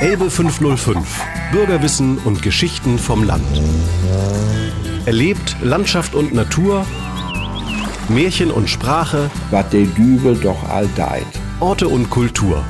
Elbe 0.00 0.30
505. 0.30 1.24
Bürgerwissen 1.50 2.18
und 2.18 2.40
Geschichten 2.40 3.00
vom 3.00 3.24
Land. 3.24 3.42
Erlebt 5.06 5.56
Landschaft 5.60 6.14
und 6.14 6.32
Natur, 6.32 6.86
Märchen 8.08 8.52
und 8.52 8.70
Sprache, 8.70 9.28
was 9.50 9.68
der 9.70 9.86
Dübel 9.86 10.36
doch 10.36 10.68
all 10.68 10.88
deit. 10.94 11.26
Orte 11.58 11.88
und 11.88 12.10
Kultur. 12.10 12.64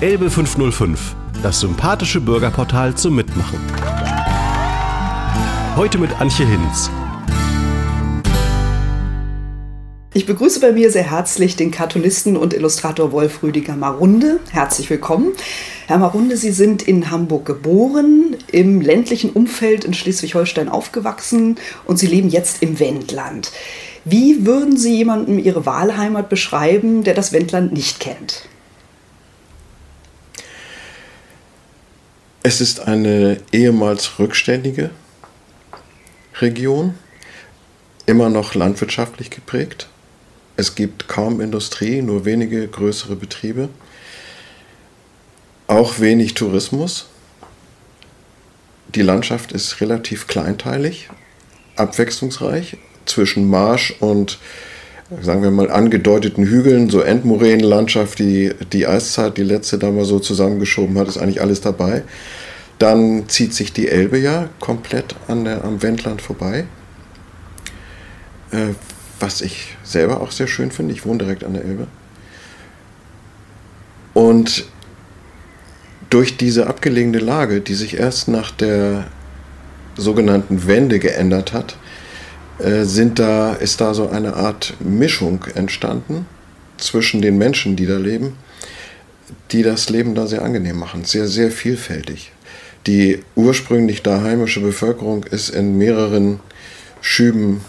Elbe 0.00 0.28
505. 0.28 1.14
Das 1.40 1.60
sympathische 1.60 2.20
Bürgerportal 2.20 2.92
zum 2.96 3.14
Mitmachen. 3.14 3.60
Heute 5.76 5.98
mit 5.98 6.20
Antje 6.20 6.46
Hinz. 6.46 6.90
Ich 10.12 10.26
begrüße 10.26 10.58
bei 10.58 10.72
mir 10.72 10.90
sehr 10.90 11.08
herzlich 11.08 11.54
den 11.54 11.70
Cartoonisten 11.70 12.36
und 12.36 12.52
Illustrator 12.52 13.12
Wolf 13.12 13.44
Rüdiger 13.44 13.76
Marunde. 13.76 14.40
Herzlich 14.50 14.90
willkommen. 14.90 15.34
Herr 15.86 15.98
Marunde, 15.98 16.36
Sie 16.36 16.50
sind 16.50 16.82
in 16.82 17.12
Hamburg 17.12 17.46
geboren, 17.46 18.36
im 18.50 18.80
ländlichen 18.80 19.30
Umfeld 19.30 19.84
in 19.84 19.94
Schleswig-Holstein 19.94 20.68
aufgewachsen 20.68 21.60
und 21.84 22.00
Sie 22.00 22.08
leben 22.08 22.28
jetzt 22.28 22.60
im 22.60 22.80
Wendland. 22.80 23.52
Wie 24.04 24.44
würden 24.44 24.76
Sie 24.76 24.96
jemandem 24.96 25.38
Ihre 25.38 25.64
Wahlheimat 25.64 26.28
beschreiben, 26.28 27.04
der 27.04 27.14
das 27.14 27.32
Wendland 27.32 27.72
nicht 27.72 28.00
kennt? 28.00 28.48
Es 32.42 32.60
ist 32.60 32.80
eine 32.80 33.40
ehemals 33.52 34.18
rückständige 34.18 34.90
Region, 36.40 36.94
immer 38.06 38.28
noch 38.28 38.56
landwirtschaftlich 38.56 39.30
geprägt. 39.30 39.88
Es 40.60 40.74
gibt 40.74 41.08
kaum 41.08 41.40
Industrie, 41.40 42.02
nur 42.02 42.26
wenige 42.26 42.68
größere 42.68 43.16
Betriebe. 43.16 43.70
Auch 45.66 46.00
wenig 46.00 46.34
Tourismus. 46.34 47.06
Die 48.94 49.00
Landschaft 49.00 49.52
ist 49.52 49.80
relativ 49.80 50.26
kleinteilig, 50.26 51.08
abwechslungsreich 51.76 52.76
zwischen 53.06 53.48
Marsch 53.48 53.94
und 54.00 54.38
sagen 55.22 55.42
wir 55.42 55.50
mal 55.50 55.70
angedeuteten 55.70 56.44
Hügeln, 56.44 56.90
so 56.90 57.00
Endmoränenlandschaft, 57.00 58.18
die 58.18 58.52
die 58.70 58.86
Eiszeit, 58.86 59.38
die 59.38 59.44
letzte 59.44 59.78
da 59.78 59.90
mal 59.90 60.04
so 60.04 60.18
zusammengeschoben 60.18 60.98
hat, 60.98 61.08
ist 61.08 61.16
eigentlich 61.16 61.40
alles 61.40 61.62
dabei. 61.62 62.02
Dann 62.78 63.30
zieht 63.30 63.54
sich 63.54 63.72
die 63.72 63.88
Elbe 63.88 64.18
ja 64.18 64.50
komplett 64.60 65.16
an 65.26 65.46
der, 65.46 65.64
am 65.64 65.80
Wendland 65.80 66.20
vorbei. 66.20 66.66
Äh, 68.50 68.74
was 69.20 69.40
ich 69.40 69.76
selber 69.84 70.20
auch 70.20 70.32
sehr 70.32 70.46
schön 70.46 70.70
finde. 70.70 70.94
Ich 70.94 71.04
wohne 71.04 71.18
direkt 71.18 71.44
an 71.44 71.54
der 71.54 71.64
Elbe. 71.64 71.86
Und 74.14 74.64
durch 76.08 76.36
diese 76.36 76.66
abgelegene 76.66 77.18
Lage, 77.18 77.60
die 77.60 77.74
sich 77.74 77.98
erst 77.98 78.28
nach 78.28 78.50
der 78.50 79.06
sogenannten 79.96 80.66
Wende 80.66 80.98
geändert 80.98 81.52
hat, 81.52 81.76
äh, 82.58 82.84
sind 82.84 83.18
da, 83.18 83.54
ist 83.54 83.80
da 83.80 83.94
so 83.94 84.08
eine 84.08 84.34
Art 84.34 84.74
Mischung 84.80 85.44
entstanden 85.54 86.26
zwischen 86.78 87.22
den 87.22 87.38
Menschen, 87.38 87.76
die 87.76 87.86
da 87.86 87.96
leben, 87.96 88.34
die 89.52 89.62
das 89.62 89.88
Leben 89.88 90.14
da 90.14 90.26
sehr 90.26 90.42
angenehm 90.42 90.78
machen, 90.78 91.04
sehr, 91.04 91.28
sehr 91.28 91.50
vielfältig. 91.50 92.32
Die 92.86 93.22
ursprünglich 93.34 94.02
da 94.02 94.22
heimische 94.22 94.60
Bevölkerung 94.60 95.24
ist 95.24 95.50
in 95.50 95.76
mehreren 95.76 96.40
Schüben 97.00 97.60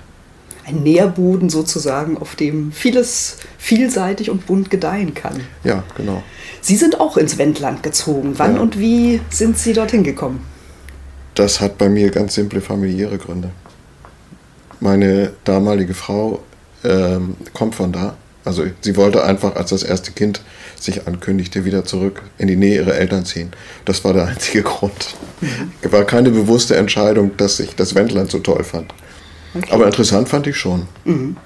Ein 0.66 0.84
Nährboden 0.84 1.50
sozusagen, 1.50 2.18
auf 2.18 2.36
dem 2.36 2.72
vieles 2.72 3.38
vielseitig 3.58 4.30
und 4.30 4.46
bunt 4.46 4.70
gedeihen 4.70 5.14
kann. 5.14 5.42
Ja, 5.64 5.84
genau. 5.98 6.24
Sie 6.62 6.76
sind 6.76 7.00
auch 7.00 7.18
ins 7.18 7.38
Wendland 7.38 7.82
gezogen. 7.82 8.34
Wann 8.38 8.56
ja. 8.56 8.62
und 8.62 8.80
wie 8.80 9.22
sind 9.30 9.58
Sie 9.58 9.74
dorthin 9.74 10.04
gekommen? 10.04 10.46
Das 11.34 11.62
hat 11.62 11.78
bei 11.78 11.90
mir 11.90 12.12
ganz 12.12 12.36
simple 12.36 12.62
familiäre 12.62 13.18
Gründe. 13.18 13.50
Meine 14.80 15.34
damalige 15.44 15.94
Frau 15.94 16.42
ähm, 16.84 17.36
kommt 17.54 17.76
von 17.76 17.92
da. 17.92 18.16
Also 18.44 18.66
sie 18.82 18.98
wollte 18.98 19.24
einfach, 19.24 19.56
als 19.56 19.70
das 19.70 19.84
erste 19.84 20.12
Kind 20.12 20.42
sich 20.80 21.08
ankündigte, 21.08 21.64
wieder 21.64 21.86
zurück 21.86 22.24
in 22.38 22.48
die 22.48 22.56
Nähe 22.56 22.76
ihrer 22.76 22.96
Eltern 22.96 23.26
ziehen. 23.26 23.52
Das 23.86 24.04
war 24.04 24.14
der 24.14 24.28
einzige 24.28 24.64
Grund. 24.64 25.16
Mhm. 25.42 25.92
War 25.92 26.04
keine 26.06 26.32
bewusste 26.32 26.76
Entscheidung, 26.76 27.38
dass 27.38 27.60
ich 27.60 27.76
das 27.76 27.94
Wendland 27.96 28.32
so 28.32 28.40
toll 28.40 28.64
fand. 28.64 28.94
Okay. 29.54 29.68
Aber 29.72 29.86
interessant 29.86 30.30
fand 30.30 30.48
ich 30.48 30.58
schon. 30.58 30.88
Mhm. 31.06 31.38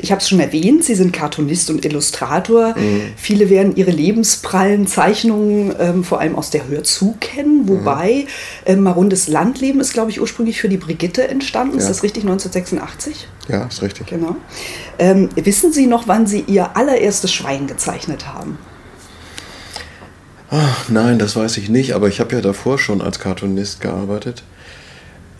Ich 0.00 0.10
habe 0.10 0.20
es 0.20 0.28
schon 0.28 0.40
erwähnt, 0.40 0.84
Sie 0.84 0.94
sind 0.94 1.12
Cartoonist 1.12 1.70
und 1.70 1.84
Illustrator. 1.84 2.76
Mhm. 2.76 3.02
Viele 3.16 3.50
werden 3.50 3.76
Ihre 3.76 3.90
lebensprallen 3.90 4.86
Zeichnungen 4.86 5.74
ähm, 5.78 6.04
vor 6.04 6.20
allem 6.20 6.36
aus 6.36 6.50
der 6.50 6.68
Hörzu 6.68 7.16
kennen, 7.20 7.68
wobei 7.68 8.24
mhm. 8.66 8.72
ähm, 8.72 8.82
Marundes 8.82 9.28
Landleben 9.28 9.80
ist, 9.80 9.92
glaube 9.92 10.10
ich, 10.10 10.20
ursprünglich 10.20 10.60
für 10.60 10.68
die 10.68 10.76
Brigitte 10.76 11.28
entstanden. 11.28 11.74
Ja. 11.74 11.80
Ist 11.80 11.88
das 11.88 12.02
richtig, 12.02 12.24
1986? 12.24 13.28
Ja, 13.48 13.64
ist 13.66 13.82
richtig. 13.82 14.06
Genau. 14.06 14.36
Ähm, 14.98 15.28
wissen 15.34 15.72
Sie 15.72 15.86
noch, 15.86 16.08
wann 16.08 16.26
Sie 16.26 16.44
Ihr 16.46 16.76
allererstes 16.76 17.32
Schwein 17.32 17.66
gezeichnet 17.66 18.26
haben? 18.26 18.58
Ach, 20.50 20.90
nein, 20.90 21.18
das 21.18 21.34
weiß 21.34 21.56
ich 21.56 21.70
nicht, 21.70 21.94
aber 21.94 22.08
ich 22.08 22.20
habe 22.20 22.34
ja 22.34 22.42
davor 22.42 22.78
schon 22.78 23.00
als 23.00 23.18
Cartoonist 23.18 23.80
gearbeitet. 23.80 24.42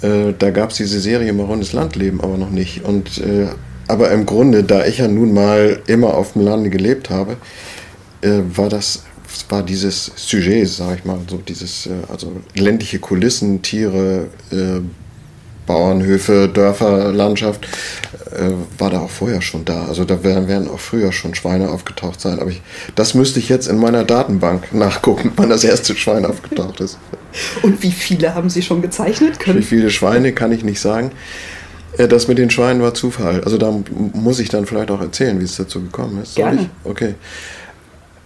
Äh, 0.00 0.32
da 0.38 0.50
gab 0.50 0.70
es 0.70 0.78
diese 0.78 1.00
Serie 1.00 1.32
Marundes 1.34 1.74
Landleben 1.74 2.20
aber 2.22 2.38
noch 2.38 2.50
nicht. 2.50 2.82
Und 2.84 3.18
äh, 3.18 3.48
aber 3.92 4.10
im 4.10 4.26
Grunde, 4.26 4.64
da 4.64 4.86
ich 4.86 4.98
ja 4.98 5.06
nun 5.06 5.34
mal 5.34 5.80
immer 5.86 6.14
auf 6.14 6.32
dem 6.32 6.42
Lande 6.42 6.70
gelebt 6.70 7.10
habe, 7.10 7.36
äh, 8.22 8.40
war 8.54 8.68
das 8.68 9.02
war 9.48 9.62
dieses 9.62 10.10
Sujet, 10.16 10.68
sage 10.68 10.98
ich 10.98 11.04
mal, 11.04 11.18
so 11.28 11.36
dieses, 11.36 11.86
äh, 11.86 11.90
also 12.08 12.32
ländliche 12.54 12.98
Kulissen, 12.98 13.62
Tiere, 13.62 14.28
äh, 14.50 14.80
Bauernhöfe, 15.66 16.48
Dörfer, 16.52 17.12
Landschaft, 17.12 17.66
äh, 18.36 18.50
war 18.78 18.90
da 18.90 19.00
auch 19.00 19.10
vorher 19.10 19.40
schon 19.40 19.64
da. 19.64 19.84
Also 19.84 20.04
da 20.04 20.24
werden, 20.24 20.48
werden 20.48 20.68
auch 20.68 20.80
früher 20.80 21.12
schon 21.12 21.34
Schweine 21.34 21.70
aufgetaucht 21.70 22.20
sein. 22.20 22.40
Aber 22.40 22.50
ich, 22.50 22.62
das 22.94 23.14
müsste 23.14 23.38
ich 23.38 23.48
jetzt 23.48 23.68
in 23.68 23.78
meiner 23.78 24.04
Datenbank 24.04 24.74
nachgucken, 24.74 25.32
wann 25.36 25.50
das 25.50 25.64
erste 25.64 25.94
Schwein 25.94 26.24
aufgetaucht 26.24 26.80
ist. 26.80 26.98
Und 27.62 27.82
wie 27.82 27.92
viele 27.92 28.34
haben 28.34 28.50
Sie 28.50 28.62
schon 28.62 28.82
gezeichnet? 28.82 29.38
Können? 29.38 29.60
Wie 29.60 29.64
viele 29.64 29.90
Schweine 29.90 30.32
kann 30.32 30.52
ich 30.52 30.64
nicht 30.64 30.80
sagen. 30.80 31.12
Äh, 31.98 32.08
das 32.08 32.28
mit 32.28 32.38
den 32.38 32.50
Schweinen 32.50 32.82
war 32.82 32.94
Zufall. 32.94 33.42
Also 33.44 33.58
da 33.58 33.72
muss 34.14 34.38
ich 34.38 34.48
dann 34.48 34.66
vielleicht 34.66 34.90
auch 34.90 35.00
erzählen, 35.00 35.38
wie 35.40 35.44
es 35.44 35.56
dazu 35.56 35.82
gekommen 35.82 36.22
ist. 36.22 36.34
Soll 36.34 36.44
Gerne. 36.44 36.62
Ich? 36.62 36.68
Okay. 36.90 37.14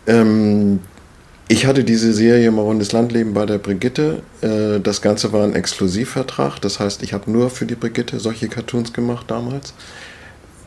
Ähm, 0.06 0.80
ich 1.48 1.66
hatte 1.66 1.84
diese 1.84 2.12
Serie 2.12 2.50
Marundes 2.50 2.92
Landleben 2.92 3.32
bei 3.32 3.46
der 3.46 3.58
Brigitte. 3.58 4.22
Äh, 4.40 4.80
das 4.80 5.00
Ganze 5.00 5.32
war 5.32 5.44
ein 5.44 5.54
Exklusivvertrag. 5.54 6.60
Das 6.60 6.80
heißt, 6.80 7.02
ich 7.02 7.12
habe 7.12 7.30
nur 7.30 7.50
für 7.50 7.66
die 7.66 7.76
Brigitte 7.76 8.18
solche 8.18 8.48
Cartoons 8.48 8.92
gemacht 8.92 9.26
damals. 9.28 9.74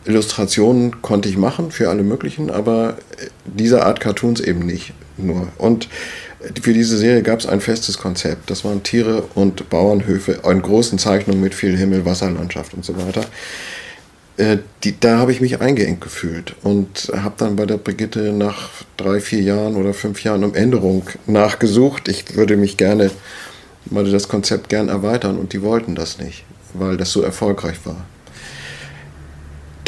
Illustrationen 0.06 1.01
konnte 1.01 1.28
ich 1.28 1.38
machen 1.38 1.72
für 1.72 1.90
alle 1.90 2.04
möglichen, 2.04 2.50
aber 2.50 2.98
äh, 3.18 3.28
diese 3.46 3.86
Art 3.86 4.00
Cartoons 4.00 4.40
eben 4.40 4.66
nicht 4.66 4.94
nur. 5.18 5.50
Und 5.57 5.90
für 6.62 6.74
diese 6.74 6.97
Serie 6.97 7.21
gab 7.21 7.39
es 7.39 7.45
ein 7.45 7.62
festes 7.62 7.97
Konzept. 7.97 8.50
Das 8.50 8.63
waren 8.63 8.83
Tiere 8.83 9.24
und 9.36 9.69
Bauernhöfe 9.69 10.39
in 10.44 10.62
großen 10.62 10.97
Zeichnungen 10.97 11.41
mit 11.41 11.53
viel 11.53 11.77
Himmel, 11.77 12.06
Wasserlandschaft 12.06 12.74
und 12.74 12.86
so 12.86 12.95
weiter. 12.97 13.25
Äh, 14.38 14.57
die, 14.83 14.97
da 14.97 15.18
habe 15.18 15.33
ich 15.33 15.41
mich 15.41 15.59
eingeengt 15.59 16.00
gefühlt 16.00 16.56
und 16.63 17.12
habe 17.13 17.36
dann 17.38 17.57
bei 17.57 17.65
der 17.65 17.77
Brigitte 17.77 18.31
nach 18.31 18.69
drei, 18.95 19.19
vier 19.19 19.41
Jahren 19.41 19.75
oder 19.75 19.94
fünf 19.94 20.24
Jahren 20.24 20.45
um 20.45 20.56
Änderung 20.56 21.03
nachgesucht. 21.27 22.07
Ich 22.07 22.36
würde 22.36 22.56
mich 22.56 22.77
gerne, 22.77 23.12
mal 23.86 24.09
das 24.09 24.30
Konzept 24.30 24.69
gern 24.69 24.88
erweitern 24.88 25.38
und 25.38 25.51
die 25.51 25.62
wollten 25.62 25.95
das 25.95 26.19
nicht. 26.19 26.45
weil 26.74 26.97
das 26.97 27.12
so 27.12 27.21
erfolgreich 27.21 27.77
war. 27.86 28.06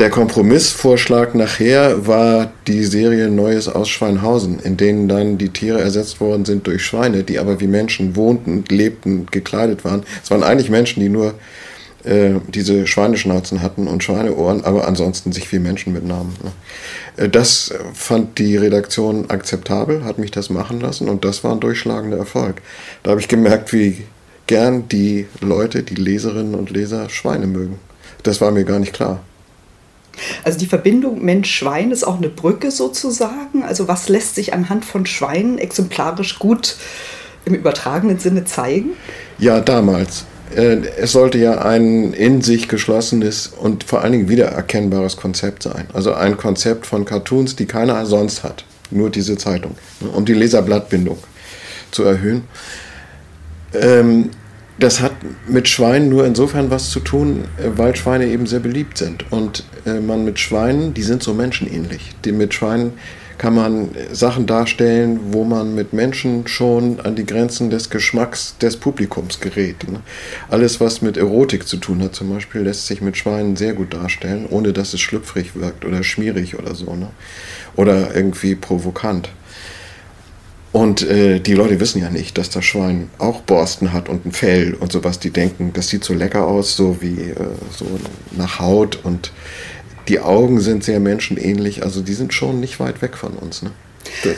Der 0.02 0.10
Kompromissvorschlag 0.10 1.36
nachher 1.36 2.08
war 2.08 2.52
die 2.66 2.86
Serie 2.86 3.30
Neues 3.30 3.68
aus 3.68 3.88
Schweinhausen, 3.88 4.58
in 4.60 4.76
denen 4.76 5.08
dann 5.08 5.38
die 5.38 5.50
Tiere 5.50 5.80
ersetzt 5.80 6.20
worden 6.20 6.44
sind 6.44 6.66
durch 6.66 6.84
Schweine, 6.84 7.22
die 7.22 7.38
aber 7.38 7.62
wie 7.62 7.68
Menschen 7.68 8.16
wohnten, 8.16 8.64
lebten, 8.68 9.28
gekleidet 9.28 9.86
waren. 9.86 10.02
Es 10.24 10.32
waren 10.32 10.42
eigentlich 10.42 10.72
Menschen, 10.72 11.02
die 11.02 11.10
nur 11.10 11.36
äh, 12.04 12.32
diese 12.48 12.88
Schweineschnauzen 12.88 13.62
hatten 13.62 13.88
und 13.88 14.04
Schweineohren, 14.04 14.66
aber 14.66 14.88
ansonsten 14.88 15.34
sich 15.34 15.52
wie 15.52 15.60
Menschen 15.60 15.94
mitnahmen. 15.94 16.34
Ne? 16.44 17.26
Äh, 17.26 17.30
das 17.30 17.72
fand 17.94 18.40
die 18.40 18.58
Redaktion 18.58 19.30
akzeptabel, 19.30 20.04
hat 20.04 20.18
mich 20.18 20.32
das 20.32 20.50
machen 20.50 20.82
lassen 20.82 21.10
und 21.10 21.26
das 21.26 21.44
war 21.44 21.52
ein 21.52 21.60
durchschlagender 21.60 22.18
Erfolg. 22.18 22.64
Da 23.04 23.12
habe 23.12 23.22
ich 23.22 23.28
gemerkt, 23.28 23.72
wie 23.72 24.04
gern 24.48 24.90
die 24.90 25.28
Leute, 25.42 25.84
die 25.84 25.94
Leserinnen 25.94 26.56
und 26.56 26.72
Leser 26.72 27.08
Schweine 27.12 27.46
mögen. 27.46 27.78
Das 28.24 28.42
war 28.42 28.50
mir 28.50 28.64
gar 28.64 28.80
nicht 28.80 28.94
klar. 28.94 29.22
Also 30.44 30.60
die 30.60 30.66
Verbindung 30.66 31.24
Mensch-Schwein 31.24 31.92
ist 31.92 32.04
auch 32.04 32.18
eine 32.18 32.30
Brücke 32.30 32.72
sozusagen. 32.72 33.64
Also 33.64 33.88
was 33.88 34.10
lässt 34.10 34.36
sich 34.36 34.54
anhand 34.54 34.86
von 34.86 35.06
Schweinen 35.06 35.58
exemplarisch 35.58 36.40
gut 36.40 36.76
im 37.46 37.56
übertragenen 37.56 38.20
Sinne 38.20 38.46
zeigen? 38.46 38.92
Ja, 39.38 39.60
damals. 39.62 40.26
Äh, 40.56 40.78
es 40.98 41.14
sollte 41.14 41.38
ja 41.38 41.62
ein 41.62 42.14
in 42.14 42.42
sich 42.42 42.68
geschlossenes 42.68 43.48
und 43.48 43.84
vor 43.84 44.02
allen 44.02 44.12
Dingen 44.12 44.30
wiedererkennbares 44.30 45.18
Konzept 45.18 45.64
sein. 45.64 45.88
Also 45.94 46.14
ein 46.14 46.38
Konzept 46.38 46.86
von 46.86 47.06
Cartoons, 47.06 47.56
die 47.56 47.66
keiner 47.66 48.06
sonst 48.06 48.44
hat. 48.44 48.66
Nur 48.92 49.10
diese 49.10 49.38
Zeitung. 49.38 49.76
Um 50.14 50.26
die 50.26 50.34
Leserblattbindung 50.34 51.18
zu 51.92 52.04
erhöhen. 52.04 52.44
Ähm, 53.74 54.32
das 54.82 55.00
hat 55.00 55.14
mit 55.48 55.68
Schweinen 55.68 56.10
nur 56.10 56.26
insofern 56.26 56.72
was 56.72 56.90
zu 56.90 57.00
tun, 57.00 57.46
äh, 57.58 57.70
weil 57.76 57.96
Schweine 57.96 58.26
eben 58.28 58.48
sehr 58.48 58.60
beliebt 58.60 58.98
sind. 58.98 59.32
Und 59.32 59.64
äh, 59.86 60.00
man 60.00 60.26
mit 60.26 60.40
Schweinen, 60.40 60.94
die 60.94 61.04
sind 61.04 61.24
so 61.24 61.34
menschenähnlich. 61.34 62.12
Mit 62.26 62.54
Schweinen 62.54 62.94
kann 63.38 63.56
man 63.56 63.90
Sachen 64.12 64.46
darstellen, 64.46 65.20
wo 65.32 65.44
man 65.44 65.74
mit 65.74 65.94
Menschen 65.94 66.48
schon 66.48 67.00
an 67.00 67.16
die 67.16 67.26
Grenzen 67.26 67.72
des 67.72 67.90
Geschmacks 67.90 68.56
des 68.60 68.78
Publikums 68.78 69.40
gerät. 69.40 69.90
Ne? 69.90 70.02
Alles, 70.52 70.80
was 70.80 71.02
mit 71.02 71.18
Erotik 71.18 71.68
zu 71.68 71.78
tun 71.78 72.04
hat, 72.04 72.14
zum 72.14 72.32
Beispiel, 72.32 72.62
lässt 72.62 72.86
sich 72.86 73.02
mit 73.02 73.18
Schweinen 73.18 73.56
sehr 73.56 73.74
gut 73.74 73.96
darstellen, 73.96 74.46
ohne 74.48 74.74
dass 74.74 74.94
es 74.94 75.02
schlüpfrig 75.02 75.56
wirkt 75.56 75.86
oder 75.86 76.04
schmierig 76.04 76.60
oder 76.60 76.76
so. 76.76 76.96
Ne? 76.96 77.10
Oder 77.76 78.16
irgendwie 78.16 78.54
provokant. 78.54 79.30
Und 80.72 81.02
äh, 81.02 81.40
die 81.40 81.54
Leute 81.54 81.80
wissen 81.82 82.02
ja 82.02 82.10
nicht, 82.10 82.38
dass 82.38 82.50
das 82.50 82.64
Schwein 82.64 83.10
auch 83.18 83.42
Borsten 83.42 83.92
hat 83.92 84.08
und 84.08 84.26
ein 84.26 84.32
Fell 84.32 84.74
und 84.74 84.92
sowas. 84.92 85.20
Die 85.20 85.32
denken, 85.32 85.72
das 85.74 85.90
sieht 85.90 86.04
so 86.04 86.14
lecker 86.14 86.48
aus, 86.48 86.78
so 86.78 87.02
wie 87.02 87.20
äh, 87.20 87.36
so 87.78 87.86
nach 88.32 88.60
Haut 88.60 89.00
und 89.04 89.32
die 90.08 90.20
Augen 90.20 90.60
sind 90.60 90.84
sehr 90.84 91.00
menschenähnlich, 91.00 91.84
also 91.84 92.02
die 92.02 92.14
sind 92.14 92.34
schon 92.34 92.60
nicht 92.60 92.80
weit 92.80 93.02
weg 93.02 93.18
von 93.18 93.34
uns. 93.34 93.62
Ne? 93.62 93.72
Das, 94.24 94.36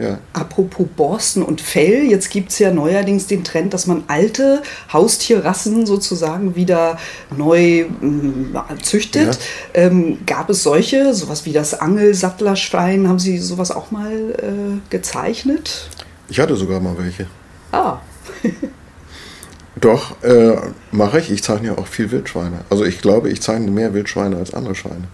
ja. 0.00 0.18
Apropos 0.32 0.86
Borsten 0.96 1.42
und 1.42 1.60
Fell, 1.60 2.04
jetzt 2.04 2.30
gibt 2.30 2.52
es 2.52 2.58
ja 2.58 2.72
neuerdings 2.72 3.26
den 3.26 3.44
Trend, 3.44 3.74
dass 3.74 3.86
man 3.86 4.04
alte 4.08 4.62
Haustierrassen 4.92 5.84
sozusagen 5.86 6.56
wieder 6.56 6.98
neu 7.36 7.80
äh, 7.80 7.86
züchtet. 8.82 9.38
Ja. 9.74 9.82
Ähm, 9.82 10.18
gab 10.26 10.48
es 10.50 10.62
solche, 10.62 11.12
sowas 11.14 11.44
wie 11.44 11.52
das 11.52 11.78
Angelsattlerschwein, 11.78 13.08
haben 13.08 13.18
Sie 13.18 13.38
sowas 13.38 13.70
auch 13.70 13.90
mal 13.90 14.12
äh, 14.12 14.90
gezeichnet? 14.90 15.88
Ich 16.28 16.40
hatte 16.40 16.56
sogar 16.56 16.80
mal 16.80 16.96
welche. 16.96 17.26
Ah. 17.72 17.98
Doch, 19.80 20.22
äh, 20.22 20.56
mache 20.90 21.20
ich. 21.20 21.30
Ich 21.30 21.42
zeichne 21.42 21.68
ja 21.68 21.78
auch 21.78 21.86
viel 21.86 22.10
Wildschweine. 22.10 22.64
Also 22.68 22.84
ich 22.84 23.00
glaube, 23.00 23.30
ich 23.30 23.40
zeichne 23.40 23.70
mehr 23.70 23.94
Wildschweine 23.94 24.36
als 24.36 24.52
andere 24.52 24.74
Schweine. 24.74 25.04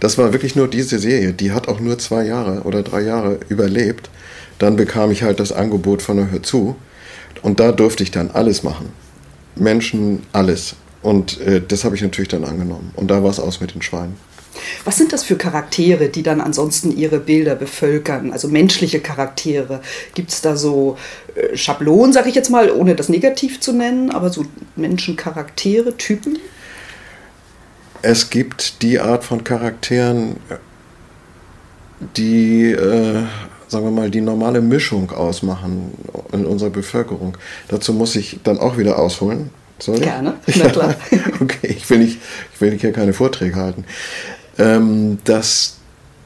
Das 0.00 0.18
war 0.18 0.32
wirklich 0.32 0.56
nur 0.56 0.68
diese 0.68 0.98
Serie. 0.98 1.32
Die 1.32 1.52
hat 1.52 1.68
auch 1.68 1.80
nur 1.80 1.98
zwei 1.98 2.24
Jahre 2.24 2.62
oder 2.62 2.82
drei 2.82 3.02
Jahre 3.02 3.38
überlebt. 3.48 4.10
Dann 4.58 4.76
bekam 4.76 5.10
ich 5.10 5.22
halt 5.22 5.40
das 5.40 5.52
Angebot 5.52 6.02
von 6.02 6.16
der 6.16 6.30
Hör 6.30 6.42
zu. 6.42 6.76
Und 7.42 7.60
da 7.60 7.72
durfte 7.72 8.02
ich 8.02 8.10
dann 8.10 8.30
alles 8.30 8.62
machen. 8.62 8.92
Menschen, 9.54 10.22
alles. 10.32 10.76
Und 11.02 11.40
äh, 11.40 11.62
das 11.66 11.84
habe 11.84 11.94
ich 11.94 12.02
natürlich 12.02 12.28
dann 12.28 12.44
angenommen. 12.44 12.92
Und 12.96 13.10
da 13.10 13.22
war 13.22 13.30
es 13.30 13.40
aus 13.40 13.60
mit 13.60 13.74
den 13.74 13.82
Schweinen. 13.82 14.16
Was 14.84 14.96
sind 14.96 15.12
das 15.12 15.22
für 15.22 15.36
Charaktere, 15.36 16.08
die 16.08 16.22
dann 16.22 16.40
ansonsten 16.40 16.96
ihre 16.96 17.18
Bilder 17.18 17.54
bevölkern? 17.54 18.32
Also 18.32 18.48
menschliche 18.48 19.00
Charaktere. 19.00 19.80
Gibt 20.14 20.30
es 20.30 20.40
da 20.40 20.56
so 20.56 20.96
äh, 21.34 21.56
Schablonen, 21.56 22.12
sage 22.12 22.28
ich 22.28 22.34
jetzt 22.34 22.50
mal, 22.50 22.70
ohne 22.70 22.94
das 22.94 23.08
negativ 23.08 23.60
zu 23.60 23.72
nennen, 23.72 24.10
aber 24.10 24.30
so 24.30 24.46
Menschencharaktere, 24.76 25.96
Typen? 25.96 26.38
Es 28.02 28.30
gibt 28.30 28.82
die 28.82 29.00
Art 29.00 29.24
von 29.24 29.44
Charakteren, 29.44 30.36
die, 32.16 32.72
äh, 32.72 33.22
sagen 33.68 33.84
wir 33.84 33.90
mal, 33.90 34.10
die 34.10 34.20
normale 34.20 34.60
Mischung 34.60 35.10
ausmachen 35.10 35.92
in 36.32 36.46
unserer 36.46 36.70
Bevölkerung. 36.70 37.36
Dazu 37.68 37.92
muss 37.92 38.16
ich 38.16 38.40
dann 38.44 38.58
auch 38.58 38.78
wieder 38.78 38.98
ausholen. 38.98 39.50
Ich? 39.78 39.86
Gerne, 40.00 40.34
na 40.56 40.68
klar. 40.68 40.94
okay, 41.40 41.68
ich 41.68 41.88
will, 41.90 41.98
nicht, 41.98 42.18
ich 42.54 42.60
will 42.60 42.78
hier 42.78 42.92
keine 42.92 43.12
Vorträge 43.12 43.56
halten 43.56 43.84
ähm, 44.58 45.18
dass 45.24 45.76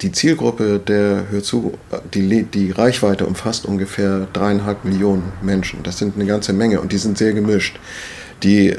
die 0.03 0.13
Zielgruppe 0.13 0.79
der 0.79 1.27
Hör 1.31 1.43
zu, 1.43 1.73
die, 2.15 2.45
die 2.45 2.71
Reichweite 2.71 3.27
umfasst 3.27 3.67
ungefähr 3.67 4.27
dreieinhalb 4.33 4.85
Millionen 4.85 5.33
Menschen. 5.43 5.83
Das 5.83 5.99
sind 5.99 6.15
eine 6.15 6.25
ganze 6.27 6.53
Menge 6.53 6.81
und 6.81 6.93
die 6.93 6.99
sind 6.99 7.19
sehr 7.19 7.35
gemischt. 7.35 7.79
Die 8.43 8.77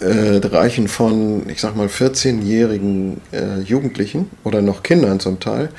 äh, 0.00 0.36
reichen 0.44 0.86
von, 0.86 1.48
ich 1.48 1.60
sag 1.60 1.74
mal, 1.74 1.88
14-jährigen 1.88 3.20
äh, 3.32 3.60
Jugendlichen 3.60 4.30
oder 4.44 4.62
noch 4.62 4.84
Kindern 4.84 5.18
zum 5.18 5.40
Teil 5.40 5.70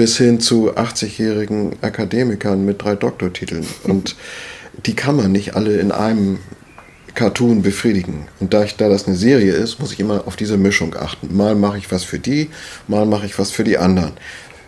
bis 0.00 0.16
hin 0.16 0.40
zu 0.40 0.78
80-jährigen 0.78 1.74
Akademikern 1.82 2.64
mit 2.64 2.82
drei 2.82 2.94
Doktortiteln. 2.94 3.66
Und 3.82 4.16
die 4.86 4.94
kann 4.94 5.14
man 5.14 5.30
nicht 5.30 5.56
alle 5.56 5.76
in 5.76 5.92
einem 5.92 6.38
Cartoon 7.14 7.60
befriedigen. 7.60 8.26
Und 8.40 8.54
da, 8.54 8.64
ich, 8.64 8.76
da 8.76 8.88
das 8.88 9.06
eine 9.06 9.16
Serie 9.16 9.52
ist, 9.52 9.78
muss 9.78 9.92
ich 9.92 10.00
immer 10.00 10.26
auf 10.26 10.36
diese 10.36 10.56
Mischung 10.56 10.96
achten. 10.96 11.36
Mal 11.36 11.54
mache 11.54 11.76
ich 11.76 11.92
was 11.92 12.02
für 12.02 12.18
die, 12.18 12.48
mal 12.88 13.04
mache 13.04 13.26
ich 13.26 13.38
was 13.38 13.50
für 13.50 13.62
die 13.62 13.76
anderen. 13.76 14.12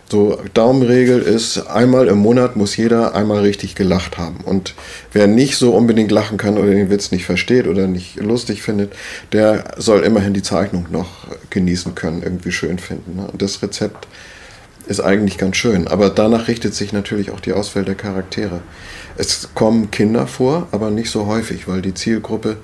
So, 0.07 0.39
Daumenregel 0.53 1.23
ist, 1.23 1.65
einmal 1.65 2.09
im 2.09 2.19
Monat 2.19 2.55
muss 2.55 2.77
jeder 2.77 3.15
einmal 3.15 3.39
richtig 3.41 3.73
gelacht 3.73 4.19
haben. 4.19 4.41
Und 4.45 4.75
wer 5.13 5.25
nicht 5.25 5.57
so 5.57 5.73
unbedingt 5.75 6.11
lachen 6.11 6.37
kann 6.37 6.59
oder 6.59 6.69
den 6.69 6.91
Witz 6.91 7.09
nicht 7.09 7.25
versteht 7.25 7.65
oder 7.65 7.87
nicht 7.87 8.17
lustig 8.17 8.61
findet, 8.61 8.93
der 9.31 9.63
soll 9.77 10.01
immerhin 10.01 10.35
die 10.35 10.43
Zeichnung 10.43 10.85
noch 10.91 11.25
genießen 11.49 11.95
können, 11.95 12.21
irgendwie 12.21 12.51
schön 12.51 12.77
finden. 12.77 13.15
Ne? 13.15 13.31
Und 13.31 13.41
das 13.41 13.63
Rezept 13.63 14.07
ist 14.85 14.99
eigentlich 14.99 15.37
ganz 15.37 15.57
schön. 15.57 15.87
Aber 15.87 16.09
danach 16.09 16.47
richtet 16.47 16.73
sich 16.73 16.93
natürlich 16.93 17.31
auch 17.31 17.39
die 17.39 17.53
Auswahl 17.53 17.85
der 17.85 17.95
Charaktere. 17.95 18.61
Es 19.17 19.49
kommen 19.53 19.91
Kinder 19.91 20.27
vor, 20.27 20.67
aber 20.71 20.89
nicht 20.89 21.09
so 21.09 21.27
häufig, 21.27 21.67
weil 21.67 21.81
die 21.81 21.93
Zielgruppe 21.93 22.57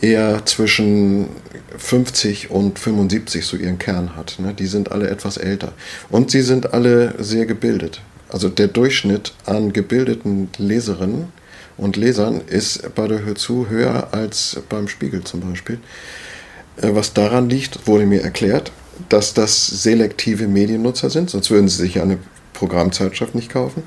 eher 0.00 0.44
zwischen 0.44 1.28
50 1.76 2.50
und 2.50 2.78
75 2.78 3.44
so 3.44 3.56
ihren 3.56 3.78
Kern 3.78 4.16
hat. 4.16 4.36
Ne? 4.38 4.54
Die 4.54 4.66
sind 4.66 4.92
alle 4.92 5.08
etwas 5.08 5.36
älter. 5.36 5.72
Und 6.10 6.30
sie 6.30 6.42
sind 6.42 6.72
alle 6.72 7.14
sehr 7.18 7.46
gebildet. 7.46 8.00
Also 8.28 8.48
der 8.48 8.68
Durchschnitt 8.68 9.32
an 9.46 9.72
gebildeten 9.72 10.48
Leserinnen 10.58 11.32
und 11.76 11.96
Lesern 11.96 12.40
ist 12.46 12.94
bei 12.94 13.08
der 13.08 13.24
Hör 13.24 13.34
zu 13.34 13.68
höher 13.68 14.08
als 14.12 14.60
beim 14.68 14.88
Spiegel 14.88 15.24
zum 15.24 15.40
Beispiel. 15.40 15.78
Äh, 16.76 16.90
was 16.94 17.12
daran 17.12 17.48
liegt, 17.48 17.86
wurde 17.86 18.06
mir 18.06 18.22
erklärt, 18.22 18.72
dass 19.08 19.34
das 19.34 19.66
selektive 19.66 20.46
Mediennutzer 20.46 21.10
sind, 21.10 21.30
sonst 21.30 21.50
würden 21.50 21.68
sie 21.68 21.82
sich 21.82 22.00
eine 22.00 22.18
Programmzeitschrift 22.52 23.34
nicht 23.34 23.50
kaufen. 23.50 23.82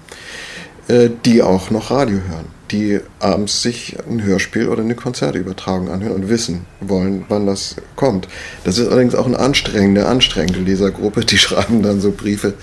Äh, 0.87 1.09
die 1.25 1.41
auch 1.41 1.69
noch 1.69 1.91
Radio 1.91 2.19
hören, 2.29 2.45
die 2.71 3.01
abends 3.19 3.61
sich 3.61 3.97
ein 4.09 4.23
Hörspiel 4.23 4.69
oder 4.69 4.83
eine 4.83 4.95
Konzertübertragung 4.95 5.89
anhören 5.89 6.15
und 6.15 6.29
wissen 6.29 6.65
wollen, 6.79 7.25
wann 7.27 7.45
das 7.45 7.75
kommt. 7.97 8.29
Das 8.63 8.77
ist 8.77 8.87
allerdings 8.87 9.13
auch 9.13 9.25
eine 9.25 9.37
anstrengende, 9.37 10.05
anstrengende 10.07 10.61
Lesergruppe. 10.61 11.25
Die 11.25 11.37
schreiben 11.37 11.81
dann 11.81 11.99
so 11.99 12.11
Briefe 12.11 12.53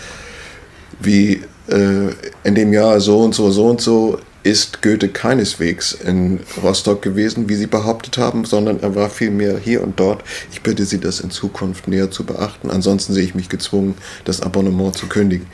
wie 1.01 1.43
äh, 1.69 2.09
in 2.45 2.55
dem 2.55 2.73
Jahr 2.73 2.99
so 3.01 3.21
und 3.21 3.35
so, 3.35 3.51
so 3.51 3.67
und 3.67 3.83
so 3.83 4.19
ist 4.45 4.83
Goethe 4.83 5.09
keineswegs 5.09 5.93
in 5.93 6.41
Rostock 6.63 7.01
gewesen, 7.01 7.49
wie 7.49 7.55
Sie 7.55 7.67
behauptet 7.67 8.19
haben, 8.19 8.45
sondern 8.45 8.79
er 8.83 8.95
war 8.95 9.09
vielmehr 9.09 9.59
hier 9.59 9.83
und 9.83 9.99
dort. 9.99 10.23
Ich 10.53 10.61
bitte 10.61 10.85
Sie, 10.85 11.01
das 11.01 11.21
in 11.21 11.31
Zukunft 11.31 11.89
näher 11.89 12.11
zu 12.11 12.25
beachten. 12.25 12.71
Ansonsten 12.71 13.15
sehe 13.15 13.25
ich 13.25 13.35
mich 13.35 13.49
gezwungen, 13.49 13.95
das 14.25 14.43
Abonnement 14.43 14.95
zu 14.95 15.07
kündigen. 15.07 15.47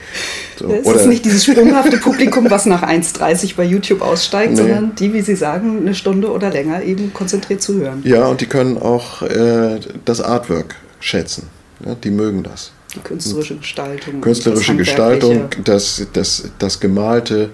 So. 0.58 0.68
Es 0.68 0.84
Oder 0.84 1.00
ist 1.00 1.06
nicht 1.06 1.24
dieses 1.24 1.44
sprunghafte 1.44 1.98
Publikum, 1.98 2.50
was 2.50 2.66
nach 2.66 2.82
1,30 2.82 3.54
bei 3.56 3.64
YouTube 3.64 4.02
aussteigt, 4.02 4.52
nee. 4.52 4.56
sondern 4.56 4.94
die, 4.96 5.14
wie 5.14 5.22
Sie 5.22 5.36
sagen, 5.36 5.78
eine 5.78 5.94
Stunde 5.94 6.30
oder 6.32 6.50
länger 6.50 6.82
eben 6.82 7.14
konzentriert 7.14 7.62
zu 7.62 7.74
hören. 7.74 8.02
Ja, 8.04 8.26
und 8.26 8.40
die 8.40 8.46
können 8.46 8.76
auch 8.76 9.22
äh, 9.22 9.78
das 10.04 10.20
Artwork 10.20 10.74
schätzen. 10.98 11.48
Ja, 11.86 11.94
die 11.94 12.10
mögen 12.10 12.42
das. 12.42 12.72
Die 12.94 12.98
künstlerische 13.00 13.56
Gestaltung. 13.56 14.20
Künstlerische 14.20 14.72
das 14.72 14.78
Gestaltung, 14.78 15.48
das, 15.64 16.06
das, 16.12 16.50
das 16.58 16.80
Gemalte, 16.80 17.50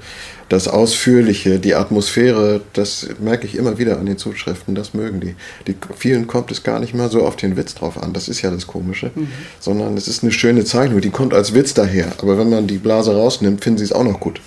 das 0.48 0.68
Ausführliche, 0.68 1.58
die 1.58 1.74
Atmosphäre, 1.74 2.60
das 2.72 3.08
merke 3.18 3.46
ich 3.46 3.56
immer 3.56 3.78
wieder 3.78 3.98
an 3.98 4.06
den 4.06 4.16
Zuschriften, 4.16 4.74
das 4.74 4.94
mögen 4.94 5.20
die. 5.20 5.34
die 5.66 5.74
vielen 5.96 6.26
kommt 6.26 6.50
es 6.52 6.62
gar 6.62 6.78
nicht 6.78 6.94
mal 6.94 7.10
so 7.10 7.26
auf 7.26 7.36
den 7.36 7.56
Witz 7.56 7.74
drauf 7.74 8.00
an, 8.00 8.12
das 8.12 8.28
ist 8.28 8.42
ja 8.42 8.50
das 8.50 8.66
Komische, 8.66 9.10
mhm. 9.14 9.28
sondern 9.58 9.96
es 9.96 10.06
ist 10.06 10.22
eine 10.22 10.32
schöne 10.32 10.64
Zeichnung, 10.64 11.00
die 11.00 11.10
kommt 11.10 11.34
als 11.34 11.52
Witz 11.54 11.74
daher. 11.74 12.12
Aber 12.18 12.38
wenn 12.38 12.48
man 12.48 12.66
die 12.66 12.78
Blase 12.78 13.14
rausnimmt, 13.14 13.64
finden 13.64 13.78
sie 13.78 13.84
es 13.84 13.92
auch 13.92 14.04
noch 14.04 14.20
gut. 14.20 14.40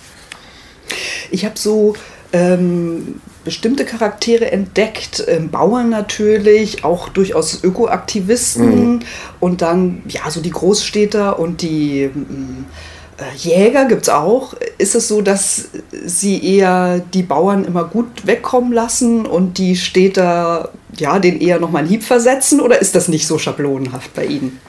Ich 1.30 1.44
habe 1.44 1.58
so 1.58 1.94
ähm, 2.32 3.20
bestimmte 3.44 3.84
Charaktere 3.84 4.50
entdeckt, 4.50 5.24
ähm, 5.26 5.50
Bauern 5.50 5.90
natürlich, 5.90 6.84
auch 6.84 7.08
durchaus 7.08 7.62
Ökoaktivisten 7.62 8.94
mhm. 8.94 9.00
und 9.38 9.62
dann 9.62 10.02
ja 10.08 10.30
so 10.30 10.40
die 10.40 10.50
Großstädter 10.50 11.38
und 11.38 11.62
die 11.62 12.02
ähm, 12.02 12.66
äh, 12.68 12.99
Jäger 13.36 13.86
gibt 13.86 14.02
es 14.02 14.08
auch. 14.08 14.54
Ist 14.78 14.94
es 14.94 15.08
so, 15.08 15.20
dass 15.20 15.68
sie 16.04 16.56
eher 16.56 17.00
die 17.00 17.22
Bauern 17.22 17.64
immer 17.64 17.84
gut 17.84 18.26
wegkommen 18.26 18.72
lassen 18.72 19.26
und 19.26 19.58
die 19.58 19.76
Städter 19.76 20.70
ja 20.96 21.18
den 21.18 21.40
eher 21.40 21.60
nochmal 21.60 21.80
einen 21.80 21.90
Hieb 21.90 22.02
versetzen 22.02 22.60
oder 22.60 22.80
ist 22.80 22.94
das 22.94 23.08
nicht 23.08 23.26
so 23.26 23.38
schablonenhaft 23.38 24.14
bei 24.14 24.26
Ihnen? 24.26 24.60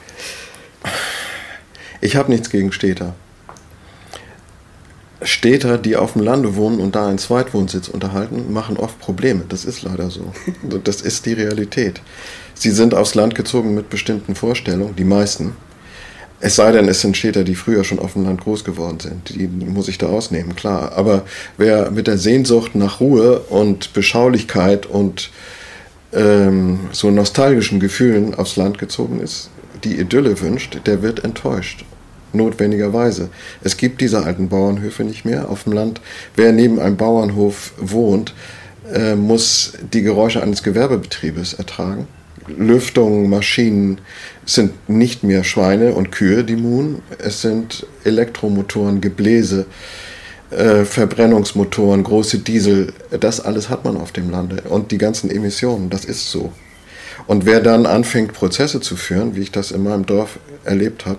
Ich 2.00 2.16
habe 2.16 2.30
nichts 2.30 2.50
gegen 2.50 2.72
Städter. 2.72 3.14
Städter, 5.24 5.78
die 5.78 5.96
auf 5.96 6.14
dem 6.14 6.22
Lande 6.22 6.56
wohnen 6.56 6.80
und 6.80 6.96
da 6.96 7.06
einen 7.06 7.18
Zweitwohnsitz 7.18 7.88
unterhalten, 7.88 8.52
machen 8.52 8.76
oft 8.76 8.98
Probleme. 8.98 9.44
Das 9.48 9.64
ist 9.64 9.82
leider 9.82 10.10
so. 10.10 10.32
Das 10.84 11.00
ist 11.00 11.26
die 11.26 11.34
Realität. 11.34 12.00
Sie 12.54 12.70
sind 12.70 12.94
aufs 12.94 13.14
Land 13.14 13.34
gezogen 13.34 13.74
mit 13.74 13.88
bestimmten 13.88 14.34
Vorstellungen, 14.34 14.96
die 14.96 15.04
meisten. 15.04 15.56
Es 16.44 16.56
sei 16.56 16.72
denn, 16.72 16.88
es 16.88 17.00
sind 17.00 17.16
Städter, 17.16 17.44
die 17.44 17.54
früher 17.54 17.84
schon 17.84 18.00
auf 18.00 18.14
dem 18.14 18.24
Land 18.24 18.40
groß 18.40 18.64
geworden 18.64 18.98
sind. 18.98 19.28
Die 19.28 19.46
muss 19.46 19.86
ich 19.86 19.96
da 19.96 20.08
ausnehmen, 20.08 20.56
klar. 20.56 20.90
Aber 20.96 21.22
wer 21.56 21.92
mit 21.92 22.08
der 22.08 22.18
Sehnsucht 22.18 22.74
nach 22.74 22.98
Ruhe 22.98 23.38
und 23.38 23.92
Beschaulichkeit 23.92 24.84
und 24.84 25.30
ähm, 26.12 26.80
so 26.90 27.12
nostalgischen 27.12 27.78
Gefühlen 27.78 28.34
aufs 28.34 28.56
Land 28.56 28.78
gezogen 28.78 29.20
ist, 29.20 29.50
die 29.84 30.00
Idylle 30.00 30.40
wünscht, 30.40 30.80
der 30.84 31.00
wird 31.00 31.22
enttäuscht 31.22 31.84
notwendigerweise. 32.32 33.28
Es 33.62 33.76
gibt 33.76 34.00
diese 34.00 34.24
alten 34.24 34.48
Bauernhöfe 34.48 35.04
nicht 35.04 35.24
mehr 35.24 35.48
auf 35.48 35.62
dem 35.62 35.74
Land. 35.74 36.00
Wer 36.34 36.52
neben 36.52 36.80
einem 36.80 36.96
Bauernhof 36.96 37.72
wohnt, 37.78 38.34
äh, 38.92 39.14
muss 39.14 39.74
die 39.92 40.02
Geräusche 40.02 40.42
eines 40.42 40.64
Gewerbebetriebes 40.64 41.54
ertragen. 41.54 42.08
Lüftung, 42.48 43.28
Maschinen 43.28 43.98
sind 44.44 44.88
nicht 44.88 45.22
mehr 45.22 45.44
Schweine 45.44 45.94
und 45.94 46.12
Kühe, 46.12 46.44
die 46.44 46.56
muhen. 46.56 47.02
Es 47.18 47.42
sind 47.42 47.86
Elektromotoren, 48.04 49.00
Gebläse, 49.00 49.66
äh, 50.50 50.84
Verbrennungsmotoren, 50.84 52.02
große 52.02 52.38
Diesel. 52.38 52.92
Das 53.18 53.40
alles 53.40 53.68
hat 53.68 53.84
man 53.84 53.96
auf 53.96 54.12
dem 54.12 54.30
Lande. 54.30 54.62
Und 54.68 54.90
die 54.90 54.98
ganzen 54.98 55.30
Emissionen, 55.30 55.90
das 55.90 56.04
ist 56.04 56.30
so. 56.30 56.52
Und 57.26 57.46
wer 57.46 57.60
dann 57.60 57.86
anfängt, 57.86 58.32
Prozesse 58.32 58.80
zu 58.80 58.96
führen, 58.96 59.36
wie 59.36 59.42
ich 59.42 59.52
das 59.52 59.70
in 59.70 59.84
meinem 59.84 60.06
Dorf 60.06 60.38
erlebt 60.64 61.06
habe, 61.06 61.18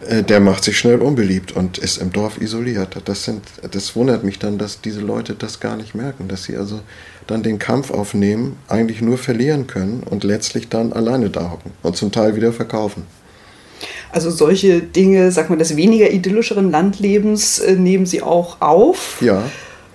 der 0.00 0.40
macht 0.40 0.64
sich 0.64 0.78
schnell 0.78 1.00
unbeliebt 1.00 1.52
und 1.52 1.78
ist 1.78 1.98
im 1.98 2.12
Dorf 2.12 2.40
isoliert. 2.40 2.96
Das, 3.04 3.24
sind, 3.24 3.42
das 3.70 3.96
wundert 3.96 4.22
mich 4.22 4.38
dann, 4.38 4.56
dass 4.56 4.80
diese 4.80 5.00
Leute 5.00 5.34
das 5.34 5.60
gar 5.60 5.76
nicht 5.76 5.94
merken, 5.94 6.28
dass 6.28 6.44
sie 6.44 6.56
also 6.56 6.80
dann 7.26 7.42
den 7.42 7.58
Kampf 7.58 7.90
aufnehmen, 7.90 8.56
eigentlich 8.68 9.02
nur 9.02 9.18
verlieren 9.18 9.66
können 9.66 10.02
und 10.08 10.24
letztlich 10.24 10.68
dann 10.68 10.92
alleine 10.92 11.30
da 11.30 11.50
hocken 11.50 11.72
und 11.82 11.96
zum 11.96 12.12
Teil 12.12 12.36
wieder 12.36 12.52
verkaufen. 12.52 13.02
Also 14.10 14.30
solche 14.30 14.80
Dinge, 14.80 15.30
sag 15.30 15.50
mal, 15.50 15.56
des 15.56 15.76
weniger 15.76 16.10
idyllischeren 16.10 16.70
Landlebens 16.70 17.58
äh, 17.58 17.74
nehmen 17.74 18.06
Sie 18.06 18.22
auch 18.22 18.60
auf. 18.60 19.18
Ja. 19.20 19.42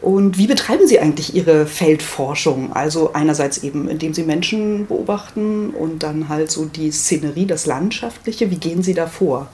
Und 0.01 0.38
wie 0.38 0.48
betreiben 0.48 0.86
Sie 0.86 1.00
eigentlich 1.00 1.33
Ihre 1.33 1.65
Feldforschung? 1.65 2.74
Also 2.74 3.13
einerseits 3.13 3.63
eben, 3.63 3.88
indem 3.88 4.13
Sie 4.13 4.24
Menschen 4.24 4.86
beobachten 4.86 5.69
und 5.69 6.03
dann 6.03 6.27
halt 6.29 6.51
so 6.51 6.65
die 6.65 6.91
Szenerie, 6.91 7.45
das 7.45 7.65
Landschaftliche. 7.65 8.51
Wie 8.51 8.57
gehen 8.57 8.83
Sie 8.83 8.93
da 8.93 9.07
vor? 9.07 9.48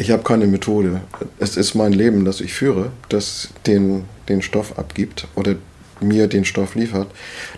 Ich 0.00 0.10
habe 0.10 0.22
keine 0.22 0.46
Methode. 0.46 1.02
Es 1.38 1.58
ist 1.58 1.74
mein 1.74 1.92
Leben, 1.92 2.24
das 2.24 2.40
ich 2.40 2.54
führe, 2.54 2.90
das 3.10 3.50
den, 3.66 4.04
den 4.30 4.40
Stoff 4.40 4.78
abgibt 4.78 5.28
oder 5.36 5.56
mir 6.00 6.26
den 6.26 6.46
Stoff 6.46 6.74
liefert. 6.74 7.08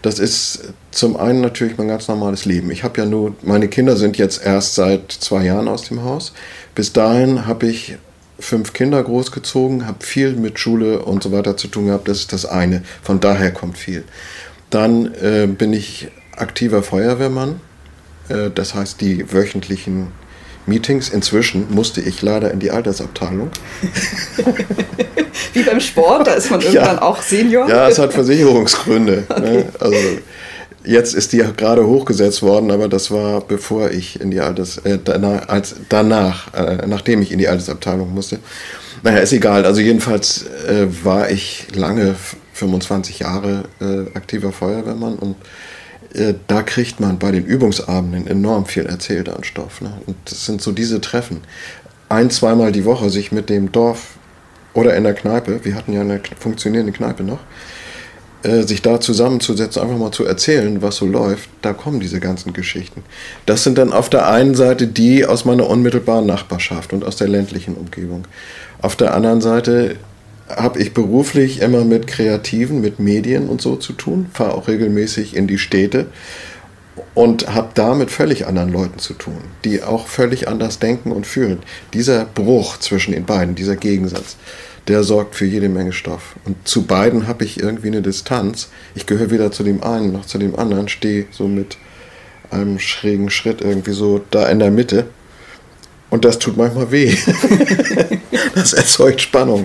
Das 0.03 0.19
ist 0.19 0.73
zum 0.91 1.17
einen 1.17 1.41
natürlich 1.41 1.79
mein 1.79 1.87
ganz 1.87 2.09
normales 2.09 2.45
Leben. 2.45 2.73
Ich 2.73 2.83
habe 2.83 3.01
ja 3.01 3.07
nur, 3.07 3.37
meine 3.43 3.69
Kinder 3.69 3.97
sind 3.97 4.19
jetzt 4.19 4.45
erst 4.45 4.75
seit 4.75 5.13
zwei 5.13 5.45
Jahren 5.45 5.69
aus 5.69 5.85
dem 5.85 6.03
Haus. 6.03 6.33
Bis 6.75 6.93
dahin 6.93 7.47
habe 7.47 7.69
ich 7.69 7.97
fünf 8.41 8.73
Kinder 8.73 9.01
großgezogen, 9.05 9.87
habe 9.87 10.05
viel 10.05 10.33
mit 10.33 10.59
Schule 10.59 11.05
und 11.05 11.23
so 11.23 11.31
weiter 11.31 11.57
zu 11.57 11.69
tun 11.69 11.87
gehabt. 11.87 12.09
Das 12.09 12.19
ist 12.19 12.33
das 12.33 12.45
eine. 12.45 12.83
Von 13.05 13.21
daher 13.21 13.53
kommt 13.53 13.79
viel. 13.79 14.03
Dann 14.69 15.15
äh, 15.15 15.47
bin 15.47 15.73
ich 15.73 16.09
aktiver 16.37 16.83
Feuerwehrmann. 16.83 17.61
Äh, 18.29 18.51
das 18.53 18.75
heißt, 18.75 19.01
die 19.01 19.33
wöchentlichen 19.33 20.09
Meetings. 20.67 21.09
Inzwischen 21.09 21.67
musste 21.71 22.01
ich 22.01 22.23
leider 22.23 22.51
in 22.51 22.61
die 22.61 22.71
Altersabteilung. 22.71 23.51
Wie 25.53 25.63
beim 25.63 25.81
Sport, 25.81 26.27
da 26.27 26.33
ist 26.33 26.51
man 26.51 26.61
irgendwann 26.61 26.97
ja. 26.97 27.03
auch 27.03 27.21
Senior. 27.23 27.69
Ja, 27.69 27.89
es 27.89 27.99
hat 27.99 28.13
Versicherungsgründe. 28.13 29.25
Ne? 29.43 29.65
Okay. 29.65 29.65
Also 29.81 29.97
jetzt 30.85 31.15
ist 31.15 31.33
die 31.33 31.39
gerade 31.57 31.87
hochgesetzt 31.87 32.43
worden, 32.43 32.71
aber 32.71 32.89
das 32.89 33.11
war 33.11 33.41
bevor 33.41 33.91
ich 33.91 34.21
in 34.21 34.31
die 34.31 34.41
Alters, 34.41 34.79
äh, 34.79 34.99
danach, 35.03 35.49
als, 35.49 35.75
danach, 35.89 36.53
äh, 36.55 36.87
nachdem 36.87 37.23
ich 37.23 37.33
in 37.33 37.39
die 37.39 37.49
Altersabteilung 37.49 38.13
musste. 38.15 38.39
Naja, 39.03 39.19
ist 39.19 39.33
egal. 39.33 39.65
Also 39.65 39.81
jedenfalls 39.81 40.47
äh, 40.69 40.87
war 41.03 41.31
ich 41.31 41.67
lange, 41.75 42.15
25 42.55 43.21
Jahre 43.21 43.65
äh, 43.81 44.17
aktiver 44.17 44.53
Feuerwehrmann 44.53 45.17
und 45.17 45.37
äh, 46.15 46.35
da 46.47 46.63
kriegt 46.63 47.01
man 47.01 47.19
bei 47.19 47.31
den 47.31 47.45
Übungsabenden 47.45 48.27
enorm 48.27 48.67
viel 48.67 48.87
erzählt 48.87 49.29
an 49.29 49.45
Stoff. 49.45 49.81
Ne? 49.81 49.93
Und 50.07 50.17
das 50.25 50.45
sind 50.47 50.61
so 50.61 50.73
diese 50.73 51.01
Treffen. 51.01 51.41
Ein, 52.09 52.31
zweimal 52.31 52.73
die 52.73 52.85
Woche 52.85 53.11
sich 53.11 53.33
mit 53.33 53.49
dem 53.49 53.73
Dorf 53.73 54.17
oder 54.75 54.95
in 54.97 55.05
der 55.05 55.15
Kneipe, 55.15 55.65
wir 55.65 55.75
hatten 55.75 55.93
ja 55.93 56.03
eine 56.03 56.21
funktionierende 56.39 56.93
Kneipe 56.93 57.23
noch, 57.23 57.41
äh, 58.43 58.63
sich 58.63 58.83
da 58.83 59.01
zusammenzusetzen, 59.01 59.81
einfach 59.81 59.97
mal 59.97 60.11
zu 60.11 60.25
erzählen, 60.25 60.83
was 60.83 60.97
so 60.97 61.07
läuft, 61.07 61.49
da 61.63 61.73
kommen 61.73 62.01
diese 62.01 62.21
ganzen 62.21 62.53
Geschichten. 62.53 63.03
Das 63.47 63.65
sind 63.65 63.79
dann 63.79 63.93
auf 63.93 64.11
der 64.11 64.29
einen 64.29 64.55
Seite 64.55 64.87
die 64.87 65.25
aus 65.25 65.45
meiner 65.45 65.69
unmittelbaren 65.69 66.27
Nachbarschaft 66.27 66.93
und 66.93 67.05
aus 67.05 67.17
der 67.17 67.29
ländlichen 67.29 67.75
Umgebung. 67.75 68.27
Auf 68.81 68.97
der 68.97 69.15
anderen 69.15 69.41
Seite 69.41 69.97
habe 70.49 70.81
ich 70.81 70.95
beruflich 70.95 71.61
immer 71.61 71.85
mit 71.85 72.07
Kreativen, 72.07 72.81
mit 72.81 72.99
Medien 72.99 73.49
und 73.49 73.61
so 73.61 73.77
zu 73.77 73.93
tun, 73.93 74.27
fahre 74.33 74.55
auch 74.55 74.69
regelmäßig 74.69 75.37
in 75.37 75.47
die 75.47 75.59
Städte 75.59 76.07
und 77.15 77.55
habe 77.55 77.71
da 77.75 77.95
mit 77.95 78.11
völlig 78.11 78.47
anderen 78.47 78.73
Leuten 78.73 78.99
zu 78.99 79.15
tun, 79.15 79.39
die 79.65 79.83
auch 79.83 80.07
völlig 80.07 80.49
anders 80.49 80.79
denken 80.79 81.13
und 81.13 81.27
fühlen. 81.27 81.61
Dieser 81.95 82.25
Bruch 82.25 82.79
zwischen 82.79 83.13
den 83.13 83.25
beiden, 83.25 83.55
dieser 83.55 83.77
Gegensatz, 83.77 84.37
der 84.89 85.05
sorgt 85.05 85.37
für 85.37 85.45
jede 85.45 85.69
Menge 85.69 85.93
Stoff. 85.93 86.35
Und 86.45 86.67
zu 86.67 86.85
beiden 86.85 87.27
habe 87.27 87.45
ich 87.45 87.61
irgendwie 87.61 87.89
eine 87.89 88.03
Distanz. 88.03 88.69
Ich 88.95 89.07
gehöre 89.07 89.31
weder 89.31 89.53
zu 89.53 89.63
dem 89.63 89.83
einen 89.83 90.13
noch 90.13 90.27
zu 90.27 90.39
dem 90.39 90.59
anderen, 90.59 90.89
stehe 90.89 91.27
so 91.31 91.47
mit 91.47 91.77
einem 92.51 92.79
schrägen 92.79 93.31
Schritt 93.31 93.61
irgendwie 93.61 93.93
so 93.93 94.21
da 94.31 94.49
in 94.49 94.59
der 94.59 94.71
Mitte. 94.71 95.07
Und 96.13 96.27
das 96.27 96.39
tut 96.39 96.59
manchmal 96.59 96.91
weh. 96.91 97.17
das 98.55 98.75
erzeugt 98.75 99.23
Spannung. 99.23 99.65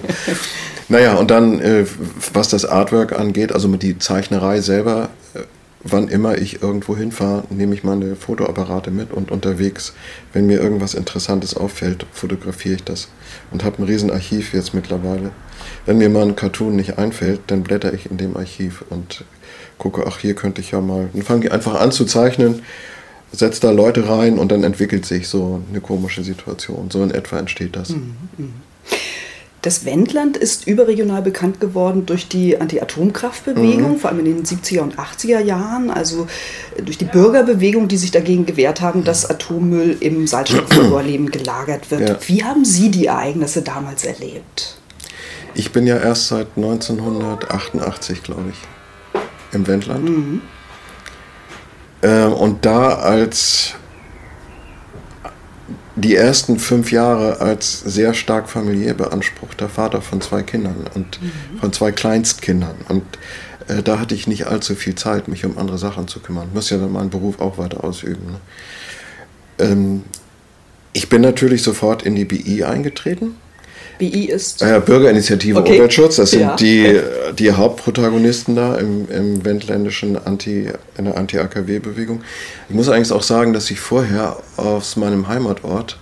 Naja, 0.87 1.15
und 1.15 1.29
dann, 1.29 1.59
äh, 1.59 1.85
was 2.31 2.47
das 2.47 2.63
Artwork 2.63 3.11
angeht, 3.19 3.51
also 3.51 3.67
mit 3.67 3.83
die 3.83 3.99
Zeichnerei 3.99 4.61
selber, 4.61 5.09
äh, 5.33 5.39
wann 5.83 6.07
immer 6.07 6.37
ich 6.37 6.61
irgendwo 6.61 6.95
hinfahre, 6.95 7.43
nehme 7.49 7.75
ich 7.75 7.83
meine 7.83 8.15
Fotoapparate 8.15 8.91
mit 8.91 9.11
und 9.11 9.29
unterwegs, 9.29 9.93
wenn 10.31 10.45
mir 10.47 10.61
irgendwas 10.61 10.93
Interessantes 10.93 11.57
auffällt, 11.57 12.05
fotografiere 12.13 12.75
ich 12.75 12.83
das 12.85 13.09
und 13.51 13.65
habe 13.65 13.83
ein 13.83 13.85
Riesenarchiv 13.85 14.53
jetzt 14.53 14.73
mittlerweile. 14.73 15.31
Wenn 15.85 15.97
mir 15.97 16.07
mal 16.07 16.23
ein 16.23 16.37
Cartoon 16.37 16.77
nicht 16.77 16.97
einfällt, 16.97 17.41
dann 17.47 17.63
blätter 17.63 17.93
ich 17.93 18.09
in 18.09 18.15
dem 18.15 18.37
Archiv 18.37 18.85
und 18.89 19.25
gucke, 19.77 20.05
ach, 20.07 20.19
hier 20.19 20.33
könnte 20.33 20.61
ich 20.61 20.71
ja 20.71 20.79
mal. 20.79 21.09
Dann 21.11 21.23
fange 21.23 21.47
ich 21.47 21.51
einfach 21.51 21.75
an 21.75 21.91
zu 21.91 22.05
zeichnen, 22.05 22.61
setze 23.31 23.61
da 23.61 23.71
Leute 23.71 24.07
rein 24.07 24.39
und 24.39 24.51
dann 24.51 24.63
entwickelt 24.63 25.05
sich 25.05 25.27
so 25.27 25.61
eine 25.69 25.81
komische 25.81 26.23
Situation. 26.23 26.89
So 26.91 27.03
in 27.03 27.11
etwa 27.11 27.39
entsteht 27.39 27.75
das. 27.75 27.89
Mhm, 27.89 28.15
mh. 28.37 28.47
Das 29.63 29.83
Wendland 29.85 30.37
ist 30.37 30.67
überregional 30.67 31.21
bekannt 31.21 31.59
geworden 31.59 32.05
durch 32.05 32.27
die 32.29 32.61
Anti-Atomkraftbewegung, 32.61 33.93
mhm. 33.93 33.97
vor 33.97 34.11
allem 34.11 34.19
in 34.19 34.25
den 34.25 34.45
70er 34.45 34.79
und 34.81 34.97
80er 34.97 35.39
Jahren, 35.39 35.89
also 35.89 36.27
äh, 36.77 36.83
durch 36.83 36.97
die 36.97 37.05
Bürgerbewegung, 37.05 37.87
die 37.87 37.97
sich 37.97 38.11
dagegen 38.11 38.45
gewehrt 38.45 38.81
haben, 38.81 39.03
dass 39.03 39.29
Atommüll 39.29 39.97
im 39.99 40.25
Salzstoffvorleben 40.25 41.31
gelagert 41.31 41.91
wird. 41.91 42.07
Ja. 42.07 42.17
Wie 42.27 42.43
haben 42.43 42.63
Sie 42.63 42.91
die 42.91 43.07
Ereignisse 43.07 43.61
damals 43.61 44.05
erlebt? 44.05 44.77
Ich 45.53 45.71
bin 45.71 45.87
ja 45.87 45.97
erst 45.97 46.27
seit 46.27 46.47
1988, 46.55 48.23
glaube 48.23 48.51
ich, 48.51 49.21
im 49.53 49.67
Wendland. 49.67 50.03
Mhm. 50.05 50.41
Ähm, 52.03 52.33
und 52.33 52.65
da 52.65 52.95
als 52.95 53.75
die 55.95 56.15
ersten 56.15 56.59
fünf 56.59 56.91
Jahre 56.91 57.41
als 57.41 57.79
sehr 57.79 58.13
stark 58.13 58.49
familiär 58.49 58.93
beanspruchter 58.93 59.67
Vater 59.67 60.01
von 60.01 60.21
zwei 60.21 60.43
Kindern 60.43 60.85
und 60.93 61.19
mhm. 61.21 61.59
von 61.59 61.73
zwei 61.73 61.91
Kleinstkindern. 61.91 62.75
Und 62.87 63.03
äh, 63.67 63.81
da 63.81 63.99
hatte 63.99 64.13
ich 64.13 64.27
nicht 64.27 64.45
allzu 64.45 64.75
viel 64.75 64.95
Zeit, 64.95 65.27
mich 65.27 65.43
um 65.43 65.57
andere 65.57 65.79
Sachen 65.79 66.07
zu 66.07 66.19
kümmern. 66.19 66.47
Ich 66.49 66.53
muss 66.53 66.69
ja 66.69 66.77
dann 66.77 66.91
meinen 66.91 67.09
Beruf 67.09 67.39
auch 67.39 67.57
weiter 67.57 67.83
ausüben. 67.83 68.31
Ne? 68.31 68.39
Ähm, 69.59 70.03
ich 70.93 71.09
bin 71.09 71.21
natürlich 71.21 71.63
sofort 71.63 72.03
in 72.03 72.15
die 72.15 72.25
BI 72.25 72.63
eingetreten. 72.63 73.35
BI 73.97 74.25
ist? 74.25 74.61
Äh, 74.61 74.81
Bürgerinitiative 74.85 75.59
okay. 75.59 75.73
Umweltschutz. 75.73 76.17
Das 76.17 76.31
sind 76.31 76.41
ja. 76.41 76.55
die, 76.55 76.99
die 77.37 77.51
Hauptprotagonisten 77.51 78.55
da 78.55 78.75
im, 78.75 79.09
im 79.09 79.45
wendländischen 79.45 80.17
Anti, 80.17 80.69
in 80.97 81.05
der 81.05 81.17
Anti-AKW-Bewegung. 81.17 82.21
Ich 82.69 82.75
muss 82.75 82.89
eigentlich 82.89 83.11
auch 83.11 83.23
sagen, 83.23 83.53
dass 83.53 83.69
ich 83.71 83.79
vorher 83.79 84.37
aus 84.57 84.95
meinem 84.95 85.27
Heimatort, 85.27 85.97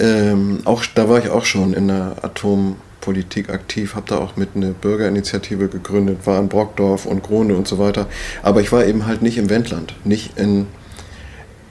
ähm, 0.00 0.60
auch, 0.64 0.84
da 0.94 1.08
war 1.08 1.18
ich 1.18 1.30
auch 1.30 1.44
schon 1.44 1.72
in 1.72 1.88
der 1.88 2.16
Atompolitik 2.22 3.50
aktiv, 3.50 3.94
habe 3.94 4.06
da 4.08 4.18
auch 4.18 4.36
mit 4.36 4.50
einer 4.54 4.70
Bürgerinitiative 4.70 5.68
gegründet, 5.68 6.18
war 6.24 6.40
in 6.40 6.48
Brockdorf 6.48 7.06
und 7.06 7.22
Grone 7.22 7.54
und 7.54 7.68
so 7.68 7.78
weiter. 7.78 8.06
Aber 8.42 8.60
ich 8.60 8.72
war 8.72 8.84
eben 8.84 9.06
halt 9.06 9.22
nicht 9.22 9.38
im 9.38 9.50
Wendland, 9.50 9.94
nicht 10.04 10.38
in, 10.38 10.66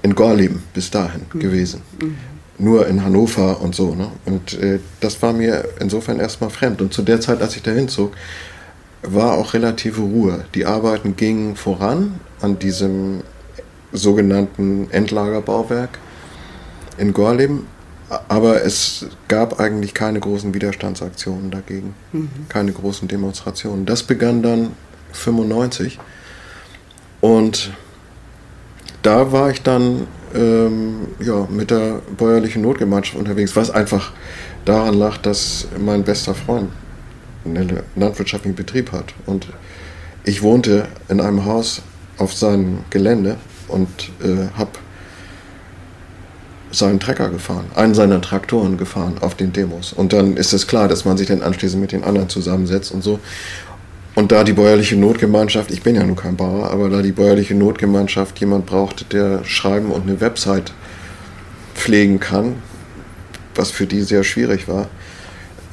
in 0.03 0.15
Gorleben 0.15 0.63
bis 0.73 0.91
dahin 0.91 1.21
mhm. 1.33 1.39
gewesen. 1.39 1.81
Mhm 1.99 2.32
nur 2.57 2.87
in 2.87 3.03
Hannover 3.03 3.61
und 3.61 3.75
so. 3.75 3.95
Ne? 3.95 4.09
Und 4.25 4.53
äh, 4.59 4.79
das 4.99 5.21
war 5.21 5.33
mir 5.33 5.65
insofern 5.79 6.19
erstmal 6.19 6.49
fremd. 6.49 6.81
Und 6.81 6.93
zu 6.93 7.01
der 7.01 7.19
Zeit, 7.19 7.41
als 7.41 7.55
ich 7.55 7.63
da 7.63 7.71
hinzog, 7.71 8.13
war 9.01 9.33
auch 9.33 9.53
relative 9.53 10.01
Ruhe. 10.01 10.45
Die 10.55 10.65
Arbeiten 10.65 11.15
gingen 11.15 11.55
voran 11.55 12.19
an 12.41 12.59
diesem 12.59 13.21
sogenannten 13.91 14.89
Endlagerbauwerk 14.91 15.99
in 16.97 17.13
Gorleben, 17.13 17.67
aber 18.27 18.63
es 18.63 19.07
gab 19.27 19.59
eigentlich 19.59 19.93
keine 19.93 20.19
großen 20.19 20.53
Widerstandsaktionen 20.53 21.51
dagegen, 21.51 21.95
mhm. 22.11 22.29
keine 22.49 22.71
großen 22.71 23.07
Demonstrationen. 23.07 23.85
Das 23.85 24.03
begann 24.03 24.41
dann 24.41 24.71
95 25.11 25.99
und 27.21 27.71
da 29.01 29.31
war 29.31 29.49
ich 29.49 29.61
dann 29.61 30.07
ähm, 30.35 31.07
ja, 31.19 31.47
mit 31.49 31.71
der 31.71 32.01
bäuerlichen 32.17 32.61
Notgemeinschaft 32.61 33.17
unterwegs, 33.17 33.55
was 33.55 33.69
einfach 33.69 34.11
daran 34.65 34.95
lag, 34.95 35.17
dass 35.17 35.67
mein 35.79 36.03
bester 36.03 36.33
Freund 36.33 36.69
einen 37.45 37.79
landwirtschaftlichen 37.95 38.55
Betrieb 38.55 38.91
hat. 38.91 39.13
Und 39.25 39.47
ich 40.23 40.41
wohnte 40.41 40.87
in 41.09 41.19
einem 41.19 41.45
Haus 41.45 41.81
auf 42.17 42.33
seinem 42.33 42.79
Gelände 42.89 43.37
und 43.67 43.89
äh, 44.21 44.47
habe 44.57 44.71
seinen 46.71 46.99
Trecker 46.99 47.29
gefahren, 47.29 47.65
einen 47.75 47.93
seiner 47.93 48.19
Traktoren 48.19 48.77
gefahren 48.77 49.17
auf 49.21 49.35
den 49.35 49.53
Demos. 49.53 49.93
Und 49.93 50.11
dann 50.11 50.37
ist 50.37 50.53
es 50.53 50.65
klar, 50.67 50.87
dass 50.87 51.05
man 51.05 51.17
sich 51.17 51.27
dann 51.27 51.41
anschließend 51.41 51.79
mit 51.79 51.91
den 51.91 52.03
anderen 52.03 52.29
zusammensetzt 52.29 52.91
und 52.91 53.03
so. 53.03 53.19
Und 54.15 54.31
da 54.31 54.43
die 54.43 54.53
bäuerliche 54.53 54.95
Notgemeinschaft, 54.95 55.71
ich 55.71 55.81
bin 55.81 55.95
ja 55.95 56.03
nun 56.03 56.15
kein 56.15 56.35
Bauer, 56.35 56.69
aber 56.69 56.89
da 56.89 57.01
die 57.01 57.11
bäuerliche 57.11 57.55
Notgemeinschaft 57.55 58.39
jemand 58.39 58.67
brauchte, 58.67 59.05
der 59.05 59.43
schreiben 59.43 59.91
und 59.91 60.03
eine 60.03 60.21
Website 60.21 60.71
pflegen 61.73 62.19
kann, 62.19 62.55
was 63.55 63.71
für 63.71 63.87
die 63.87 64.01
sehr 64.01 64.23
schwierig 64.23 64.67
war, 64.67 64.87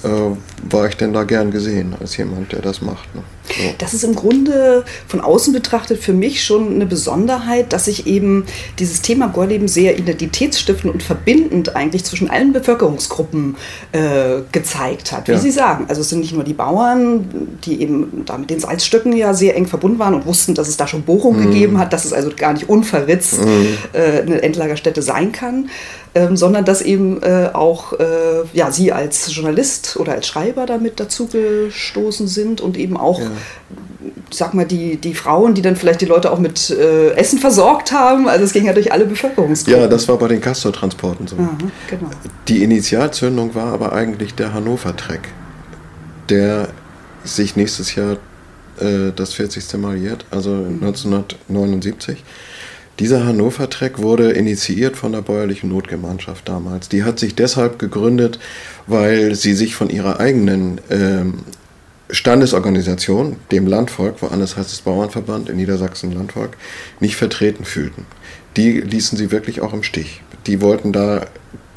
äh, 0.04 0.36
war 0.68 0.88
ich 0.88 0.96
denn 0.96 1.12
da 1.12 1.24
gern 1.24 1.50
gesehen 1.50 1.94
als 2.00 2.16
jemand, 2.16 2.52
der 2.52 2.60
das 2.60 2.82
macht. 2.82 3.14
Ne? 3.14 3.22
So. 3.48 3.74
Das 3.78 3.94
ist 3.94 4.04
im 4.04 4.14
Grunde 4.14 4.84
von 5.08 5.20
außen 5.20 5.52
betrachtet 5.52 5.98
für 5.98 6.12
mich 6.12 6.44
schon 6.44 6.74
eine 6.74 6.86
Besonderheit, 6.86 7.72
dass 7.72 7.86
sich 7.86 8.06
eben 8.06 8.44
dieses 8.78 9.02
Thema 9.02 9.26
Gorleben 9.28 9.66
sehr 9.66 9.98
identitätsstiftend 9.98 10.92
und 10.92 11.02
verbindend 11.02 11.74
eigentlich 11.74 12.04
zwischen 12.04 12.30
allen 12.30 12.52
Bevölkerungsgruppen 12.52 13.56
äh, 13.92 14.42
gezeigt 14.52 15.12
hat. 15.12 15.28
Wie 15.28 15.32
ja. 15.32 15.38
Sie 15.38 15.50
sagen, 15.50 15.86
also 15.88 16.00
es 16.00 16.10
sind 16.10 16.20
nicht 16.20 16.34
nur 16.34 16.44
die 16.44 16.54
Bauern, 16.54 17.56
die 17.64 17.80
eben 17.82 18.22
da 18.24 18.38
mit 18.38 18.50
den 18.50 18.60
Salzstöcken 18.60 19.16
ja 19.16 19.34
sehr 19.34 19.56
eng 19.56 19.66
verbunden 19.66 19.98
waren 19.98 20.14
und 20.14 20.26
wussten, 20.26 20.54
dass 20.54 20.68
es 20.68 20.76
da 20.76 20.86
schon 20.86 21.02
Bohrungen 21.02 21.40
mhm. 21.40 21.52
gegeben 21.52 21.78
hat, 21.78 21.92
dass 21.92 22.04
es 22.04 22.12
also 22.12 22.30
gar 22.36 22.52
nicht 22.52 22.68
unverritzt 22.68 23.44
mhm. 23.44 23.78
äh, 23.92 24.20
eine 24.20 24.42
Endlagerstätte 24.42 25.02
sein 25.02 25.32
kann, 25.32 25.70
ähm, 26.14 26.36
sondern 26.36 26.64
dass 26.64 26.82
eben 26.82 27.22
äh, 27.22 27.50
auch 27.52 27.92
äh, 27.92 28.04
ja, 28.52 28.72
Sie 28.72 28.92
als 28.92 29.34
Journalist 29.34 29.96
oder 29.96 30.12
als 30.12 30.26
Schreiber 30.26 30.49
damit 30.66 31.00
dazugestoßen 31.00 32.28
sind 32.28 32.60
und 32.60 32.76
eben 32.76 32.96
auch, 32.96 33.20
ja. 33.20 33.30
sag 34.30 34.54
mal, 34.54 34.66
die, 34.66 34.96
die 34.96 35.14
Frauen, 35.14 35.54
die 35.54 35.62
dann 35.62 35.76
vielleicht 35.76 36.00
die 36.00 36.06
Leute 36.06 36.30
auch 36.30 36.38
mit 36.38 36.70
äh, 36.70 37.10
Essen 37.12 37.38
versorgt 37.38 37.92
haben. 37.92 38.28
Also 38.28 38.44
es 38.44 38.52
ging 38.52 38.64
ja 38.64 38.72
durch 38.72 38.92
alle 38.92 39.06
Bevölkerungsgruppen. 39.06 39.80
Ja, 39.80 39.88
das 39.88 40.08
war 40.08 40.18
bei 40.18 40.28
den 40.28 40.40
Castor-Transporten 40.40 41.26
so. 41.26 41.36
Aha, 41.36 41.56
genau. 41.88 42.10
Die 42.48 42.62
Initialzündung 42.62 43.54
war 43.54 43.72
aber 43.72 43.92
eigentlich 43.92 44.34
der 44.34 44.52
Hannover-Treck, 44.54 45.28
der 46.28 46.68
sich 47.24 47.56
nächstes 47.56 47.94
Jahr 47.94 48.16
äh, 48.80 49.12
das 49.14 49.34
40. 49.34 49.78
Mal 49.78 49.96
jährt, 49.96 50.24
also 50.30 50.50
mhm. 50.50 50.82
1979. 50.82 52.24
Dieser 53.00 53.24
Hannover-Track 53.24 54.00
wurde 54.00 54.30
initiiert 54.32 54.94
von 54.94 55.12
der 55.12 55.22
bäuerlichen 55.22 55.70
Notgemeinschaft 55.70 56.46
damals. 56.46 56.90
Die 56.90 57.02
hat 57.02 57.18
sich 57.18 57.34
deshalb 57.34 57.78
gegründet, 57.78 58.38
weil 58.86 59.34
sie 59.34 59.54
sich 59.54 59.74
von 59.74 59.88
ihrer 59.88 60.20
eigenen 60.20 60.82
ähm, 60.90 61.38
Standesorganisation, 62.10 63.36
dem 63.50 63.66
Landvolk, 63.66 64.20
woanders 64.20 64.58
heißt 64.58 64.70
es 64.70 64.82
Bauernverband, 64.82 65.48
in 65.48 65.56
Niedersachsen 65.56 66.12
Landvolk, 66.12 66.58
nicht 67.00 67.16
vertreten 67.16 67.64
fühlten. 67.64 68.04
Die 68.58 68.82
ließen 68.82 69.16
sie 69.16 69.30
wirklich 69.30 69.62
auch 69.62 69.72
im 69.72 69.82
Stich. 69.82 70.20
Die 70.46 70.60
wollten 70.60 70.92
da 70.92 71.24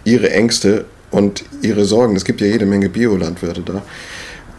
ihre 0.04 0.30
Ängste 0.30 0.84
und 1.10 1.46
ihre 1.62 1.86
Sorgen, 1.86 2.18
es 2.18 2.26
gibt 2.26 2.42
ja 2.42 2.48
jede 2.48 2.66
Menge 2.66 2.90
Biolandwirte 2.90 3.62
da, 3.62 3.82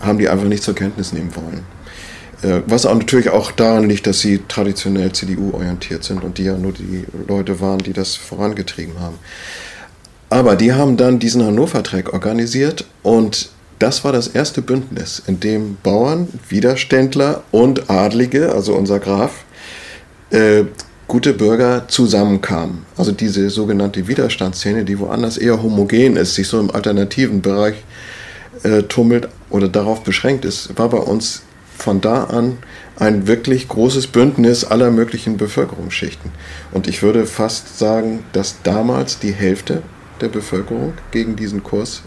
haben 0.00 0.18
die 0.18 0.30
einfach 0.30 0.46
nicht 0.46 0.62
zur 0.62 0.74
Kenntnis 0.74 1.12
nehmen 1.12 1.36
wollen. 1.36 1.60
Äh, 2.44 2.62
was 2.66 2.84
auch 2.84 2.94
natürlich 2.94 3.30
auch 3.30 3.50
daran 3.52 3.88
liegt, 3.88 4.06
dass 4.06 4.20
sie 4.20 4.42
traditionell 4.46 5.12
CDU-orientiert 5.12 6.04
sind 6.04 6.22
und 6.22 6.38
die 6.38 6.44
ja 6.44 6.58
nur 6.58 6.72
die 6.72 7.04
Leute 7.26 7.60
waren, 7.60 7.78
die 7.78 7.94
das 7.94 8.16
vorangetrieben 8.16 9.00
haben. 9.00 9.18
Aber 10.28 10.56
die 10.56 10.72
haben 10.72 10.96
dann 10.96 11.18
diesen 11.18 11.44
Hannover-Track 11.44 12.12
organisiert 12.12 12.84
und 13.02 13.48
das 13.78 14.04
war 14.04 14.12
das 14.12 14.28
erste 14.28 14.62
Bündnis, 14.62 15.22
in 15.26 15.40
dem 15.40 15.76
Bauern, 15.82 16.28
Widerständler 16.48 17.42
und 17.50 17.90
Adlige, 17.90 18.52
also 18.52 18.74
unser 18.74 18.98
Graf, 18.98 19.44
äh, 20.30 20.64
gute 21.08 21.32
Bürger 21.32 21.86
zusammenkamen. 21.88 22.84
Also 22.96 23.12
diese 23.12 23.48
sogenannte 23.50 24.06
Widerstandsszene, 24.06 24.84
die 24.84 24.98
woanders 24.98 25.38
eher 25.38 25.62
homogen 25.62 26.16
ist, 26.16 26.34
sich 26.34 26.48
so 26.48 26.60
im 26.60 26.70
alternativen 26.70 27.42
Bereich 27.42 27.76
äh, 28.62 28.82
tummelt 28.82 29.28
oder 29.50 29.68
darauf 29.68 30.02
beschränkt 30.02 30.44
ist, 30.44 30.76
war 30.78 30.88
bei 30.88 30.98
uns 30.98 31.42
von 31.76 32.00
da 32.00 32.24
an 32.24 32.58
ein 32.96 33.26
wirklich 33.26 33.68
großes 33.68 34.06
Bündnis 34.06 34.64
aller 34.64 34.90
möglichen 34.90 35.36
Bevölkerungsschichten. 35.36 36.30
Und 36.72 36.86
ich 36.86 37.02
würde 37.02 37.26
fast 37.26 37.78
sagen, 37.78 38.24
dass 38.32 38.62
damals 38.62 39.18
die 39.18 39.32
Hälfte 39.32 39.82
der 40.20 40.28
Bevölkerung 40.28 40.94
gegen 41.10 41.36
diesen 41.36 41.62
Kurs, 41.62 42.02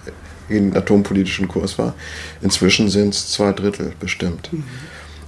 gegen 0.48 0.72
den 0.72 0.78
atompolitischen 0.78 1.48
Kurs 1.48 1.78
war. 1.78 1.94
Inzwischen 2.42 2.90
sind 2.90 3.14
es 3.14 3.32
zwei 3.32 3.52
Drittel 3.52 3.94
bestimmt. 4.00 4.50
Mhm. 4.52 4.64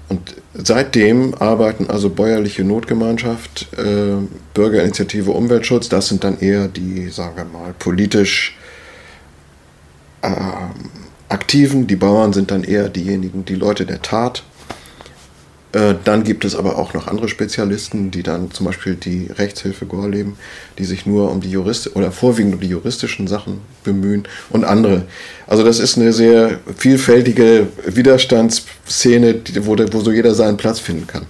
Und 0.07 0.35
seitdem 0.55 1.35
arbeiten 1.35 1.87
also 1.87 2.09
bäuerliche 2.09 2.63
Notgemeinschaft, 2.63 3.67
äh, 3.77 4.15
Bürgerinitiative 4.55 5.29
Umweltschutz, 5.29 5.87
das 5.87 6.07
sind 6.07 6.23
dann 6.23 6.39
eher 6.39 6.67
die, 6.67 7.09
sagen 7.09 7.35
wir 7.35 7.45
mal, 7.45 7.75
politisch 7.77 8.57
äh, 10.23 10.31
Aktiven, 11.29 11.85
die 11.87 11.95
Bauern 11.95 12.33
sind 12.33 12.51
dann 12.51 12.63
eher 12.63 12.89
diejenigen, 12.89 13.45
die 13.45 13.55
Leute 13.55 13.85
der 13.85 14.01
Tat. 14.01 14.43
Äh, 15.71 15.93
dann 16.03 16.23
gibt 16.23 16.45
es 16.45 16.55
aber 16.55 16.79
auch 16.79 16.95
noch 16.95 17.07
andere 17.07 17.29
Spezialisten, 17.29 18.09
die 18.09 18.23
dann 18.23 18.49
zum 18.49 18.65
Beispiel 18.65 18.95
die 18.95 19.27
Rechtshilfe 19.27 19.85
Gorleben, 19.85 20.35
die 20.79 20.85
sich 20.85 21.05
nur 21.05 21.31
um 21.31 21.41
die 21.41 21.51
Jurist 21.51 21.95
oder 21.95 22.11
vorwiegend 22.11 22.55
um 22.55 22.59
die 22.59 22.69
juristischen 22.69 23.27
Sachen 23.27 23.61
bemühen 23.83 24.23
und 24.49 24.63
andere. 24.63 25.03
Also 25.45 25.63
das 25.63 25.79
ist 25.79 25.97
eine 25.97 26.11
sehr 26.11 26.59
vielfältige 26.75 27.67
Widerstandsszene, 27.85 29.41
wo, 29.61 29.77
wo 29.77 29.99
so 29.99 30.11
jeder 30.11 30.33
seinen 30.33 30.57
Platz 30.57 30.79
finden 30.79 31.05
kann. 31.05 31.27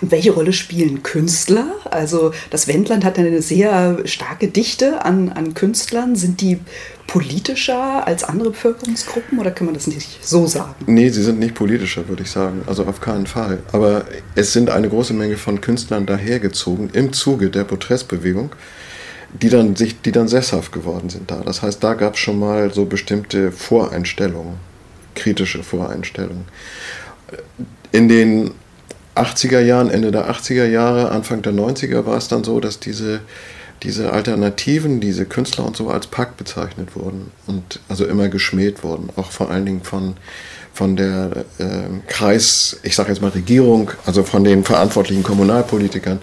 Und 0.00 0.10
welche 0.10 0.32
Rolle 0.32 0.52
spielen 0.52 1.02
Künstler? 1.02 1.66
Also 1.90 2.32
das 2.50 2.68
Wendland 2.68 3.04
hat 3.04 3.18
eine 3.18 3.42
sehr 3.42 3.98
starke 4.04 4.48
Dichte 4.48 5.04
an, 5.04 5.30
an 5.30 5.54
Künstlern. 5.54 6.16
Sind 6.16 6.40
die 6.40 6.58
politischer 7.06 8.06
als 8.06 8.24
andere 8.24 8.50
Bevölkerungsgruppen 8.50 9.38
oder 9.38 9.50
kann 9.50 9.66
man 9.66 9.74
das 9.74 9.86
nicht 9.86 10.24
so 10.24 10.46
sagen? 10.46 10.74
Nee, 10.86 11.10
sie 11.10 11.22
sind 11.22 11.38
nicht 11.38 11.54
politischer, 11.54 12.08
würde 12.08 12.22
ich 12.22 12.30
sagen. 12.30 12.62
Also 12.66 12.84
auf 12.84 13.00
keinen 13.00 13.26
Fall. 13.26 13.58
Aber 13.72 14.04
es 14.34 14.52
sind 14.52 14.70
eine 14.70 14.88
große 14.88 15.12
Menge 15.12 15.36
von 15.36 15.60
Künstlern 15.60 16.06
dahergezogen 16.06 16.90
im 16.92 17.12
Zuge 17.12 17.50
der 17.50 17.64
Protestbewegung, 17.64 18.50
die 19.40 19.48
dann, 19.48 19.76
sich, 19.76 20.00
die 20.00 20.12
dann 20.12 20.28
sesshaft 20.28 20.72
geworden 20.72 21.10
sind 21.10 21.30
da. 21.30 21.42
Das 21.44 21.62
heißt, 21.62 21.82
da 21.84 21.94
gab 21.94 22.14
es 22.14 22.20
schon 22.20 22.38
mal 22.38 22.72
so 22.72 22.86
bestimmte 22.86 23.52
Voreinstellungen, 23.52 24.54
kritische 25.14 25.62
Voreinstellungen. 25.62 26.44
In 27.92 28.08
den 28.08 28.52
80er 29.14 29.60
Jahren, 29.60 29.90
Ende 29.90 30.10
der 30.10 30.30
80er 30.30 30.66
Jahre, 30.66 31.10
Anfang 31.10 31.42
der 31.42 31.52
90er 31.52 32.06
war 32.06 32.16
es 32.16 32.28
dann 32.28 32.44
so, 32.44 32.60
dass 32.60 32.80
diese 32.80 33.20
diese 33.82 34.12
Alternativen, 34.12 35.00
diese 35.00 35.26
Künstler 35.26 35.64
und 35.64 35.76
so 35.76 35.90
als 35.90 36.06
Pack 36.06 36.36
bezeichnet 36.36 36.94
wurden 36.94 37.30
und 37.46 37.80
also 37.88 38.06
immer 38.06 38.28
geschmäht 38.28 38.84
wurden, 38.84 39.08
auch 39.16 39.30
vor 39.30 39.50
allen 39.50 39.66
Dingen 39.66 39.82
von, 39.82 40.14
von 40.72 40.96
der 40.96 41.44
äh, 41.58 41.64
Kreis, 42.06 42.78
ich 42.82 42.94
sage 42.94 43.10
jetzt 43.10 43.20
mal 43.20 43.30
Regierung, 43.30 43.90
also 44.06 44.22
von 44.22 44.44
den 44.44 44.64
verantwortlichen 44.64 45.22
Kommunalpolitikern. 45.22 46.20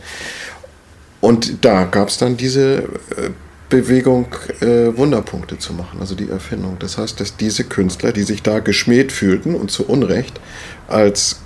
Und 1.21 1.65
da 1.65 1.83
gab 1.83 2.07
es 2.07 2.17
dann 2.17 2.37
diese 2.37 2.77
äh, 2.77 3.29
Bewegung, 3.67 4.27
äh, 4.61 4.95
Wunderpunkte 4.95 5.59
zu 5.59 5.73
machen, 5.73 5.99
also 5.99 6.15
die 6.15 6.29
Erfindung. 6.29 6.77
Das 6.79 6.97
heißt, 6.97 7.19
dass 7.19 7.35
diese 7.35 7.65
Künstler, 7.65 8.13
die 8.13 8.23
sich 8.23 8.41
da 8.41 8.59
geschmäht 8.59 9.11
fühlten 9.11 9.53
und 9.53 9.69
zu 9.69 9.85
Unrecht 9.85 10.39
als 10.87 11.41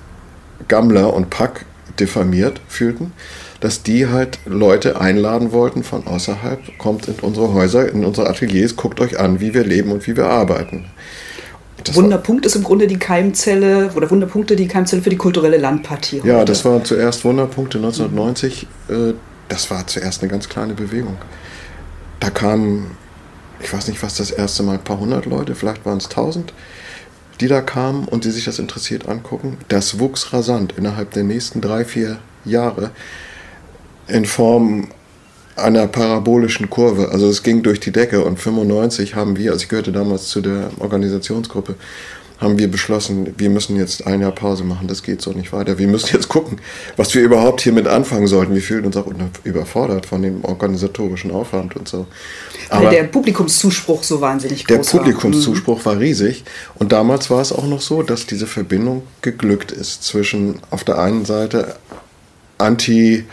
Gammler 0.67 1.13
und 1.13 1.29
Pack 1.29 1.65
diffamiert 1.99 2.59
fühlten, 2.67 3.11
dass 3.59 3.83
die 3.83 4.07
halt 4.07 4.39
Leute 4.45 4.99
einladen 4.99 5.51
wollten 5.51 5.83
von 5.83 6.07
außerhalb, 6.07 6.77
kommt 6.77 7.07
in 7.07 7.15
unsere 7.21 7.53
Häuser, 7.53 7.89
in 7.89 8.03
unsere 8.03 8.27
Ateliers, 8.27 8.75
guckt 8.75 8.99
euch 8.99 9.19
an, 9.19 9.39
wie 9.39 9.53
wir 9.53 9.63
leben 9.63 9.91
und 9.91 10.05
wie 10.07 10.17
wir 10.17 10.25
arbeiten. 10.25 10.85
Das 11.83 11.95
Wunderpunkt 11.95 12.45
ist 12.45 12.55
im 12.55 12.63
Grunde 12.63 12.87
die 12.87 12.97
Keimzelle 12.97 13.91
oder 13.95 14.09
Wunderpunkte 14.09 14.55
die 14.55 14.67
Keimzelle 14.67 15.01
für 15.01 15.09
die 15.09 15.17
kulturelle 15.17 15.57
Landpartie. 15.57 16.21
Heute. 16.21 16.27
Ja, 16.27 16.45
das 16.45 16.63
war 16.63 16.83
zuerst 16.83 17.25
Wunderpunkte 17.25 17.77
1990. 17.77 18.67
Mhm. 18.87 19.13
Das 19.49 19.69
war 19.69 19.85
zuerst 19.85 20.21
eine 20.21 20.31
ganz 20.31 20.47
kleine 20.47 20.73
Bewegung. 20.73 21.17
Da 22.19 22.29
kamen, 22.29 22.91
ich 23.59 23.71
weiß 23.71 23.89
nicht, 23.89 24.01
was 24.01 24.15
das 24.15 24.31
erste 24.31 24.63
Mal, 24.63 24.73
ein 24.73 24.83
paar 24.83 24.99
hundert 24.99 25.25
Leute, 25.25 25.55
vielleicht 25.55 25.85
waren 25.85 25.97
es 25.97 26.07
tausend, 26.07 26.53
die 27.43 27.49
da 27.49 27.59
kamen 27.59 28.05
und 28.05 28.23
die 28.23 28.31
sich 28.31 28.45
das 28.45 28.57
interessiert 28.57 29.09
angucken. 29.09 29.57
Das 29.67 29.99
wuchs 29.99 30.31
rasant 30.31 30.75
innerhalb 30.77 31.11
der 31.11 31.23
nächsten 31.23 31.59
drei, 31.59 31.83
vier 31.83 32.19
Jahre 32.45 32.91
in 34.07 34.23
Form 34.23 34.87
einer 35.57 35.87
parabolischen 35.87 36.69
Kurve. 36.69 37.09
Also 37.11 37.27
es 37.27 37.43
ging 37.43 37.61
durch 37.61 37.81
die 37.81 37.91
Decke 37.91 38.23
und 38.23 38.39
95 38.39 39.15
haben 39.15 39.35
wir, 39.35 39.51
also 39.51 39.61
ich 39.61 39.67
gehörte 39.67 39.91
damals 39.91 40.29
zu 40.29 40.39
der 40.39 40.69
Organisationsgruppe, 40.79 41.75
haben 42.43 42.59
wir 42.59 42.69
beschlossen, 42.69 43.33
wir 43.37 43.49
müssen 43.49 43.75
jetzt 43.77 44.05
ein 44.05 44.21
Jahr 44.21 44.31
Pause 44.31 44.63
machen, 44.63 44.87
das 44.87 45.01
geht 45.01 45.21
so 45.21 45.31
nicht 45.31 45.51
weiter. 45.53 45.79
Wir 45.79 45.87
müssen 45.87 46.09
jetzt 46.13 46.27
gucken, 46.29 46.59
was 46.97 47.15
wir 47.15 47.21
überhaupt 47.23 47.61
hiermit 47.61 47.87
anfangen 47.87 48.27
sollten. 48.27 48.53
Wir 48.53 48.61
fühlen 48.61 48.85
uns 48.85 48.95
auch 48.97 49.07
überfordert 49.43 50.05
von 50.05 50.21
dem 50.21 50.43
organisatorischen 50.43 51.31
Aufwand 51.31 51.75
und 51.75 51.87
so. 51.87 52.05
Aber 52.69 52.89
der 52.89 53.03
Publikumszuspruch 53.05 54.03
so 54.03 54.21
wahnsinnig 54.21 54.65
groß 54.65 54.87
Der 54.91 54.97
Publikumszuspruch 54.97 55.85
war. 55.85 55.93
war 55.95 56.01
riesig 56.01 56.43
und 56.75 56.91
damals 56.91 57.29
war 57.29 57.41
es 57.41 57.51
auch 57.51 57.65
noch 57.65 57.81
so, 57.81 58.03
dass 58.03 58.25
diese 58.25 58.45
Verbindung 58.47 59.03
geglückt 59.21 59.71
ist 59.71 60.03
zwischen 60.03 60.59
auf 60.69 60.83
der 60.83 60.99
einen 60.99 61.25
Seite 61.25 61.75
anti- 62.57 63.23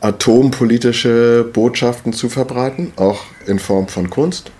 atompolitische 0.00 1.44
Botschaften 1.52 2.12
zu 2.12 2.28
verbreiten, 2.28 2.92
auch 2.96 3.20
in 3.46 3.58
Form 3.58 3.88
von 3.88 4.10
Kunst. 4.10 4.50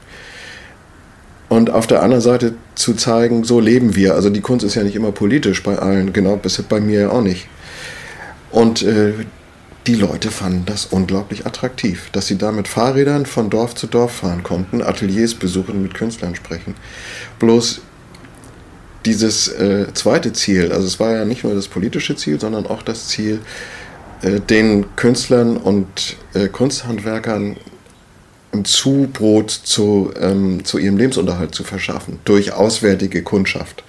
Und 1.53 1.69
auf 1.69 1.87
der 1.87 2.03
anderen 2.03 2.23
Seite 2.23 2.55
zu 2.77 2.95
zeigen, 2.95 3.45
so 3.45 3.61
leben 3.61 3.95
wir. 3.95 4.15
Also 4.15 4.31
die 4.31 4.41
Kunst 4.41 4.65
ist 4.65 4.75
ja 4.75 4.85
nicht 4.85 4.97
immer 4.97 5.13
politisch 5.13 5.63
bei 5.63 5.79
allen, 5.79 6.15
genau, 6.15 6.37
bis 6.37 6.63
bei 6.63 6.81
mir 6.81 7.13
auch 7.13 7.21
nicht. 7.21 7.47
Und 8.51 8.81
äh, 8.81 9.13
die 9.87 9.97
Leute 9.97 10.31
fanden 10.31 10.63
das 10.65 10.87
unglaublich 10.87 11.45
attraktiv, 11.45 12.09
dass 12.13 12.27
sie 12.27 12.39
da 12.39 12.53
mit 12.53 12.69
Fahrrädern 12.69 13.27
von 13.27 13.51
Dorf 13.51 13.75
zu 13.75 13.87
Dorf 13.87 14.13
fahren 14.13 14.43
konnten, 14.43 14.81
Ateliers 14.81 15.35
besuchen, 15.35 15.83
mit 15.83 15.93
Künstlern 15.93 16.35
sprechen. 16.35 16.75
Bloß 17.39 17.83
dieses 19.05 19.49
äh, 19.49 19.93
zweite 19.93 20.33
Ziel, 20.33 20.73
also 20.73 20.87
es 20.87 21.01
war 21.01 21.13
ja 21.13 21.27
nicht 21.27 21.45
nur 21.45 21.55
das 21.55 21.69
politische 21.69 22.17
Ziel, 22.17 22.41
sondern 22.41 22.67
auch 22.67 22.81
das 22.81 23.09
Ziel, 23.09 23.41
äh, 24.23 24.41
den 24.41 24.97
Künstlern 24.97 25.59
und 25.59 26.17
äh, 26.33 26.49
Kunsthandwerkern 26.49 27.59
ein 28.53 28.65
Zubrot 28.65 29.51
zu, 29.51 30.13
ähm, 30.21 30.65
zu 30.65 30.79
ihrem 30.79 30.97
Lebensunterhalt 30.97 31.55
zu 31.55 31.65
verschaffen, 31.65 32.19
durch 32.25 32.53
auswärtige 32.53 33.23
Kundschaft. 33.23 33.83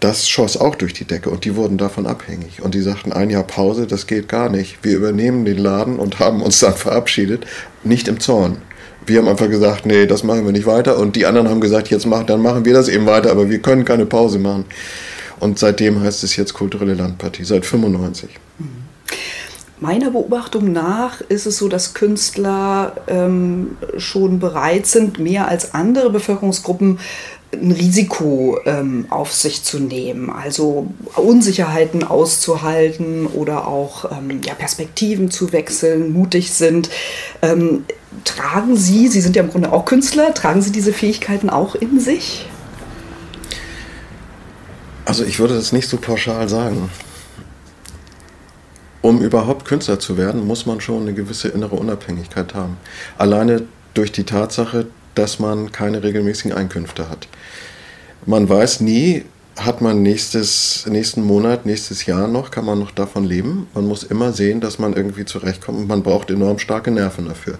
Das 0.00 0.28
schoss 0.28 0.56
auch 0.56 0.76
durch 0.76 0.94
die 0.94 1.04
Decke 1.04 1.28
und 1.28 1.44
die 1.44 1.56
wurden 1.56 1.76
davon 1.76 2.06
abhängig. 2.06 2.62
Und 2.62 2.74
die 2.74 2.80
sagten, 2.80 3.12
ein 3.12 3.28
Jahr 3.28 3.42
Pause, 3.42 3.86
das 3.86 4.06
geht 4.06 4.28
gar 4.28 4.48
nicht. 4.48 4.78
Wir 4.82 4.96
übernehmen 4.96 5.44
den 5.44 5.58
Laden 5.58 5.98
und 5.98 6.18
haben 6.18 6.40
uns 6.40 6.60
dann 6.60 6.74
verabschiedet, 6.74 7.44
nicht 7.84 8.08
im 8.08 8.18
Zorn. 8.18 8.62
Wir 9.04 9.18
haben 9.18 9.28
einfach 9.28 9.50
gesagt, 9.50 9.84
nee, 9.84 10.06
das 10.06 10.24
machen 10.24 10.46
wir 10.46 10.52
nicht 10.52 10.66
weiter. 10.66 10.98
Und 10.98 11.16
die 11.16 11.26
anderen 11.26 11.48
haben 11.48 11.60
gesagt, 11.60 11.88
jetzt 11.88 12.06
machen, 12.06 12.26
dann 12.26 12.40
machen 12.40 12.64
wir 12.64 12.72
das 12.72 12.88
eben 12.88 13.06
weiter, 13.06 13.30
aber 13.30 13.50
wir 13.50 13.60
können 13.60 13.84
keine 13.84 14.06
Pause 14.06 14.38
machen. 14.38 14.64
Und 15.38 15.58
seitdem 15.58 16.00
heißt 16.00 16.24
es 16.24 16.36
jetzt 16.36 16.54
kulturelle 16.54 16.94
Landpartie, 16.94 17.44
seit 17.44 17.66
95. 17.66 18.30
Meiner 19.80 20.10
Beobachtung 20.10 20.72
nach 20.72 21.22
ist 21.22 21.46
es 21.46 21.56
so, 21.56 21.66
dass 21.66 21.94
Künstler 21.94 22.92
ähm, 23.06 23.78
schon 23.96 24.38
bereit 24.38 24.86
sind, 24.86 25.18
mehr 25.18 25.48
als 25.48 25.72
andere 25.72 26.10
Bevölkerungsgruppen 26.10 26.98
ein 27.52 27.72
Risiko 27.72 28.58
ähm, 28.66 29.06
auf 29.08 29.32
sich 29.32 29.64
zu 29.64 29.78
nehmen, 29.80 30.28
also 30.28 30.88
Unsicherheiten 31.16 32.04
auszuhalten 32.04 33.26
oder 33.26 33.66
auch 33.66 34.04
ähm, 34.12 34.42
ja, 34.44 34.52
Perspektiven 34.52 35.30
zu 35.30 35.50
wechseln, 35.52 36.12
mutig 36.12 36.52
sind. 36.52 36.90
Ähm, 37.40 37.86
tragen 38.24 38.76
Sie, 38.76 39.08
Sie 39.08 39.22
sind 39.22 39.34
ja 39.34 39.42
im 39.42 39.50
Grunde 39.50 39.72
auch 39.72 39.86
Künstler, 39.86 40.34
tragen 40.34 40.60
Sie 40.60 40.72
diese 40.72 40.92
Fähigkeiten 40.92 41.48
auch 41.48 41.74
in 41.74 41.98
sich? 41.98 42.46
Also 45.06 45.24
ich 45.24 45.38
würde 45.38 45.54
das 45.54 45.72
nicht 45.72 45.88
so 45.88 45.96
pauschal 45.96 46.50
sagen 46.50 46.90
um 49.02 49.20
überhaupt 49.20 49.64
Künstler 49.64 49.98
zu 49.98 50.16
werden, 50.16 50.46
muss 50.46 50.66
man 50.66 50.80
schon 50.80 51.02
eine 51.02 51.14
gewisse 51.14 51.48
innere 51.48 51.76
Unabhängigkeit 51.76 52.54
haben. 52.54 52.76
Alleine 53.18 53.62
durch 53.94 54.12
die 54.12 54.24
Tatsache, 54.24 54.86
dass 55.14 55.38
man 55.38 55.72
keine 55.72 56.02
regelmäßigen 56.02 56.52
Einkünfte 56.52 57.08
hat. 57.08 57.26
Man 58.26 58.48
weiß 58.48 58.80
nie, 58.80 59.24
hat 59.56 59.80
man 59.80 60.02
nächstes, 60.02 60.86
nächsten 60.86 61.22
Monat, 61.22 61.66
nächstes 61.66 62.06
Jahr 62.06 62.28
noch, 62.28 62.50
kann 62.50 62.64
man 62.64 62.78
noch 62.78 62.90
davon 62.90 63.24
leben. 63.24 63.66
Man 63.74 63.86
muss 63.86 64.04
immer 64.04 64.32
sehen, 64.32 64.60
dass 64.60 64.78
man 64.78 64.94
irgendwie 64.94 65.24
zurechtkommt 65.24 65.78
und 65.78 65.88
man 65.88 66.02
braucht 66.02 66.30
enorm 66.30 66.58
starke 66.58 66.90
Nerven 66.90 67.26
dafür. 67.26 67.58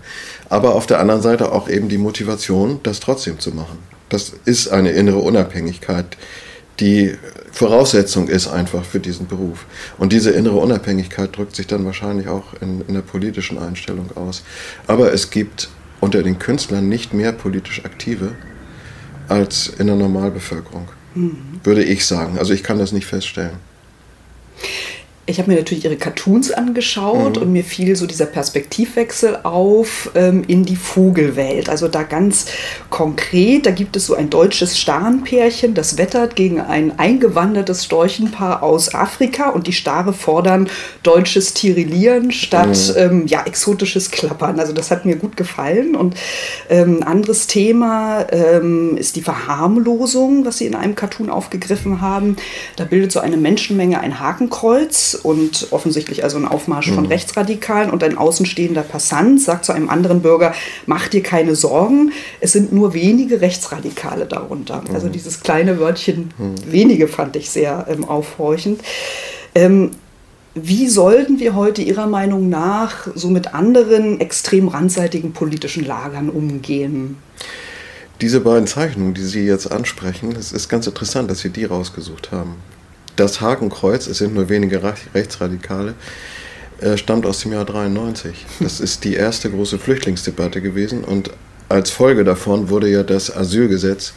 Aber 0.48 0.74
auf 0.74 0.86
der 0.86 1.00
anderen 1.00 1.22
Seite 1.22 1.52
auch 1.52 1.68
eben 1.68 1.88
die 1.88 1.98
Motivation, 1.98 2.80
das 2.82 3.00
trotzdem 3.00 3.38
zu 3.38 3.50
machen. 3.50 3.78
Das 4.08 4.32
ist 4.44 4.68
eine 4.68 4.90
innere 4.90 5.18
Unabhängigkeit, 5.18 6.16
die 6.80 7.14
Voraussetzung 7.52 8.28
ist 8.28 8.48
einfach 8.48 8.84
für 8.84 9.00
diesen 9.00 9.26
Beruf. 9.26 9.66
Und 9.98 10.12
diese 10.12 10.30
innere 10.30 10.56
Unabhängigkeit 10.56 11.36
drückt 11.36 11.54
sich 11.54 11.66
dann 11.66 11.84
wahrscheinlich 11.84 12.28
auch 12.28 12.54
in, 12.60 12.82
in 12.86 12.94
der 12.94 13.02
politischen 13.02 13.58
Einstellung 13.58 14.16
aus. 14.16 14.42
Aber 14.86 15.12
es 15.12 15.30
gibt 15.30 15.68
unter 16.00 16.22
den 16.22 16.38
Künstlern 16.38 16.88
nicht 16.88 17.12
mehr 17.12 17.32
politisch 17.32 17.84
Aktive 17.84 18.32
als 19.28 19.68
in 19.78 19.86
der 19.86 19.96
Normalbevölkerung, 19.96 20.88
mhm. 21.14 21.36
würde 21.62 21.84
ich 21.84 22.06
sagen. 22.06 22.38
Also 22.38 22.54
ich 22.54 22.62
kann 22.62 22.78
das 22.78 22.92
nicht 22.92 23.06
feststellen 23.06 23.58
ich 25.30 25.38
habe 25.38 25.50
mir 25.50 25.56
natürlich 25.56 25.84
ihre 25.84 25.96
Cartoons 25.96 26.50
angeschaut 26.50 27.36
mhm. 27.36 27.42
und 27.42 27.52
mir 27.52 27.64
fiel 27.64 27.96
so 27.96 28.06
dieser 28.06 28.26
Perspektivwechsel 28.26 29.38
auf 29.44 30.10
ähm, 30.14 30.44
in 30.46 30.64
die 30.64 30.76
Vogelwelt. 30.76 31.68
Also 31.68 31.88
da 31.88 32.02
ganz 32.02 32.46
konkret, 32.90 33.66
da 33.66 33.70
gibt 33.70 33.96
es 33.96 34.06
so 34.06 34.14
ein 34.14 34.28
deutsches 34.28 34.78
Starnpärchen, 34.78 35.74
das 35.74 35.96
wettert 35.98 36.36
gegen 36.36 36.60
ein 36.60 36.98
eingewandertes 36.98 37.84
Storchenpaar 37.84 38.62
aus 38.62 38.94
Afrika 38.94 39.50
und 39.50 39.66
die 39.66 39.72
Stare 39.72 40.12
fordern 40.12 40.68
deutsches 41.02 41.54
Tirillieren 41.54 42.32
statt 42.32 42.94
mhm. 42.94 42.94
ähm, 42.96 43.26
ja, 43.26 43.44
exotisches 43.46 44.10
Klappern. 44.10 44.58
Also 44.58 44.72
das 44.72 44.90
hat 44.90 45.04
mir 45.04 45.16
gut 45.16 45.36
gefallen. 45.36 45.94
Und 45.94 46.16
ähm, 46.68 47.02
anderes 47.04 47.46
Thema 47.46 48.26
ähm, 48.32 48.96
ist 48.96 49.16
die 49.16 49.22
Verharmlosung, 49.22 50.44
was 50.44 50.58
sie 50.58 50.66
in 50.66 50.74
einem 50.74 50.94
Cartoon 50.94 51.30
aufgegriffen 51.30 52.00
haben. 52.00 52.36
Da 52.76 52.84
bildet 52.84 53.12
so 53.12 53.20
eine 53.20 53.36
Menschenmenge 53.36 54.00
ein 54.00 54.18
Hakenkreuz 54.18 55.19
und 55.22 55.68
offensichtlich 55.70 56.24
also 56.24 56.36
ein 56.36 56.46
Aufmarsch 56.46 56.90
mhm. 56.90 56.94
von 56.94 57.06
Rechtsradikalen 57.06 57.90
und 57.90 58.02
ein 58.02 58.18
außenstehender 58.18 58.82
Passant 58.82 59.40
sagt 59.40 59.64
zu 59.64 59.72
einem 59.72 59.88
anderen 59.88 60.22
Bürger, 60.22 60.54
mach 60.86 61.08
dir 61.08 61.22
keine 61.22 61.54
Sorgen, 61.54 62.12
es 62.40 62.52
sind 62.52 62.72
nur 62.72 62.94
wenige 62.94 63.40
Rechtsradikale 63.40 64.26
darunter. 64.26 64.82
Mhm. 64.88 64.94
Also 64.94 65.08
dieses 65.08 65.40
kleine 65.40 65.78
Wörtchen 65.78 66.32
mhm. 66.38 66.54
wenige 66.72 67.08
fand 67.08 67.36
ich 67.36 67.50
sehr 67.50 67.86
ähm, 67.88 68.04
aufhorchend. 68.04 68.80
Ähm, 69.54 69.92
wie 70.54 70.88
sollten 70.88 71.38
wir 71.38 71.54
heute 71.54 71.80
Ihrer 71.80 72.06
Meinung 72.06 72.48
nach 72.48 73.06
so 73.14 73.30
mit 73.30 73.54
anderen 73.54 74.20
extrem 74.20 74.68
randseitigen 74.68 75.32
politischen 75.32 75.84
Lagern 75.84 76.28
umgehen? 76.28 77.18
Diese 78.20 78.40
beiden 78.40 78.66
Zeichnungen, 78.66 79.14
die 79.14 79.22
Sie 79.22 79.46
jetzt 79.46 79.70
ansprechen, 79.70 80.34
es 80.36 80.52
ist 80.52 80.68
ganz 80.68 80.86
interessant, 80.86 81.30
dass 81.30 81.40
Sie 81.40 81.50
die 81.50 81.64
rausgesucht 81.64 82.32
haben 82.32 82.56
das 83.16 83.40
Hakenkreuz, 83.40 84.06
es 84.06 84.18
sind 84.18 84.34
nur 84.34 84.48
wenige 84.48 84.82
Rechtsradikale, 85.14 85.94
äh, 86.80 86.96
stammt 86.96 87.26
aus 87.26 87.40
dem 87.40 87.52
Jahr 87.52 87.64
93. 87.64 88.46
Das 88.60 88.80
ist 88.80 89.04
die 89.04 89.14
erste 89.14 89.50
große 89.50 89.78
Flüchtlingsdebatte 89.78 90.60
gewesen 90.60 91.04
und 91.04 91.30
als 91.68 91.90
Folge 91.90 92.24
davon 92.24 92.68
wurde 92.68 92.88
ja 92.88 93.02
das 93.02 93.34
Asylgesetz 93.34 94.12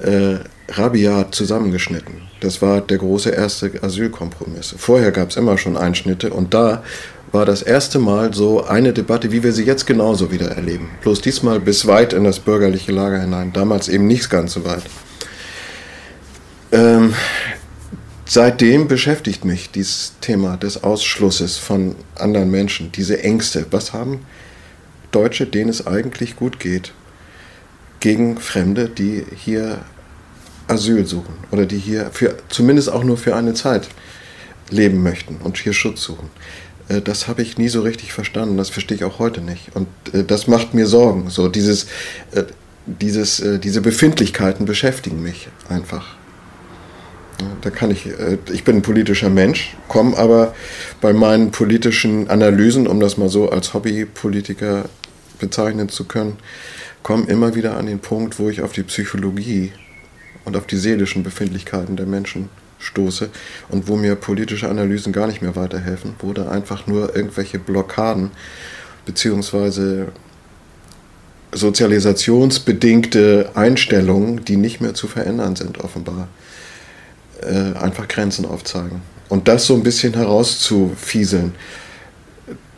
äh, 0.00 0.36
rabiat 0.68 1.34
zusammengeschnitten. 1.34 2.22
Das 2.40 2.62
war 2.62 2.80
der 2.80 2.98
große 2.98 3.30
erste 3.30 3.70
Asylkompromiss. 3.82 4.74
Vorher 4.78 5.12
gab 5.12 5.30
es 5.30 5.36
immer 5.36 5.58
schon 5.58 5.76
Einschnitte 5.76 6.30
und 6.30 6.54
da 6.54 6.82
war 7.30 7.46
das 7.46 7.62
erste 7.62 7.98
Mal 7.98 8.34
so 8.34 8.64
eine 8.64 8.92
Debatte, 8.92 9.32
wie 9.32 9.42
wir 9.42 9.52
sie 9.52 9.64
jetzt 9.64 9.86
genauso 9.86 10.30
wieder 10.30 10.50
erleben. 10.50 10.90
Bloß 11.00 11.20
diesmal 11.20 11.60
bis 11.60 11.86
weit 11.86 12.12
in 12.12 12.24
das 12.24 12.40
bürgerliche 12.40 12.92
Lager 12.92 13.20
hinein. 13.20 13.52
Damals 13.52 13.88
eben 13.88 14.06
nicht 14.06 14.28
ganz 14.28 14.52
so 14.52 14.64
weit. 14.64 14.82
Ähm, 16.72 17.14
seitdem 18.32 18.88
beschäftigt 18.88 19.44
mich 19.44 19.70
dieses 19.70 20.14
Thema 20.22 20.56
des 20.56 20.82
Ausschlusses 20.82 21.58
von 21.58 21.96
anderen 22.14 22.50
Menschen, 22.50 22.90
diese 22.90 23.22
Ängste. 23.22 23.66
Was 23.70 23.92
haben 23.92 24.20
Deutsche, 25.10 25.46
denen 25.46 25.68
es 25.68 25.86
eigentlich 25.86 26.36
gut 26.36 26.58
geht, 26.58 26.92
gegen 28.00 28.38
Fremde, 28.38 28.88
die 28.88 29.26
hier 29.36 29.80
Asyl 30.66 31.04
suchen 31.04 31.34
oder 31.50 31.66
die 31.66 31.76
hier 31.76 32.10
für, 32.10 32.36
zumindest 32.48 32.90
auch 32.90 33.04
nur 33.04 33.18
für 33.18 33.36
eine 33.36 33.52
Zeit 33.52 33.88
leben 34.70 35.02
möchten 35.02 35.36
und 35.36 35.58
hier 35.58 35.74
Schutz 35.74 36.02
suchen. 36.02 36.30
Äh, 36.88 37.02
das 37.02 37.28
habe 37.28 37.42
ich 37.42 37.58
nie 37.58 37.68
so 37.68 37.82
richtig 37.82 38.14
verstanden, 38.14 38.56
das 38.56 38.70
verstehe 38.70 38.96
ich 38.96 39.04
auch 39.04 39.18
heute 39.18 39.42
nicht. 39.42 39.76
Und 39.76 39.88
äh, 40.14 40.24
das 40.24 40.46
macht 40.46 40.72
mir 40.72 40.86
Sorgen. 40.86 41.28
So 41.28 41.48
dieses, 41.48 41.84
äh, 42.32 42.44
dieses, 42.86 43.42
diese 43.62 43.80
Befindlichkeiten 43.82 44.64
beschäftigen 44.64 45.22
mich 45.22 45.48
einfach. 45.68 46.16
Da 47.60 47.70
kann 47.70 47.90
ich, 47.90 48.08
ich 48.52 48.64
bin 48.64 48.76
ein 48.76 48.82
politischer 48.82 49.30
Mensch, 49.30 49.76
komme 49.88 50.16
aber 50.16 50.54
bei 51.00 51.12
meinen 51.12 51.50
politischen 51.50 52.28
Analysen, 52.28 52.86
um 52.86 53.00
das 53.00 53.16
mal 53.16 53.28
so 53.28 53.50
als 53.50 53.74
Hobbypolitiker 53.74 54.88
bezeichnen 55.38 55.88
zu 55.88 56.04
können, 56.04 56.38
komme 57.02 57.26
immer 57.26 57.54
wieder 57.54 57.76
an 57.76 57.86
den 57.86 57.98
Punkt, 57.98 58.38
wo 58.38 58.48
ich 58.48 58.62
auf 58.62 58.72
die 58.72 58.84
Psychologie 58.84 59.72
und 60.44 60.56
auf 60.56 60.66
die 60.66 60.76
seelischen 60.76 61.22
Befindlichkeiten 61.22 61.96
der 61.96 62.06
Menschen 62.06 62.48
stoße 62.78 63.30
und 63.68 63.88
wo 63.88 63.96
mir 63.96 64.16
politische 64.16 64.68
Analysen 64.68 65.12
gar 65.12 65.26
nicht 65.26 65.42
mehr 65.42 65.56
weiterhelfen, 65.56 66.14
wo 66.20 66.32
da 66.32 66.48
einfach 66.48 66.86
nur 66.86 67.14
irgendwelche 67.14 67.58
Blockaden 67.58 68.30
beziehungsweise 69.06 70.08
sozialisationsbedingte 71.52 73.50
Einstellungen, 73.54 74.44
die 74.44 74.56
nicht 74.56 74.80
mehr 74.80 74.94
zu 74.94 75.06
verändern 75.06 75.54
sind, 75.54 75.80
offenbar, 75.80 76.28
äh, 77.42 77.78
einfach 77.78 78.08
Grenzen 78.08 78.44
aufzeigen. 78.44 79.02
Und 79.28 79.48
das 79.48 79.66
so 79.66 79.74
ein 79.74 79.82
bisschen 79.82 80.14
herauszufieseln, 80.14 81.54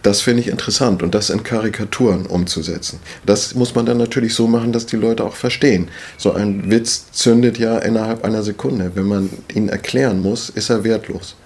das 0.02 0.20
finde 0.20 0.42
ich 0.42 0.48
interessant 0.48 1.02
und 1.02 1.14
das 1.14 1.30
in 1.30 1.42
Karikaturen 1.42 2.26
umzusetzen. 2.26 3.00
Das 3.24 3.54
muss 3.54 3.74
man 3.74 3.86
dann 3.86 3.96
natürlich 3.96 4.34
so 4.34 4.46
machen, 4.46 4.70
dass 4.70 4.84
die 4.84 4.96
Leute 4.96 5.24
auch 5.24 5.34
verstehen. 5.34 5.88
So 6.18 6.32
ein 6.32 6.70
Witz 6.70 7.10
zündet 7.12 7.58
ja 7.58 7.78
innerhalb 7.78 8.22
einer 8.22 8.42
Sekunde. 8.42 8.92
Wenn 8.94 9.06
man 9.06 9.30
ihn 9.54 9.70
erklären 9.70 10.20
muss, 10.20 10.50
ist 10.50 10.68
er 10.68 10.84
wertlos. 10.84 11.36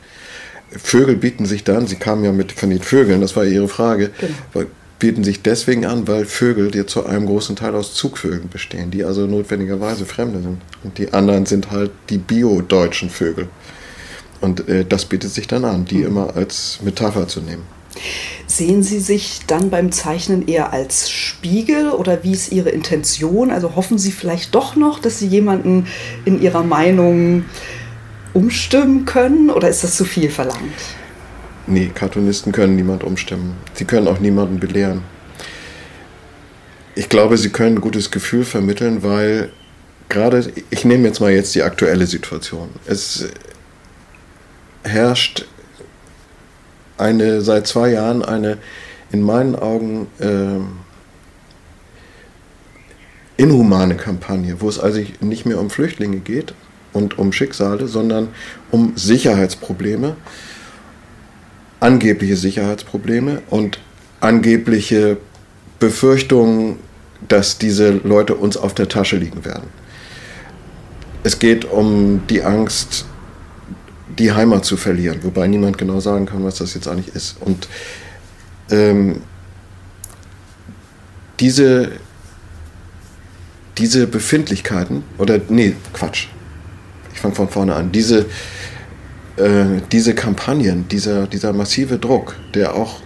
Vögel 0.70 1.16
bieten 1.16 1.46
sich 1.46 1.64
dann, 1.64 1.86
Sie 1.86 1.96
kamen 1.96 2.24
ja 2.24 2.32
mit 2.32 2.52
von 2.52 2.68
den 2.68 2.82
Vögeln, 2.82 3.20
das 3.20 3.36
war 3.36 3.44
Ihre 3.44 3.68
Frage, 3.68 4.10
genau. 4.18 4.68
Bieten 4.98 5.22
sich 5.22 5.42
deswegen 5.42 5.86
an, 5.86 6.08
weil 6.08 6.24
Vögel 6.24 6.70
die 6.70 6.84
zu 6.86 7.06
einem 7.06 7.26
großen 7.26 7.56
Teil 7.56 7.74
aus 7.74 7.94
Zugvögeln 7.94 8.48
bestehen, 8.48 8.90
die 8.90 9.04
also 9.04 9.26
notwendigerweise 9.26 10.06
Fremde 10.06 10.40
sind. 10.42 10.58
Und 10.82 10.98
die 10.98 11.12
anderen 11.12 11.46
sind 11.46 11.70
halt 11.70 11.90
die 12.10 12.18
bio-deutschen 12.18 13.10
Vögel. 13.10 13.48
Und 14.40 14.68
äh, 14.68 14.84
das 14.84 15.04
bietet 15.04 15.32
sich 15.32 15.46
dann 15.46 15.64
an, 15.64 15.84
die 15.84 15.98
mhm. 15.98 16.06
immer 16.06 16.36
als 16.36 16.80
Metapher 16.82 17.28
zu 17.28 17.40
nehmen. 17.40 17.62
Sehen 18.46 18.82
Sie 18.82 19.00
sich 19.00 19.40
dann 19.46 19.70
beim 19.70 19.92
Zeichnen 19.92 20.46
eher 20.46 20.72
als 20.72 21.10
Spiegel 21.10 21.90
oder 21.90 22.22
wie 22.22 22.32
ist 22.32 22.52
Ihre 22.52 22.70
Intention? 22.70 23.50
Also 23.50 23.76
hoffen 23.76 23.98
Sie 23.98 24.12
vielleicht 24.12 24.54
doch 24.54 24.76
noch, 24.76 25.00
dass 25.00 25.18
Sie 25.18 25.26
jemanden 25.26 25.86
in 26.24 26.40
Ihrer 26.40 26.62
Meinung 26.62 27.44
umstimmen 28.34 29.04
können 29.04 29.50
oder 29.50 29.68
ist 29.68 29.84
das 29.84 29.96
zu 29.96 30.04
viel 30.04 30.30
verlangt? 30.30 30.72
Nee, 31.68 31.90
Cartoonisten 31.94 32.50
können 32.52 32.76
niemand 32.76 33.04
umstimmen. 33.04 33.54
Sie 33.74 33.84
können 33.84 34.08
auch 34.08 34.20
niemanden 34.20 34.58
belehren. 34.58 35.02
Ich 36.94 37.10
glaube, 37.10 37.36
sie 37.36 37.50
können 37.50 37.76
ein 37.76 37.80
gutes 37.82 38.10
Gefühl 38.10 38.44
vermitteln, 38.44 39.02
weil 39.02 39.50
gerade, 40.08 40.50
ich 40.70 40.86
nehme 40.86 41.06
jetzt 41.06 41.20
mal 41.20 41.30
jetzt 41.30 41.54
die 41.54 41.62
aktuelle 41.62 42.06
Situation. 42.06 42.70
Es 42.86 43.28
herrscht 44.82 45.46
eine 46.96 47.42
seit 47.42 47.66
zwei 47.66 47.90
Jahren 47.90 48.24
eine 48.24 48.56
in 49.12 49.20
meinen 49.20 49.54
Augen 49.54 50.06
äh, 50.20 50.60
inhumane 53.36 53.96
Kampagne, 53.96 54.60
wo 54.60 54.70
es 54.70 54.78
also 54.78 55.02
nicht 55.20 55.44
mehr 55.44 55.60
um 55.60 55.68
Flüchtlinge 55.68 56.18
geht 56.18 56.54
und 56.94 57.18
um 57.18 57.32
Schicksale, 57.32 57.88
sondern 57.88 58.28
um 58.70 58.94
Sicherheitsprobleme, 58.96 60.16
angebliche 61.80 62.36
Sicherheitsprobleme 62.36 63.42
und 63.50 63.78
angebliche 64.20 65.18
Befürchtungen, 65.78 66.76
dass 67.26 67.58
diese 67.58 67.90
Leute 67.90 68.34
uns 68.34 68.56
auf 68.56 68.74
der 68.74 68.88
Tasche 68.88 69.16
liegen 69.16 69.44
werden. 69.44 69.68
Es 71.24 71.38
geht 71.38 71.64
um 71.64 72.22
die 72.28 72.42
Angst, 72.42 73.04
die 74.18 74.32
Heimat 74.32 74.64
zu 74.64 74.76
verlieren, 74.76 75.20
wobei 75.22 75.46
niemand 75.46 75.78
genau 75.78 76.00
sagen 76.00 76.26
kann, 76.26 76.44
was 76.44 76.56
das 76.56 76.74
jetzt 76.74 76.88
eigentlich 76.88 77.14
ist. 77.14 77.36
Und 77.40 77.68
ähm, 78.70 79.22
diese, 81.40 81.92
diese 83.78 84.06
Befindlichkeiten, 84.06 85.04
oder 85.18 85.40
nee, 85.48 85.74
Quatsch, 85.92 86.28
ich 87.12 87.20
fange 87.20 87.34
von 87.34 87.48
vorne 87.48 87.74
an, 87.74 87.92
diese, 87.92 88.26
äh, 89.38 89.80
diese 89.92 90.14
Kampagnen, 90.14 90.88
dieser, 90.88 91.26
dieser 91.26 91.52
massive 91.52 91.98
Druck, 91.98 92.36
der 92.54 92.74
auch 92.74 93.00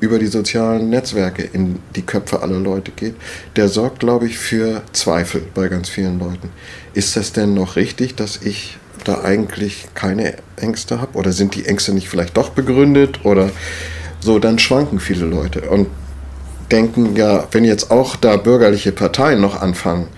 über 0.00 0.18
die 0.18 0.26
sozialen 0.26 0.90
Netzwerke 0.90 1.42
in 1.42 1.78
die 1.96 2.02
Köpfe 2.02 2.42
aller 2.42 2.58
Leute 2.58 2.90
geht, 2.90 3.14
der 3.56 3.68
sorgt, 3.68 4.00
glaube 4.00 4.26
ich, 4.26 4.38
für 4.38 4.82
Zweifel 4.92 5.42
bei 5.54 5.68
ganz 5.68 5.88
vielen 5.88 6.18
Leuten. 6.18 6.50
Ist 6.92 7.16
das 7.16 7.32
denn 7.32 7.54
noch 7.54 7.76
richtig, 7.76 8.14
dass 8.14 8.42
ich 8.42 8.76
da 9.04 9.22
eigentlich 9.22 9.86
keine 9.94 10.34
Ängste 10.56 11.00
habe? 11.00 11.16
Oder 11.16 11.32
sind 11.32 11.54
die 11.54 11.66
Ängste 11.66 11.94
nicht 11.94 12.08
vielleicht 12.08 12.36
doch 12.36 12.50
begründet? 12.50 13.24
Oder 13.24 13.50
so, 14.20 14.38
dann 14.38 14.58
schwanken 14.58 15.00
viele 15.00 15.26
Leute 15.26 15.62
und 15.62 15.88
denken, 16.70 17.16
ja, 17.16 17.46
wenn 17.52 17.64
jetzt 17.64 17.90
auch 17.90 18.16
da 18.16 18.36
bürgerliche 18.36 18.92
Parteien 18.92 19.40
noch 19.40 19.60
anfangen, 19.60 20.08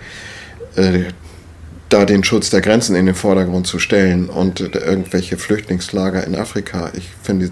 äh, 0.76 1.04
da 1.88 2.04
den 2.04 2.24
Schutz 2.24 2.50
der 2.50 2.60
Grenzen 2.60 2.96
in 2.96 3.06
den 3.06 3.14
Vordergrund 3.14 3.66
zu 3.66 3.78
stellen 3.78 4.28
und 4.28 4.60
äh, 4.60 4.78
irgendwelche 4.78 5.36
Flüchtlingslager 5.36 6.24
in 6.24 6.34
Afrika, 6.34 6.90
ich 6.94 7.08
finde, 7.22 7.50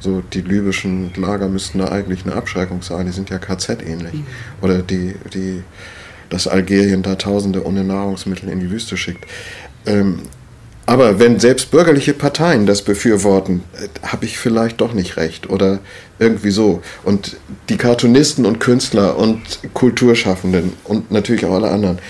so 0.00 0.22
die 0.32 0.40
libyschen 0.40 1.12
Lager 1.14 1.48
müssten 1.48 1.78
da 1.78 1.88
eigentlich 1.88 2.24
eine 2.24 2.34
Abschreckung 2.34 2.82
sein, 2.82 3.06
die 3.06 3.12
sind 3.12 3.30
ja 3.30 3.38
KZ-ähnlich. 3.38 4.14
Mhm. 4.14 4.26
Oder 4.60 4.78
die, 4.78 5.14
die, 5.32 5.62
dass 6.28 6.48
Algerien 6.48 7.02
da 7.02 7.14
Tausende 7.14 7.64
ohne 7.64 7.84
Nahrungsmittel 7.84 8.48
in 8.48 8.60
die 8.60 8.70
Wüste 8.70 8.96
schickt. 8.96 9.24
Ähm, 9.86 10.20
aber 10.84 11.20
wenn 11.20 11.38
selbst 11.38 11.70
bürgerliche 11.70 12.12
Parteien 12.12 12.66
das 12.66 12.82
befürworten, 12.82 13.62
äh, 13.74 13.86
habe 14.06 14.24
ich 14.24 14.38
vielleicht 14.38 14.80
doch 14.80 14.92
nicht 14.92 15.16
recht 15.16 15.48
oder 15.48 15.78
irgendwie 16.18 16.50
so. 16.50 16.82
Und 17.04 17.36
die 17.68 17.76
Cartoonisten 17.76 18.44
und 18.44 18.58
Künstler 18.58 19.16
und 19.16 19.40
Kulturschaffenden 19.74 20.72
und 20.84 21.12
natürlich 21.12 21.44
auch 21.44 21.54
alle 21.54 21.70
anderen 21.70 22.00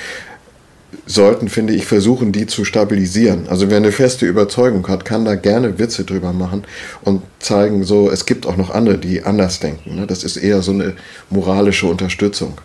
sollten, 1.07 1.48
finde 1.48 1.74
ich, 1.74 1.87
versuchen, 1.87 2.33
die 2.33 2.46
zu 2.46 2.64
stabilisieren. 2.64 3.48
Also 3.48 3.70
wer 3.70 3.78
eine 3.78 3.92
feste 3.92 4.26
Überzeugung 4.26 4.87
hat, 4.88 5.05
kann 5.05 5.24
da 5.24 5.35
gerne 5.35 5.78
Witze 5.78 6.05
drüber 6.05 6.33
machen 6.33 6.64
und 7.02 7.22
zeigen, 7.38 7.85
so, 7.85 8.11
es 8.11 8.26
gibt 8.26 8.46
auch 8.46 8.57
noch 8.57 8.70
andere, 8.70 8.98
die 8.98 9.22
anders 9.22 9.61
denken. 9.61 9.96
Ne? 9.96 10.07
Das 10.07 10.24
ist 10.24 10.37
eher 10.37 10.62
so 10.62 10.72
eine 10.72 10.94
moralische 11.31 11.87
Unterstützung. 11.87 12.61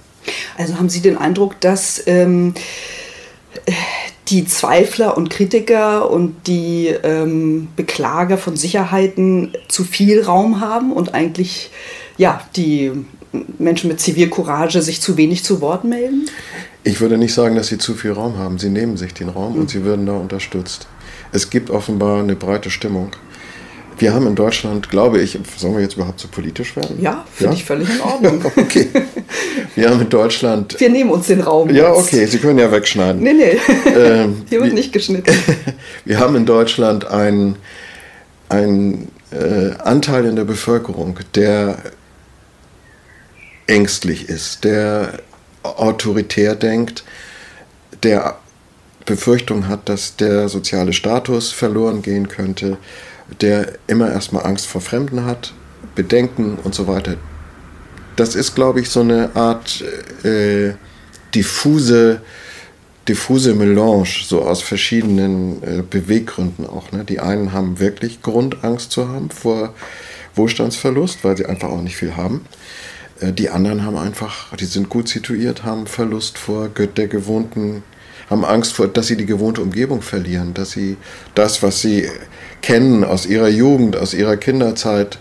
Also 0.58 0.78
haben 0.78 0.90
Sie 0.90 1.02
den 1.02 1.18
Eindruck, 1.18 1.60
dass 1.62 2.04
ähm, 2.06 2.54
die 4.28 4.46
Zweifler 4.46 5.16
und 5.18 5.30
Kritiker 5.30 6.12
und 6.12 6.48
die 6.48 6.88
ähm, 6.88 7.70
Beklager 7.76 8.38
von 8.38 8.58
Sicherheiten 8.58 9.54
zu 9.68 9.84
viel 9.84 10.22
Raum 10.22 10.60
haben 10.60 10.92
und 10.92 11.14
eigentlich 11.14 11.72
ja, 12.18 12.42
die 12.56 12.92
Menschen 13.58 13.90
mit 13.90 14.00
Zivilcourage 14.00 14.82
sich 14.82 15.02
zu 15.02 15.18
wenig 15.18 15.44
zu 15.44 15.62
Wort 15.62 15.84
melden? 15.84 16.30
Ich 16.88 17.02
würde 17.02 17.18
nicht 17.18 17.34
sagen, 17.34 17.58
dass 17.58 17.68
sie 17.68 17.78
zu 17.78 17.96
viel 17.96 18.14
Raum 18.14 18.38
haben. 18.38 18.60
Sie 18.60 18.70
nehmen 18.70 18.96
sich 18.96 19.14
den 19.14 19.28
Raum 19.28 19.56
mhm. 19.56 19.60
und 19.60 19.70
sie 19.70 19.84
würden 19.84 20.06
da 20.06 20.14
unterstützt. 20.14 20.88
Es 21.34 21.50
gibt 21.50 21.70
offenbar 21.70 22.22
eine 22.22 22.38
breite 22.38 22.70
Stimmung. 22.70 23.12
Wir 23.98 24.14
haben 24.14 24.26
in 24.26 24.36
Deutschland, 24.36 24.90
glaube 24.90 25.20
ich, 25.20 25.38
sollen 25.58 25.76
wir 25.76 25.82
jetzt 25.82 25.96
überhaupt 25.96 26.22
so 26.22 26.30
politisch 26.30 26.78
werden? 26.78 27.02
Ja, 27.02 27.26
finde 27.34 27.54
ja? 27.54 27.60
ich 27.60 27.66
völlig 27.66 27.90
in 27.90 28.00
Ordnung. 28.00 28.46
okay. 28.56 28.88
Wir 29.76 29.90
haben 29.90 30.00
in 30.00 30.08
Deutschland. 30.08 30.80
Wir 30.80 30.90
nehmen 30.90 31.10
uns 31.10 31.28
den 31.28 31.42
Raum. 31.42 31.70
Ja, 31.72 31.94
jetzt. 31.94 32.08
okay, 32.08 32.26
Sie 32.26 32.38
können 32.38 32.60
ja 32.60 32.72
wegschneiden. 32.72 33.22
Nee, 33.22 33.34
nee. 33.34 33.60
Ähm, 33.94 34.44
Hier 34.50 34.64
wird 34.64 34.74
nicht 34.74 34.94
geschnitten. 34.94 35.36
wir 36.06 36.20
haben 36.20 36.38
in 36.38 36.46
Deutschland 36.46 37.06
einen, 37.06 37.58
einen 38.48 39.10
äh, 39.32 39.72
Anteil 39.84 40.24
in 40.24 40.38
der 40.38 40.46
Bevölkerung, 40.46 41.20
der 41.36 41.80
ängstlich 43.66 44.30
ist, 44.30 44.64
der 44.64 45.20
autoritär 45.76 46.56
denkt, 46.56 47.04
der 48.04 48.38
Befürchtung 49.06 49.68
hat, 49.68 49.90
dass 49.90 50.16
der 50.18 50.50
soziale 50.50 50.94
Status 50.94 51.52
verloren 51.52 52.02
gehen 52.02 52.28
könnte, 52.28 52.78
der 53.42 53.74
immer 53.88 54.12
erstmal 54.12 54.46
Angst 54.46 54.68
vor 54.68 54.82
Fremden 54.82 55.26
hat, 55.26 55.54
Bedenken 55.96 56.58
und 56.64 56.76
so 56.76 56.88
weiter. 56.88 57.16
Das 58.16 58.36
ist, 58.36 58.56
glaube 58.56 58.82
ich, 58.82 58.90
so 58.90 59.02
eine 59.02 59.36
Art 59.36 59.84
äh, 60.24 60.74
diffuse, 61.34 62.22
diffuse 63.08 63.54
Melange, 63.54 64.10
so 64.26 64.42
aus 64.42 64.62
verschiedenen 64.62 65.62
äh, 65.64 65.84
Beweggründen 65.88 66.66
auch. 66.66 66.92
Ne? 66.92 67.04
Die 67.06 67.20
einen 67.20 67.54
haben 67.54 67.80
wirklich 67.80 68.22
Grund, 68.22 68.64
Angst 68.64 68.92
zu 68.92 69.08
haben 69.08 69.30
vor 69.30 69.74
Wohlstandsverlust, 70.36 71.24
weil 71.24 71.38
sie 71.38 71.46
einfach 71.46 71.70
auch 71.70 71.82
nicht 71.82 71.96
viel 71.98 72.16
haben. 72.16 72.46
Äh, 73.20 73.34
die 73.34 73.50
anderen 73.50 73.84
haben 73.84 73.98
einfach, 73.98 74.56
die 74.56 74.66
sind 74.66 74.90
gut 74.90 75.08
situiert, 75.08 75.64
haben 75.64 75.88
Verlust 75.88 76.38
vor 76.38 76.70
der 76.70 77.08
gewohnten, 77.08 77.84
haben 78.30 78.46
Angst 78.46 78.74
vor, 78.74 78.88
dass 78.88 79.08
sie 79.08 79.18
die 79.18 79.26
gewohnte 79.26 79.62
Umgebung 79.62 80.02
verlieren, 80.02 80.54
dass 80.54 80.72
sie 80.72 80.98
das, 81.36 81.64
was 81.64 81.82
sie 81.82 82.10
kennen 82.62 83.04
aus 83.04 83.26
ihrer 83.26 83.50
Jugend, 83.50 83.96
aus 83.96 84.14
ihrer 84.14 84.38
Kinderzeit, 84.38 85.18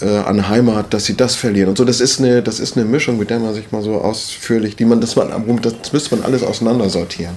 äh, 0.00 0.18
an 0.18 0.48
Heimat, 0.48 0.92
dass 0.94 1.04
sie 1.04 1.16
das 1.16 1.34
verlieren. 1.34 1.70
Und 1.70 1.78
so, 1.78 1.84
das 1.84 2.00
ist 2.00 2.20
eine, 2.20 2.42
das 2.42 2.60
ist 2.60 2.76
eine 2.76 2.86
Mischung, 2.86 3.18
mit 3.18 3.30
der 3.30 3.38
man 3.38 3.54
sich 3.54 3.70
mal 3.72 3.82
so 3.82 3.96
ausführlich, 3.96 4.76
die 4.76 4.84
man, 4.84 5.00
das, 5.00 5.16
man, 5.16 5.30
das 5.62 5.92
müsste 5.92 6.16
man 6.16 6.24
alles 6.24 6.42
auseinandersortieren. 6.42 7.36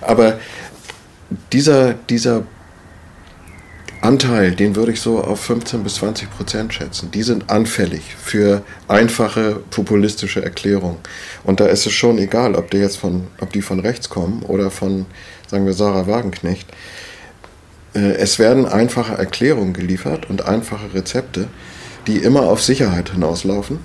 Aber 0.00 0.38
dieser, 1.52 1.94
dieser 1.94 2.44
Anteil, 4.02 4.52
den 4.54 4.76
würde 4.76 4.92
ich 4.92 5.00
so 5.00 5.22
auf 5.22 5.40
15 5.40 5.82
bis 5.82 5.96
20 5.96 6.30
Prozent 6.30 6.72
schätzen. 6.72 7.10
Die 7.10 7.22
sind 7.22 7.50
anfällig 7.50 8.16
für 8.16 8.62
einfache 8.88 9.60
populistische 9.70 10.42
Erklärungen. 10.42 10.96
Und 11.44 11.60
da 11.60 11.66
ist 11.66 11.86
es 11.86 11.92
schon 11.92 12.16
egal, 12.16 12.54
ob 12.54 12.70
die 12.70 12.78
jetzt 12.78 12.96
von, 12.96 13.26
ob 13.40 13.52
die 13.52 13.60
von 13.60 13.78
rechts 13.78 14.08
kommen 14.08 14.42
oder 14.42 14.70
von, 14.70 15.04
sagen 15.48 15.66
wir, 15.66 15.74
Sarah 15.74 16.06
Wagenknecht. 16.06 16.66
Äh, 17.94 18.14
es 18.14 18.38
werden 18.38 18.64
einfache 18.64 19.14
Erklärungen 19.14 19.74
geliefert 19.74 20.30
und 20.30 20.46
einfache 20.46 20.94
Rezepte, 20.94 21.48
die 22.06 22.16
immer 22.16 22.44
auf 22.44 22.62
Sicherheit 22.62 23.10
hinauslaufen 23.10 23.80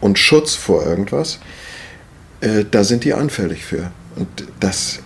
und 0.00 0.18
Schutz 0.18 0.54
vor 0.54 0.86
irgendwas. 0.86 1.38
Äh, 2.40 2.64
da 2.70 2.82
sind 2.82 3.04
die 3.04 3.12
anfällig 3.12 3.66
für. 3.66 3.90
Und 4.16 4.28
das 4.58 5.00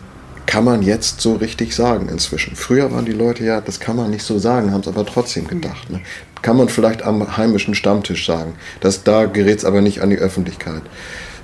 kann 0.46 0.64
man 0.64 0.82
jetzt 0.82 1.20
so 1.20 1.34
richtig 1.34 1.74
sagen 1.74 2.08
inzwischen. 2.08 2.56
Früher 2.56 2.92
waren 2.92 3.04
die 3.04 3.12
Leute 3.12 3.44
ja, 3.44 3.60
das 3.60 3.80
kann 3.80 3.96
man 3.96 4.10
nicht 4.10 4.24
so 4.24 4.38
sagen, 4.38 4.72
haben 4.72 4.80
es 4.80 4.88
aber 4.88 5.06
trotzdem 5.06 5.46
gedacht. 5.46 5.90
Ne? 5.90 6.00
Kann 6.42 6.56
man 6.56 6.68
vielleicht 6.68 7.02
am 7.02 7.36
heimischen 7.36 7.74
Stammtisch 7.74 8.26
sagen. 8.26 8.54
Das, 8.80 9.02
da 9.04 9.24
gerät 9.24 9.58
es 9.58 9.64
aber 9.64 9.80
nicht 9.80 10.02
an 10.02 10.10
die 10.10 10.18
Öffentlichkeit. 10.18 10.82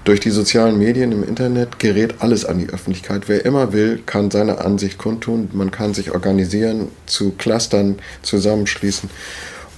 Durch 0.04 0.20
die 0.20 0.30
sozialen 0.30 0.78
Medien 0.78 1.12
im 1.12 1.22
Internet 1.22 1.78
gerät 1.78 2.16
alles 2.20 2.44
an 2.44 2.58
die 2.58 2.70
Öffentlichkeit. 2.70 3.28
Wer 3.28 3.44
immer 3.44 3.72
will, 3.72 4.00
kann 4.06 4.30
seine 4.30 4.58
Ansicht 4.58 4.96
kundtun. 4.96 5.50
Man 5.52 5.70
kann 5.70 5.92
sich 5.92 6.10
organisieren, 6.12 6.88
zu 7.06 7.32
Clustern 7.32 7.98
zusammenschließen 8.22 9.10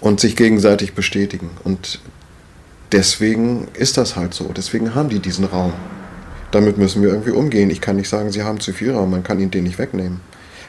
und 0.00 0.20
sich 0.20 0.37
gegenseitig 0.37 0.94
bestätigen. 0.94 1.50
Und 1.64 2.00
deswegen 2.92 3.66
ist 3.74 3.96
das 3.96 4.14
halt 4.14 4.32
so. 4.32 4.52
Deswegen 4.56 4.94
haben 4.94 5.08
die 5.08 5.18
diesen 5.18 5.44
Raum 5.44 5.72
damit 6.53 6.79
müssen 6.79 7.03
wir 7.03 7.11
irgendwie 7.11 7.31
umgehen. 7.31 7.71
Ich 7.71 7.81
kann 7.81 7.97
nicht 7.97 8.09
sagen, 8.09 8.31
sie 8.31 8.43
haben 8.43 8.61
zu 8.61 8.73
viel 8.73 8.93
Raum, 8.93 9.11
man 9.11 9.25
kann 9.25 9.41
ihnen 9.41 9.51
den 9.51 9.65
nicht 9.65 9.79
wegnehmen. 9.79 10.21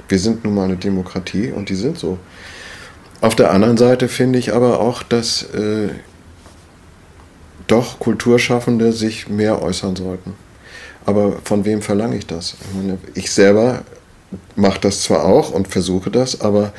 Wir 0.08 0.20
sind 0.20 0.44
nun 0.44 0.56
mal 0.56 0.66
eine 0.66 0.78
Demokratie 0.78 1.52
und 1.52 1.70
die 1.70 1.76
sind 1.76 1.98
so. 1.98 2.18
Auf 3.22 3.36
der 3.36 3.52
anderen 3.52 3.78
Seite 3.78 4.10
finde 4.10 4.40
ich 4.40 4.54
aber 4.54 4.80
auch, 4.80 5.04
dass 5.04 5.44
äh, 5.54 5.90
doch 7.68 8.00
Kulturschaffende 8.00 8.92
sich 8.92 9.30
mehr 9.30 9.62
äußern 9.62 9.96
sollten. 9.96 10.34
Aber 11.06 11.38
von 11.44 11.66
wem 11.66 11.82
verlange 11.82 12.18
ich 12.18 12.28
das? 12.28 12.56
Ich, 12.60 12.76
meine, 12.76 12.98
ich 13.14 13.32
selber 13.32 13.84
mache 14.56 14.80
das 14.82 15.04
zwar 15.04 15.26
auch 15.26 15.52
und 15.52 15.68
versuche 15.68 16.10
das, 16.12 16.42
aber 16.42 16.74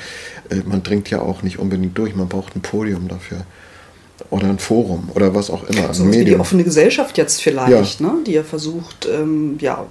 äh, 0.50 0.56
man 0.64 0.82
dringt 0.82 1.08
ja 1.10 1.20
auch 1.20 1.42
nicht 1.42 1.58
unbedingt 1.58 1.96
durch. 1.96 2.14
Man 2.14 2.28
braucht 2.28 2.56
ein 2.56 2.62
Podium 2.62 3.08
dafür 3.08 3.44
oder 4.34 4.48
ein 4.48 4.58
Forum 4.58 5.10
oder 5.14 5.34
was 5.34 5.48
auch 5.48 5.62
immer. 5.64 5.94
So 5.94 6.10
wie 6.10 6.24
die 6.24 6.36
offene 6.36 6.64
Gesellschaft 6.64 7.16
jetzt 7.16 7.40
vielleicht, 7.40 8.00
ja. 8.00 8.06
ne? 8.06 8.18
die 8.26 8.32
ja 8.32 8.42
versucht, 8.42 9.08
ähm, 9.10 9.56
ja, 9.60 9.86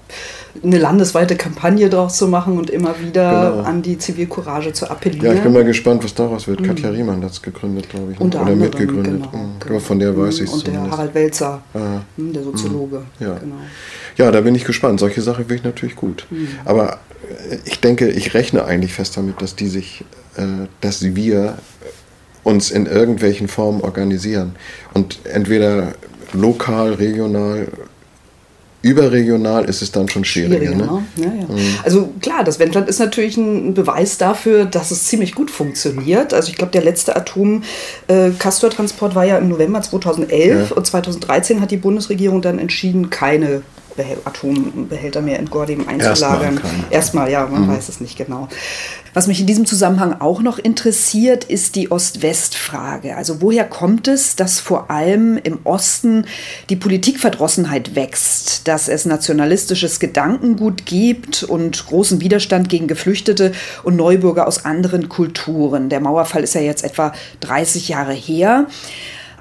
eine 0.61 0.77
landesweite 0.77 1.37
Kampagne 1.37 1.89
daraus 1.89 2.17
zu 2.17 2.27
machen 2.27 2.57
und 2.57 2.69
immer 2.69 2.99
wieder 2.99 3.51
genau. 3.51 3.63
an 3.63 3.81
die 3.81 3.97
Zivilcourage 3.97 4.73
zu 4.73 4.89
appellieren. 4.89 5.25
Ja, 5.25 5.33
ich 5.33 5.41
bin 5.41 5.53
mal 5.53 5.63
gespannt, 5.63 6.03
was 6.03 6.13
daraus 6.13 6.47
wird. 6.47 6.59
Mhm. 6.59 6.65
Katja 6.65 6.89
Riemann 6.89 7.23
hat 7.23 7.31
es 7.31 7.41
gegründet, 7.41 7.89
glaube 7.89 8.11
ich. 8.11 8.19
Ne? 8.19 8.25
Unter 8.25 8.41
oder 8.41 8.51
anderem, 8.51 8.69
mitgegründet. 8.69 9.31
Genau, 9.31 9.43
mhm. 9.43 9.59
genau. 9.65 9.79
Von 9.79 9.99
der 9.99 10.17
weiß 10.17 10.35
ich 10.35 10.49
es 10.49 10.53
Und 10.53 10.67
der 10.67 10.91
Harald 10.91 11.15
Welzer, 11.15 11.61
ah. 11.73 12.01
der 12.17 12.43
Soziologe. 12.43 12.97
Mhm. 12.97 13.25
Ja. 13.25 13.33
Genau. 13.35 13.55
ja, 14.17 14.31
da 14.31 14.41
bin 14.41 14.55
ich 14.55 14.65
gespannt. 14.65 14.99
Solche 14.99 15.21
Sachen 15.21 15.45
finde 15.45 15.55
ich 15.55 15.63
natürlich 15.63 15.95
gut. 15.95 16.25
Mhm. 16.29 16.49
Aber 16.65 16.99
äh, 17.49 17.57
ich 17.63 17.79
denke, 17.79 18.09
ich 18.09 18.33
rechne 18.33 18.65
eigentlich 18.65 18.93
fest 18.93 19.15
damit, 19.15 19.41
dass 19.41 19.55
die 19.55 19.67
sich, 19.67 20.03
äh, 20.35 20.67
dass 20.81 21.15
wir 21.15 21.57
uns 22.43 22.71
in 22.71 22.85
irgendwelchen 22.85 23.47
Formen 23.47 23.81
organisieren. 23.81 24.55
Und 24.93 25.19
entweder 25.25 25.93
lokal, 26.33 26.93
regional, 26.93 27.67
überregional 28.83 29.65
ist 29.65 29.81
es 29.81 29.91
dann 29.91 30.07
schon 30.09 30.23
schwieriger. 30.25 30.57
schwieriger 30.57 30.85
ne? 30.85 31.05
ja, 31.15 31.25
ja. 31.25 31.47
Mhm. 31.47 31.77
Also 31.83 32.09
klar, 32.21 32.43
das 32.43 32.59
Wendland 32.59 32.89
ist 32.89 32.99
natürlich 32.99 33.37
ein 33.37 33.73
Beweis 33.73 34.17
dafür, 34.17 34.65
dass 34.65 34.91
es 34.91 35.05
ziemlich 35.05 35.33
gut 35.33 35.49
funktioniert. 35.49 36.33
Also 36.33 36.49
ich 36.49 36.57
glaube, 36.57 36.73
der 36.73 36.83
letzte 36.83 37.15
Atom-Castor-Transport 37.15 39.15
war 39.15 39.25
ja 39.25 39.37
im 39.37 39.47
November 39.47 39.81
2011 39.81 40.69
ja. 40.69 40.75
und 40.75 40.85
2013 40.85 41.61
hat 41.61 41.71
die 41.71 41.77
Bundesregierung 41.77 42.41
dann 42.41 42.59
entschieden, 42.59 43.09
keine 43.09 43.61
Atombehälter 44.25 45.21
mehr 45.21 45.39
in 45.39 45.49
Gordem 45.49 45.87
einzulagern. 45.87 46.55
Erstmal, 46.55 46.71
Erstmal 46.91 47.31
ja, 47.31 47.45
man 47.45 47.67
mhm. 47.67 47.69
weiß 47.69 47.89
es 47.89 48.01
nicht 48.01 48.17
genau. 48.17 48.47
Was 49.13 49.27
mich 49.27 49.39
in 49.39 49.45
diesem 49.45 49.67
Zusammenhang 49.67 50.19
auch 50.19 50.41
noch 50.41 50.57
interessiert, 50.57 51.43
ist 51.43 51.75
die 51.75 51.91
Ost-West-Frage. 51.91 53.15
Also 53.15 53.41
woher 53.41 53.63
kommt 53.63 54.07
es, 54.07 54.35
dass 54.35 54.59
vor 54.59 54.89
allem 54.89 55.37
im 55.37 55.59
Osten 55.65 56.25
die 56.69 56.75
Politikverdrossenheit 56.75 57.95
wächst, 57.95 58.67
dass 58.67 58.87
es 58.87 59.05
nationalistisches 59.05 59.99
Gedankengut 59.99 60.87
gibt 60.87 61.43
und 61.43 61.85
großen 61.85 62.21
Widerstand 62.21 62.69
gegen 62.69 62.87
Geflüchtete 62.87 63.51
und 63.83 63.95
Neubürger 63.95 64.47
aus 64.47 64.65
anderen 64.65 65.09
Kulturen? 65.09 65.89
Der 65.89 65.99
Mauerfall 65.99 66.43
ist 66.43 66.55
ja 66.55 66.61
jetzt 66.61 66.83
etwa 66.83 67.13
30 67.41 67.89
Jahre 67.89 68.13
her. 68.13 68.65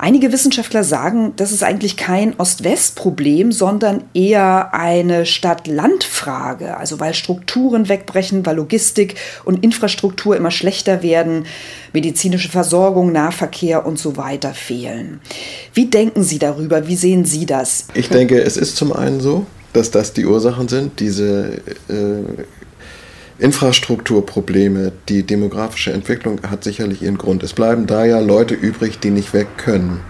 Einige 0.04 0.32
Wissenschaftler 0.32 0.82
sagen, 0.82 1.32
das 1.36 1.52
ist 1.52 1.62
eigentlich 1.62 1.96
kein 1.96 2.34
Ost-West-Problem, 2.36 3.52
sondern 3.52 4.02
eher 4.14 4.74
eine 4.74 5.24
Stadt-Land-Frage. 5.26 6.76
Also 6.76 6.98
weil 6.98 7.14
Strukturen 7.14 7.88
wegbrechen, 7.88 8.44
weil 8.44 8.56
Logistik 8.56 9.14
und 9.44 9.62
Infrastruktur 9.62 10.36
immer 10.36 10.50
schlechter 10.50 11.04
werden, 11.04 11.46
medizinische 11.92 12.48
Versorgung, 12.48 13.12
Nahverkehr 13.12 13.86
und 13.86 13.96
so 13.96 14.16
weiter 14.16 14.54
fehlen. 14.54 15.20
Wie 15.72 15.86
denken 15.86 16.24
Sie 16.24 16.40
darüber? 16.40 16.88
Wie 16.88 16.96
sehen 16.96 17.24
Sie 17.24 17.46
das? 17.46 17.86
Ich 17.94 18.08
denke, 18.08 18.42
es 18.42 18.56
ist 18.56 18.74
zum 18.74 18.92
einen 18.92 19.20
so, 19.20 19.46
dass 19.72 19.92
das 19.92 20.12
die 20.14 20.26
Ursachen 20.26 20.66
sind, 20.66 20.98
diese 20.98 21.58
äh, 21.88 22.42
Infrastrukturprobleme, 23.42 24.92
die 25.08 25.24
demografische 25.24 25.92
Entwicklung 25.92 26.40
hat 26.48 26.62
sicherlich 26.62 27.02
ihren 27.02 27.18
Grund. 27.18 27.42
Es 27.42 27.52
bleiben 27.52 27.88
da 27.88 28.04
ja 28.04 28.20
Leute 28.20 28.54
übrig, 28.54 29.00
die 29.00 29.10
nicht 29.10 29.34
weg 29.34 29.48
können. 29.56 30.00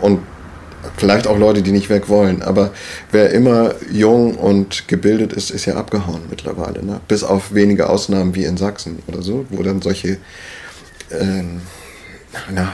Und 0.00 0.20
vielleicht 0.96 1.26
auch 1.26 1.36
Leute, 1.36 1.62
die 1.62 1.72
nicht 1.72 1.90
weg 1.90 2.08
wollen. 2.08 2.42
Aber 2.42 2.70
wer 3.10 3.30
immer 3.30 3.74
jung 3.90 4.36
und 4.36 4.86
gebildet 4.86 5.32
ist, 5.32 5.50
ist 5.50 5.66
ja 5.66 5.74
abgehauen 5.74 6.22
mittlerweile. 6.30 6.84
Ne? 6.84 7.00
Bis 7.08 7.24
auf 7.24 7.52
wenige 7.52 7.88
Ausnahmen 7.88 8.36
wie 8.36 8.44
in 8.44 8.56
Sachsen 8.56 9.00
oder 9.08 9.20
so, 9.20 9.46
wo 9.50 9.64
dann 9.64 9.82
solche 9.82 10.18
ähm, 11.10 11.62
na, 12.52 12.72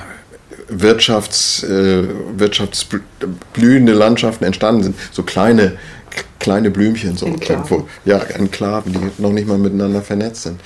Wirtschafts, 0.69 1.63
äh, 1.63 2.05
wirtschaftsblühende 2.37 3.95
Landschaften 3.95 4.45
entstanden 4.45 4.83
sind. 4.83 4.97
So 5.11 5.23
kleine 5.23 5.79
kleine 6.39 6.71
Blümchen, 6.71 7.17
so 7.17 7.27
irgendwo. 7.27 7.89
Ja, 8.05 8.19
Enklaven, 8.19 8.93
die 8.93 9.23
noch 9.23 9.33
nicht 9.33 9.47
mal 9.47 9.59
miteinander 9.59 10.03
vernetzt 10.03 10.43
sind. 10.43 10.61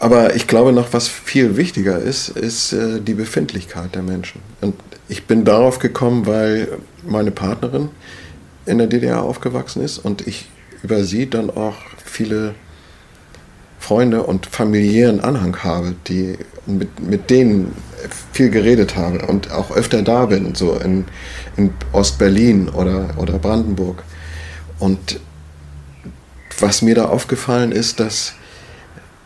Aber 0.00 0.34
ich 0.34 0.48
glaube 0.48 0.72
noch, 0.72 0.92
was 0.92 1.06
viel 1.06 1.56
wichtiger 1.56 1.98
ist, 1.98 2.30
ist 2.30 2.72
äh, 2.72 3.00
die 3.00 3.14
Befindlichkeit 3.14 3.94
der 3.94 4.02
Menschen. 4.02 4.40
Und 4.60 4.74
ich 5.08 5.26
bin 5.26 5.44
darauf 5.44 5.78
gekommen, 5.78 6.26
weil 6.26 6.78
meine 7.06 7.30
Partnerin 7.30 7.88
in 8.66 8.78
der 8.78 8.86
DDR 8.88 9.22
aufgewachsen 9.22 9.82
ist 9.82 9.98
und 9.98 10.26
ich 10.26 10.48
über 10.82 11.04
sie 11.04 11.30
dann 11.30 11.50
auch 11.50 11.76
viele 12.04 12.54
Freunde 13.92 14.22
und 14.22 14.46
familiären 14.46 15.20
Anhang 15.20 15.54
habe, 15.64 15.94
die 16.08 16.38
mit, 16.64 16.98
mit 16.98 17.28
denen 17.28 17.76
viel 18.32 18.48
geredet 18.48 18.96
habe 18.96 19.26
und 19.26 19.50
auch 19.52 19.70
öfter 19.70 20.00
da 20.00 20.24
bin, 20.24 20.54
so 20.54 20.76
in, 20.76 21.04
in 21.58 21.74
Ostberlin 21.92 22.70
oder, 22.70 23.10
oder 23.18 23.38
Brandenburg. 23.38 24.02
Und 24.78 25.20
was 26.58 26.80
mir 26.80 26.94
da 26.94 27.04
aufgefallen 27.04 27.70
ist, 27.70 28.00
dass 28.00 28.32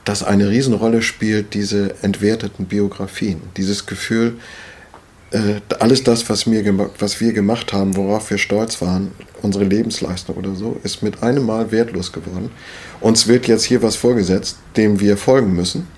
das 0.05 0.25
eine 0.25 0.51
Riesenrolle 0.51 1.01
spielt, 1.01 1.55
diese 1.55 1.95
entwerteten 2.03 2.67
Biografien. 2.67 3.43
Dieses 3.57 3.87
Gefühl, 3.87 4.35
äh, 5.33 5.61
alles 5.81 6.05
das, 6.05 6.29
was, 6.29 6.47
mir 6.47 6.64
was 6.99 7.20
wir 7.20 7.33
gemacht 7.33 7.72
haben, 7.72 7.97
worauf 7.97 8.31
wir 8.31 8.39
stolz 8.39 8.81
waren, 8.81 9.12
unsere 9.43 9.64
Lebensleistung 9.64 10.37
oder 10.37 10.55
so, 10.55 10.79
ist 10.83 11.03
mit 11.03 11.22
einem 11.22 11.45
Mal 11.45 11.72
wertlos 11.72 12.12
geworden. 12.12 12.51
Uns 13.01 13.27
wird 13.27 13.49
jetzt 13.49 13.64
hier 13.64 13.83
was 13.83 13.97
vorgesetzt, 13.97 14.59
dem 14.77 15.01
wir 15.01 15.16
folgen 15.16 15.55
müssen. 15.55 15.89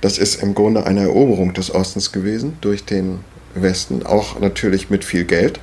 Das 0.00 0.18
ist 0.18 0.42
im 0.42 0.54
Grunde 0.54 0.84
eine 0.84 1.02
Eroberung 1.02 1.54
des 1.54 1.74
Ostens 1.74 2.12
gewesen 2.12 2.58
durch 2.60 2.84
den 2.84 3.20
Westen, 3.54 4.04
auch 4.04 4.40
natürlich 4.40 4.90
mit 4.90 5.04
viel 5.04 5.24
Geld. 5.24 5.60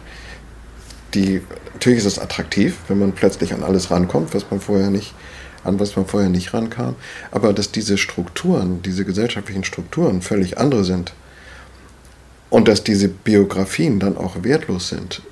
Die, 1.14 1.42
natürlich 1.74 2.00
ist 2.00 2.06
es 2.06 2.20
attraktiv, 2.20 2.78
wenn 2.88 3.00
man 3.00 3.12
plötzlich 3.12 3.54
an 3.54 3.64
alles 3.64 3.92
rankommt, 3.92 4.34
was 4.34 4.50
man 4.50 4.60
vorher 4.60 4.90
nicht, 4.90 5.14
an 5.64 5.80
was 5.80 5.96
man 5.96 6.08
vorher 6.08 6.30
nicht 6.30 6.54
rankam. 6.54 6.96
Aber 7.32 7.54
dass 7.54 7.72
diese 7.72 7.98
Strukturen, 7.98 8.82
diese 8.82 9.06
gesellschaftlichen 9.06 9.64
Strukturen 9.64 10.22
völlig 10.22 10.58
andere 10.58 10.84
sind 10.84 11.14
und 12.54 12.68
dass 12.68 12.84
diese 12.84 13.08
Biografien 13.08 14.00
dann 14.00 14.16
auch 14.16 14.44
wertlos 14.44 14.90
sind, 14.90 15.24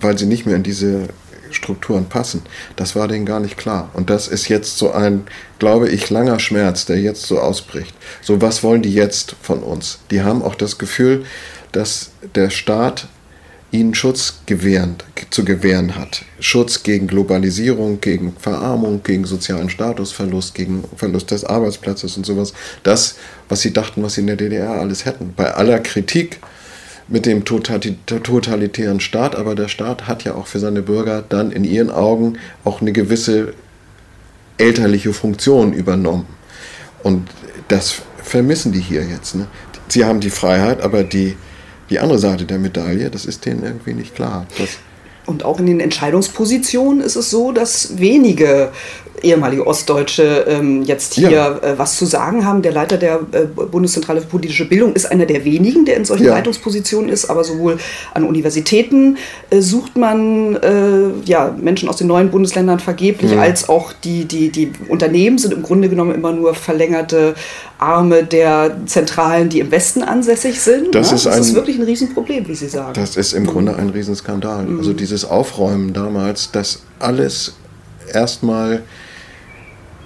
weil 0.00 0.16
sie 0.16 0.26
nicht 0.26 0.46
mehr 0.46 0.54
in 0.54 0.62
diese 0.62 1.08
Strukturen 1.50 2.08
passen. 2.08 2.42
Das 2.76 2.94
war 2.94 3.08
denen 3.08 3.26
gar 3.26 3.40
nicht 3.40 3.56
klar. 3.56 3.90
Und 3.94 4.08
das 4.08 4.28
ist 4.28 4.48
jetzt 4.48 4.78
so 4.78 4.92
ein, 4.92 5.26
glaube 5.58 5.88
ich, 5.88 6.08
langer 6.08 6.38
Schmerz, 6.38 6.86
der 6.86 7.00
jetzt 7.00 7.22
so 7.22 7.40
ausbricht. 7.40 7.96
So, 8.22 8.40
was 8.40 8.62
wollen 8.62 8.82
die 8.82 8.94
jetzt 8.94 9.34
von 9.42 9.58
uns? 9.64 9.98
Die 10.12 10.22
haben 10.22 10.44
auch 10.44 10.54
das 10.54 10.78
Gefühl, 10.78 11.24
dass 11.72 12.12
der 12.36 12.50
Staat 12.50 13.08
ihnen 13.70 13.94
Schutz 13.94 14.40
gewähren, 14.46 14.96
zu 15.30 15.44
gewähren 15.44 15.96
hat. 15.96 16.24
Schutz 16.40 16.82
gegen 16.82 17.06
Globalisierung, 17.06 18.00
gegen 18.00 18.34
Verarmung, 18.38 19.02
gegen 19.02 19.24
sozialen 19.24 19.68
Statusverlust, 19.68 20.54
gegen 20.54 20.84
Verlust 20.96 21.30
des 21.30 21.44
Arbeitsplatzes 21.44 22.16
und 22.16 22.24
sowas. 22.24 22.54
Das, 22.82 23.16
was 23.48 23.60
sie 23.60 23.72
dachten, 23.72 24.02
was 24.02 24.14
sie 24.14 24.22
in 24.22 24.26
der 24.26 24.36
DDR 24.36 24.70
alles 24.70 25.04
hätten. 25.04 25.34
Bei 25.36 25.54
aller 25.54 25.80
Kritik 25.80 26.38
mit 27.08 27.26
dem 27.26 27.44
totalitären 27.44 29.00
Staat, 29.00 29.34
aber 29.34 29.54
der 29.54 29.68
Staat 29.68 30.06
hat 30.06 30.24
ja 30.24 30.34
auch 30.34 30.46
für 30.46 30.58
seine 30.58 30.82
Bürger 30.82 31.24
dann 31.26 31.50
in 31.52 31.64
ihren 31.64 31.90
Augen 31.90 32.38
auch 32.64 32.80
eine 32.80 32.92
gewisse 32.92 33.54
elterliche 34.58 35.12
Funktion 35.12 35.72
übernommen. 35.72 36.26
Und 37.02 37.28
das 37.68 38.02
vermissen 38.22 38.72
die 38.72 38.80
hier 38.80 39.04
jetzt. 39.04 39.34
Ne? 39.34 39.46
Sie 39.88 40.04
haben 40.04 40.20
die 40.20 40.30
Freiheit, 40.30 40.82
aber 40.82 41.02
die, 41.02 41.36
die 41.90 41.98
andere 41.98 42.18
Seite 42.18 42.44
der 42.44 42.58
Medaille, 42.58 43.10
das 43.10 43.24
ist 43.24 43.46
denen 43.46 43.62
irgendwie 43.62 43.94
nicht 43.94 44.14
klar. 44.14 44.46
Und 45.26 45.44
auch 45.44 45.58
in 45.60 45.66
den 45.66 45.80
Entscheidungspositionen 45.80 47.02
ist 47.02 47.16
es 47.16 47.30
so, 47.30 47.52
dass 47.52 47.98
wenige 47.98 48.72
ehemalige 49.22 49.66
Ostdeutsche 49.66 50.46
ähm, 50.48 50.82
jetzt 50.82 51.14
hier 51.14 51.30
ja. 51.30 51.56
äh, 51.58 51.78
was 51.78 51.96
zu 51.96 52.06
sagen 52.06 52.44
haben. 52.44 52.62
Der 52.62 52.72
Leiter 52.72 52.96
der 52.96 53.20
äh, 53.32 53.44
Bundeszentrale 53.44 54.20
für 54.20 54.26
politische 54.26 54.66
Bildung 54.66 54.94
ist 54.94 55.10
einer 55.10 55.26
der 55.26 55.44
wenigen, 55.44 55.84
der 55.84 55.96
in 55.96 56.04
solchen 56.04 56.26
ja. 56.26 56.34
Leitungspositionen 56.34 57.10
ist, 57.10 57.28
aber 57.30 57.44
sowohl 57.44 57.78
an 58.14 58.24
Universitäten 58.24 59.16
äh, 59.50 59.60
sucht 59.60 59.96
man 59.96 60.56
äh, 60.56 61.10
ja, 61.24 61.54
Menschen 61.60 61.88
aus 61.88 61.96
den 61.96 62.06
neuen 62.06 62.30
Bundesländern 62.30 62.78
vergeblich, 62.78 63.32
mhm. 63.32 63.38
als 63.38 63.68
auch 63.68 63.92
die, 63.92 64.24
die, 64.24 64.50
die 64.50 64.72
Unternehmen 64.88 65.38
sind 65.38 65.54
im 65.54 65.62
Grunde 65.62 65.88
genommen 65.88 66.14
immer 66.14 66.32
nur 66.32 66.54
verlängerte 66.54 67.34
Arme 67.78 68.24
der 68.24 68.76
Zentralen, 68.86 69.48
die 69.48 69.60
im 69.60 69.70
Westen 69.70 70.02
ansässig 70.02 70.60
sind. 70.60 70.94
Das, 70.94 71.10
ne? 71.10 71.16
ist, 71.16 71.26
das 71.26 71.34
ein, 71.34 71.40
ist 71.40 71.54
wirklich 71.54 71.78
ein 71.78 71.84
Riesenproblem, 71.84 72.48
wie 72.48 72.54
Sie 72.54 72.68
sagen. 72.68 72.94
Das 72.94 73.16
ist 73.16 73.32
im 73.32 73.44
mhm. 73.44 73.48
Grunde 73.48 73.76
ein 73.76 73.90
Riesenskandal. 73.90 74.64
Mhm. 74.64 74.78
Also 74.78 74.92
dieses 74.92 75.24
Aufräumen 75.24 75.92
damals, 75.92 76.50
dass 76.50 76.82
alles 76.98 77.54
erstmal 78.12 78.82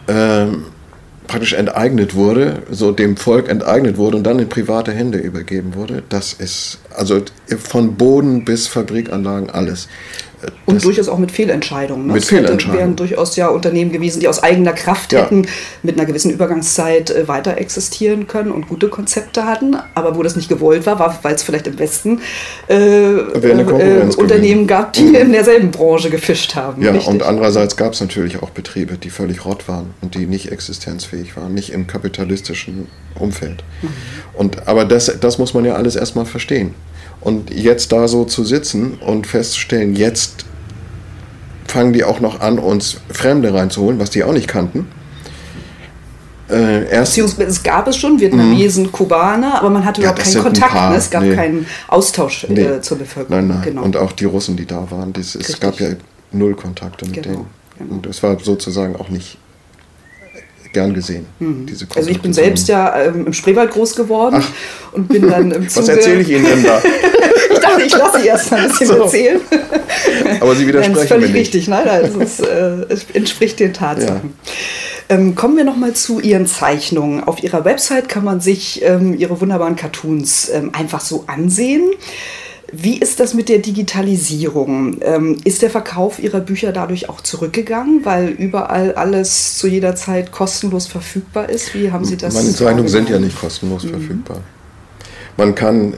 ähm, 0.09 0.67
praktisch 1.27 1.53
enteignet 1.55 2.15
wurde, 2.15 2.63
so 2.71 2.93
dem 2.93 3.17
Volk 3.17 3.49
enteignet 3.49 3.97
wurde 3.97 4.19
und 4.19 4.25
dann 4.25 4.39
in 4.39 4.49
private 4.49 4.93
Hände 4.93 5.19
übergeben 5.19 5.75
wurde, 5.75 6.03
das 6.09 6.33
ist 6.33 6.79
also 6.95 7.23
von 7.59 7.97
Boden 7.97 8.45
bis 8.45 8.67
Fabrikanlagen 8.69 9.51
alles. 9.51 9.89
Und 10.67 10.77
das 10.77 10.85
durchaus 10.85 11.09
auch 11.09 11.19
mit 11.19 11.31
Fehlentscheidungen. 11.31 12.07
Ne? 12.07 12.15
Mit 12.15 12.25
Fehlentscheidungen. 12.25 12.79
wären 12.79 12.97
durchaus 12.97 13.37
ja 13.37 13.49
Unternehmen 13.49 13.93
gewesen, 13.93 14.21
die 14.21 14.29
aus 14.29 14.43
eigener 14.43 14.73
Kraft 14.73 15.13
ja. 15.13 15.23
hätten 15.23 15.47
mit 15.83 15.97
einer 15.97 16.07
gewissen 16.07 16.31
Übergangszeit 16.31 17.11
äh, 17.11 17.29
weiter 17.29 17.59
existieren 17.59 18.27
können 18.27 18.51
und 18.51 18.69
gute 18.69 18.89
Konzepte 18.89 19.45
hatten, 19.45 19.77
aber 19.95 20.17
wo 20.17 20.23
das 20.23 20.37
nicht 20.37 20.49
gewollt 20.49 20.87
war, 20.87 20.99
war 20.99 21.19
weil 21.23 21.35
es 21.35 21.43
vielleicht 21.43 21.67
im 21.67 21.79
Westen 21.79 22.21
äh, 22.69 23.15
äh, 23.15 24.15
Unternehmen 24.17 24.67
gab, 24.67 24.93
die 24.93 25.03
mhm. 25.03 25.15
in 25.15 25.33
derselben 25.33 25.71
Branche 25.71 26.11
gefischt 26.11 26.55
haben. 26.55 26.83
Ja, 26.83 26.93
richtig? 26.93 27.09
und 27.09 27.23
andererseits 27.23 27.77
gab 27.77 27.93
es 27.93 28.01
natürlich 28.01 28.43
auch 28.43 28.51
Betriebe, 28.51 28.99
die 28.99 29.11
völlig 29.11 29.45
rott 29.45 29.69
waren 29.69 29.95
und 30.01 30.15
die 30.15 30.27
nicht 30.27 30.51
existenzfähig 30.51 31.37
waren, 31.37 31.55
nicht 31.55 31.73
im 31.73 31.87
kapitalistischen 31.87 32.89
Umfeld. 33.19 33.63
Mhm. 33.83 33.89
Und, 34.35 34.69
aber 34.69 34.85
das, 34.85 35.13
das 35.21 35.39
muss 35.39 35.55
man 35.55 35.65
ja 35.65 35.75
alles 35.75 35.97
erstmal 35.97 36.27
verstehen. 36.27 36.75
Und 37.23 37.51
jetzt 37.51 37.93
da 37.93 38.09
so 38.09 38.25
zu 38.25 38.45
sitzen 38.45 38.99
und 38.99 39.27
festzustellen, 39.27 39.95
jetzt 39.95 40.45
fangen 41.67 41.93
die 41.93 42.05
auch 42.05 42.21
noch 42.21 42.41
an, 42.41 42.59
uns 42.59 42.99
Fremde 43.11 43.55
reinzuholen, 43.55 43.99
was 43.99 44.11
die 44.11 44.25
auch 44.25 44.33
nicht 44.33 44.49
kannten. 44.49 44.89
Äh, 46.49 46.99
Beziehungsweise 46.99 47.49
es 47.49 47.63
gab 47.63 47.89
es 47.89 47.97
schon, 47.97 48.21
Vietnamesen, 48.21 48.85
mhm. 48.85 48.93
Kubaner, 48.93 49.59
aber 49.59 49.71
man 49.71 49.85
hatte 49.85 50.03
überhaupt 50.03 50.19
ja, 50.19 50.25
keinen 50.25 50.43
Kontakt, 50.43 50.73
paar, 50.73 50.91
ne? 50.91 50.97
es 50.97 51.09
gab 51.09 51.23
nee. 51.23 51.35
keinen 51.35 51.67
Austausch 51.89 52.45
äh, 52.45 52.53
nee. 52.53 52.61
äh, 52.63 52.81
zur 52.83 52.99
Bevölkerung. 52.99 53.47
Nein, 53.47 53.57
nein. 53.57 53.63
Genau. 53.65 53.83
Und 53.83 53.97
auch 53.97 54.13
die 54.13 54.27
Russen, 54.27 54.57
die 54.57 54.67
da 54.67 54.91
waren, 54.91 55.15
das, 55.15 55.35
es 55.35 55.59
gab 55.59 55.81
ja 55.81 55.89
null 56.31 56.55
Kontakte 56.55 57.07
mit 57.07 57.15
genau. 57.15 57.29
denen. 57.29 57.47
Genau. 57.79 57.95
Und 57.95 58.07
es 58.07 58.23
war 58.23 58.39
sozusagen 58.39 58.97
auch 58.97 59.09
nicht 59.09 59.39
gern 60.73 60.95
gesehen. 60.95 61.27
Mhm. 61.39 61.67
Diese 61.67 61.87
also 61.95 62.11
ich 62.11 62.21
bin 62.21 62.33
selbst 62.33 62.69
ja 62.69 63.03
ähm, 63.03 63.27
im 63.27 63.33
Spreewald 63.33 63.71
groß 63.71 63.97
geworden 63.97 64.37
Ach. 64.41 64.93
und 64.93 65.09
bin 65.09 65.29
dann 65.29 65.51
im 65.51 65.69
Zuge... 65.69 65.87
Was 65.87 65.89
erzähle 65.89 66.21
ich 66.21 66.31
Ihnen 66.31 66.45
denn 66.45 66.63
da? 66.63 66.83
ich 67.53 67.59
dachte, 67.59 67.83
ich 67.83 67.93
lasse 67.93 68.21
Sie 68.21 68.27
erst 68.27 68.51
mal 68.51 68.61
ein 68.61 68.69
bisschen 68.69 68.87
so. 68.87 69.03
erzählen. 69.03 69.41
Aber 70.41 70.55
Sie 70.55 70.67
widersprechen 70.67 70.93
Nein, 70.93 70.95
das 70.95 71.03
ist 71.03 71.09
völlig 71.09 71.35
richtig. 71.35 71.69
Nein, 71.69 71.85
nein, 71.87 72.05
es, 72.05 72.15
ist, 72.15 72.47
äh, 72.47 72.87
es 72.89 73.07
entspricht 73.13 73.61
den 73.61 73.73
Tatsachen. 73.73 74.35
Ja. 75.09 75.17
Ähm, 75.17 75.35
kommen 75.35 75.57
wir 75.57 75.65
nochmal 75.65 75.93
zu 75.95 76.21
Ihren 76.21 76.47
Zeichnungen. 76.47 77.25
Auf 77.25 77.43
Ihrer 77.43 77.65
Website 77.65 78.09
kann 78.09 78.25
man 78.25 78.41
sich 78.41 78.83
ähm, 78.83 79.15
Ihre 79.19 79.41
wunderbaren 79.41 79.77
Cartoons 79.77 80.49
ähm, 80.49 80.71
einfach 80.73 81.01
so 81.01 81.25
ansehen. 81.27 81.91
Wie 82.75 82.97
ist 82.99 83.21
das 83.21 83.35
mit 83.35 83.51
der 83.51 83.59
Digitalisierung? 83.59 84.97
Ähm, 85.03 85.37
ist 85.45 85.61
der 85.61 85.69
Verkauf 85.69 86.19
Ihrer 86.19 86.41
Bücher 86.41 86.73
dadurch 86.73 87.11
auch 87.11 87.21
zurückgegangen, 87.21 88.07
weil 88.07 88.29
überall 88.29 88.95
alles 88.95 89.59
zu 89.59 89.69
jeder 89.69 89.95
Zeit 89.95 90.33
kostenlos 90.33 90.87
verfügbar 90.87 91.51
ist? 91.51 91.75
Wie 91.75 91.93
haben 91.93 92.07
Sie 92.07 92.17
das? 92.17 92.33
Meine 92.33 92.51
Zeichnungen 92.51 92.89
sind 92.89 93.11
ja 93.11 93.19
nicht 93.19 93.39
kostenlos 93.39 93.85
mhm. 93.85 93.91
verfügbar. 93.91 94.41
Man 95.37 95.55
kann 95.55 95.95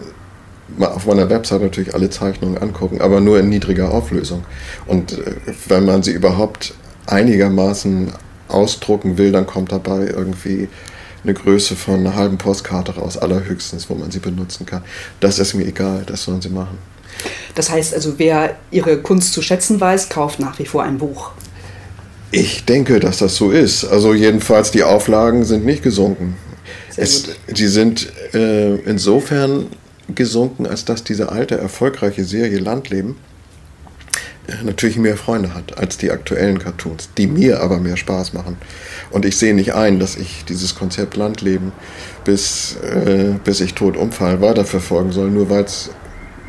auf 0.81 1.07
meiner 1.07 1.31
Website 1.31 1.63
natürlich 1.63 1.95
alle 1.95 2.11
Zeichnungen 2.11 2.59
angucken, 2.59 3.01
aber 3.01 3.21
nur 3.21 3.39
in 3.39 3.49
niedriger 3.49 3.93
Auflösung. 3.93 4.45
Und 4.87 5.13
äh, 5.13 5.37
wenn 5.69 5.85
man 5.85 6.03
sie 6.03 6.11
überhaupt 6.11 6.75
einigermaßen 7.07 8.13
ausdrucken 8.49 9.17
will, 9.17 9.31
dann 9.31 9.47
kommt 9.47 9.71
dabei 9.71 10.07
irgendwie 10.07 10.69
eine 11.25 11.35
Größe 11.35 11.75
von 11.75 12.01
einer 12.01 12.15
halben 12.15 12.39
Postkarte 12.39 12.95
raus, 12.97 13.17
allerhöchstens, 13.17 13.89
wo 13.91 13.95
man 13.95 14.11
sie 14.11 14.21
benutzen 14.21 14.67
kann. 14.67 14.83
Das 15.21 15.39
ist 15.39 15.55
mir 15.55 15.67
egal, 15.67 16.05
das 16.07 16.25
sollen 16.25 16.41
sie 16.41 16.51
machen. 16.51 16.79
Das 17.55 17.71
heißt 17.71 17.95
also, 17.95 18.19
wer 18.19 18.57
ihre 18.71 18.99
Kunst 18.99 19.33
zu 19.33 19.43
schätzen 19.43 19.81
weiß, 19.81 20.09
kauft 20.09 20.41
nach 20.41 20.59
wie 20.59 20.67
vor 20.67 20.83
ein 20.83 20.99
Buch. 20.99 21.31
Ich 22.31 22.65
denke, 22.65 23.01
dass 23.01 23.19
das 23.19 23.37
so 23.37 23.51
ist. 23.51 23.85
Also 23.85 24.13
jedenfalls 24.13 24.71
die 24.71 24.83
Auflagen 24.83 25.45
sind 25.45 25.65
nicht 25.65 25.83
gesunken. 25.83 26.37
Es, 26.97 27.25
die 27.49 27.69
sind 27.69 28.13
äh, 28.35 28.75
insofern 28.81 29.67
gesunken, 30.15 30.67
als 30.67 30.85
dass 30.85 31.05
diese 31.05 31.31
alte, 31.31 31.57
erfolgreiche 31.57 32.25
Serie 32.25 32.59
Landleben 32.59 33.17
natürlich 34.63 34.97
mehr 34.97 35.17
Freunde 35.17 35.55
hat 35.55 35.79
als 35.79 35.97
die 35.97 36.11
aktuellen 36.11 36.59
Cartoons, 36.59 37.09
die 37.17 37.27
mir 37.27 37.61
aber 37.61 37.79
mehr 37.79 37.97
Spaß 37.97 38.33
machen. 38.33 38.57
Und 39.11 39.25
ich 39.25 39.37
sehe 39.37 39.55
nicht 39.55 39.75
ein, 39.75 39.99
dass 39.99 40.17
ich 40.17 40.45
dieses 40.45 40.75
Konzept 40.75 41.17
Landleben 41.17 41.73
bis, 42.25 42.77
äh, 42.77 43.35
bis 43.43 43.61
ich 43.61 43.75
tot 43.75 43.97
umfall 43.97 44.41
weiterverfolgen 44.41 45.13
soll, 45.13 45.31
nur 45.31 45.51
weil 45.51 45.65
es 45.65 45.91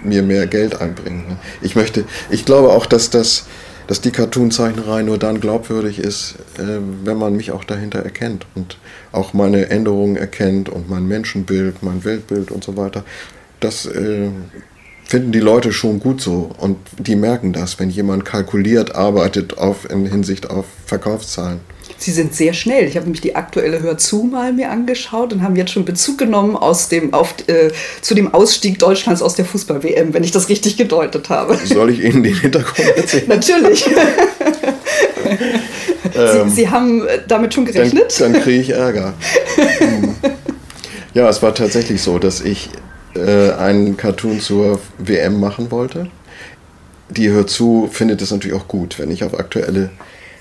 mir 0.04 0.24
mehr 0.24 0.48
Geld 0.48 0.80
einbringt. 0.80 1.28
Ne? 1.30 1.38
Ich 1.62 1.76
möchte, 1.76 2.06
ich 2.30 2.46
glaube 2.46 2.70
auch, 2.70 2.86
dass 2.86 3.10
das, 3.10 3.46
dass 3.88 4.02
die 4.02 4.12
Cartoonzeichnerei 4.12 5.02
nur 5.02 5.18
dann 5.18 5.40
glaubwürdig 5.40 6.00
ist, 6.00 6.36
äh, 6.58 6.80
wenn 7.04 7.18
man 7.18 7.36
mich 7.36 7.52
auch 7.52 7.64
dahinter 7.64 8.00
erkennt 8.00 8.46
und 8.56 8.78
auch 9.12 9.34
meine 9.34 9.70
Änderungen 9.70 10.18
erkennt 10.18 10.70
und 10.70 10.90
mein 10.90 11.08
Menschenbild, 11.08 11.82
mein 11.82 12.04
Weltbild 12.04 12.52
und 12.52 12.64
so 12.64 12.76
weiter. 12.78 13.04
Das 13.60 13.86
äh, 13.86 14.30
finden 15.06 15.32
die 15.32 15.40
Leute 15.40 15.72
schon 15.72 16.00
gut 16.00 16.22
so 16.22 16.50
und 16.58 16.78
die 16.98 17.16
merken 17.16 17.54
das, 17.54 17.80
wenn 17.80 17.90
jemand 17.90 18.26
kalkuliert 18.26 18.96
arbeitet 18.96 19.58
auf, 19.58 19.90
in 19.90 20.06
Hinsicht 20.06 20.50
auf 20.50 20.66
Verkaufszahlen. 20.86 21.60
Sie 21.98 22.12
sind 22.12 22.36
sehr 22.36 22.54
schnell. 22.54 22.88
Ich 22.88 22.96
habe 22.96 23.06
nämlich 23.06 23.22
die 23.22 23.36
aktuelle 23.36 23.82
Hör 23.82 23.98
zu 23.98 24.24
mal 24.24 24.52
mir 24.52 24.70
angeschaut 24.70 25.32
und 25.32 25.42
haben 25.44 25.56
jetzt 25.56 25.72
schon 25.72 25.86
Bezug 25.86 26.18
genommen 26.18 26.56
aus 26.58 26.90
dem, 26.90 27.14
auf, 27.14 27.36
äh, 27.48 27.72
zu 28.02 28.16
dem 28.16 28.34
Ausstieg 28.34 28.80
Deutschlands 28.80 29.22
aus 29.22 29.36
der 29.36 29.46
Fußball-WM, 29.46 30.14
wenn 30.14 30.24
ich 30.24 30.32
das 30.32 30.50
richtig 30.50 30.78
gedeutet 30.78 31.30
habe. 31.30 31.58
Soll 31.64 31.92
ich 31.92 32.04
Ihnen 32.04 32.24
den 32.24 32.36
Hintergrund 32.42 32.90
erzählen? 32.98 33.28
Natürlich. 33.28 33.86
Sie, 36.14 36.20
ähm, 36.20 36.50
Sie, 36.50 36.70
haben 36.70 37.08
äh, 37.08 37.20
damit 37.28 37.54
schon 37.54 37.66
gerechnet? 37.66 38.20
Dann, 38.20 38.34
dann 38.34 38.42
kriege 38.42 38.62
ich 38.62 38.70
Ärger. 38.72 39.14
Hm. 39.56 40.16
ja, 41.14 41.30
es 41.30 41.42
war 41.42 41.56
tatsächlich 41.56 42.02
so, 42.02 42.20
dass 42.20 42.42
ich 42.42 42.70
äh, 43.16 43.52
einen 43.52 43.98
Cartoon 43.98 44.40
zur 44.40 44.80
WM 44.98 45.40
machen 45.40 45.72
wollte. 45.72 46.08
Die 47.10 47.30
hört 47.30 47.50
zu, 47.50 47.88
findet 47.92 48.22
es 48.22 48.32
natürlich 48.32 48.58
auch 48.58 48.68
gut, 48.68 48.98
wenn 49.00 49.12
ich 49.12 49.24
auf 49.24 49.38
aktuelle 49.38 49.92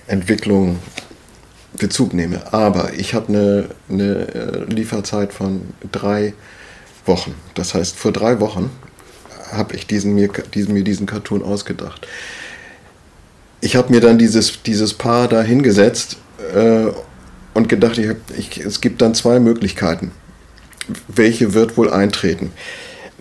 Entwicklungen 0.07 0.79
Bezug 1.79 2.15
nehme. 2.15 2.53
Aber 2.53 2.93
ich 2.95 3.15
habe 3.15 3.29
eine, 3.29 3.69
eine 3.89 4.35
äh, 4.35 4.65
Lieferzeit 4.73 5.33
von 5.33 5.63
drei 5.91 6.35
Wochen. 7.07 7.35
Das 7.55 7.75
heißt, 7.75 7.97
vor 7.97 8.13
drei 8.13 8.41
Wochen 8.41 8.71
habe 9.53 9.75
ich 9.75 9.87
diesen, 9.87 10.15
mir, 10.15 10.29
diesen, 10.55 10.75
mir 10.75 10.85
diesen 10.85 11.07
Cartoon 11.07 11.43
ausgedacht. 11.43 12.07
Ich 13.61 13.77
habe 13.77 13.93
mir 13.93 14.01
dann 14.01 14.19
dieses, 14.19 14.63
dieses 14.63 14.95
Paar 14.95 15.29
da 15.29 15.43
hingesetzt 15.43 16.17
äh, 16.55 16.87
und 17.55 17.69
gedacht, 17.69 17.99
ich 17.99 18.11
ich, 18.37 18.59
es 18.59 18.81
gibt 18.81 19.03
dann 19.03 19.15
zwei 19.15 19.41
Möglichkeiten. 19.41 20.13
Welche 21.09 21.55
wird 21.55 21.77
wohl 21.77 21.91
eintreten? 21.91 22.53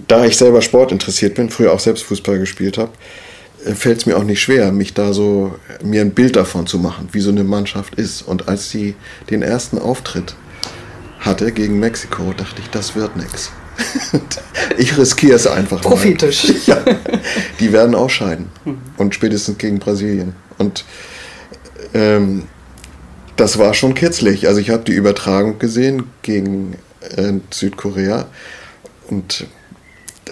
Da 0.08 0.26
ich 0.26 0.38
selber 0.38 0.62
Sport 0.62 0.92
interessiert 0.92 1.36
bin, 1.36 1.50
früher 1.50 1.74
auch 1.74 1.80
selbst 1.80 2.04
Fußball 2.04 2.40
gespielt 2.40 2.78
habe, 2.78 2.92
äh, 3.66 3.74
fällt 3.74 4.00
es 4.00 4.06
mir 4.06 4.18
auch 4.18 4.24
nicht 4.24 4.42
schwer, 4.42 4.72
mich 4.72 4.94
da 4.94 5.14
so, 5.14 5.56
mir 5.84 6.02
ein 6.02 6.14
Bild 6.14 6.36
davon 6.36 6.68
zu 6.68 6.80
machen, 6.80 7.10
wie 7.12 7.22
so 7.22 7.30
eine 7.30 7.44
Mannschaft 7.44 7.96
ist. 7.96 8.22
Und 8.24 8.48
als 8.48 8.70
sie 8.70 8.96
den 9.30 9.42
ersten 9.42 9.78
Auftritt 9.78 10.36
hatte 11.20 11.52
gegen 11.52 11.80
Mexiko, 11.80 12.34
dachte 12.36 12.62
ich, 12.62 12.70
das 12.70 12.96
wird 12.96 13.16
nichts. 13.16 13.52
ich 14.78 14.98
riskiere 14.98 15.36
es 15.36 15.48
einfach 15.48 15.82
Prophetisch. 15.82 16.48
mal. 16.48 16.56
ja, 16.66 16.84
die 17.60 17.72
werden 17.72 17.96
ausscheiden. 17.96 18.50
Und 18.98 19.16
spätestens 19.16 19.58
gegen 19.58 19.80
Brasilien. 19.80 20.36
Und 20.58 20.86
ähm, 21.94 22.44
das 23.36 23.58
war 23.58 23.74
schon 23.74 23.96
kitzlig. 23.96 24.48
Also 24.48 24.60
ich 24.60 24.70
habe 24.70 24.84
die 24.84 24.94
Übertragung 24.94 25.60
gesehen 25.60 26.04
gegen 26.22 26.76
äh, 27.18 27.34
Südkorea. 27.52 28.26
Und 29.10 29.46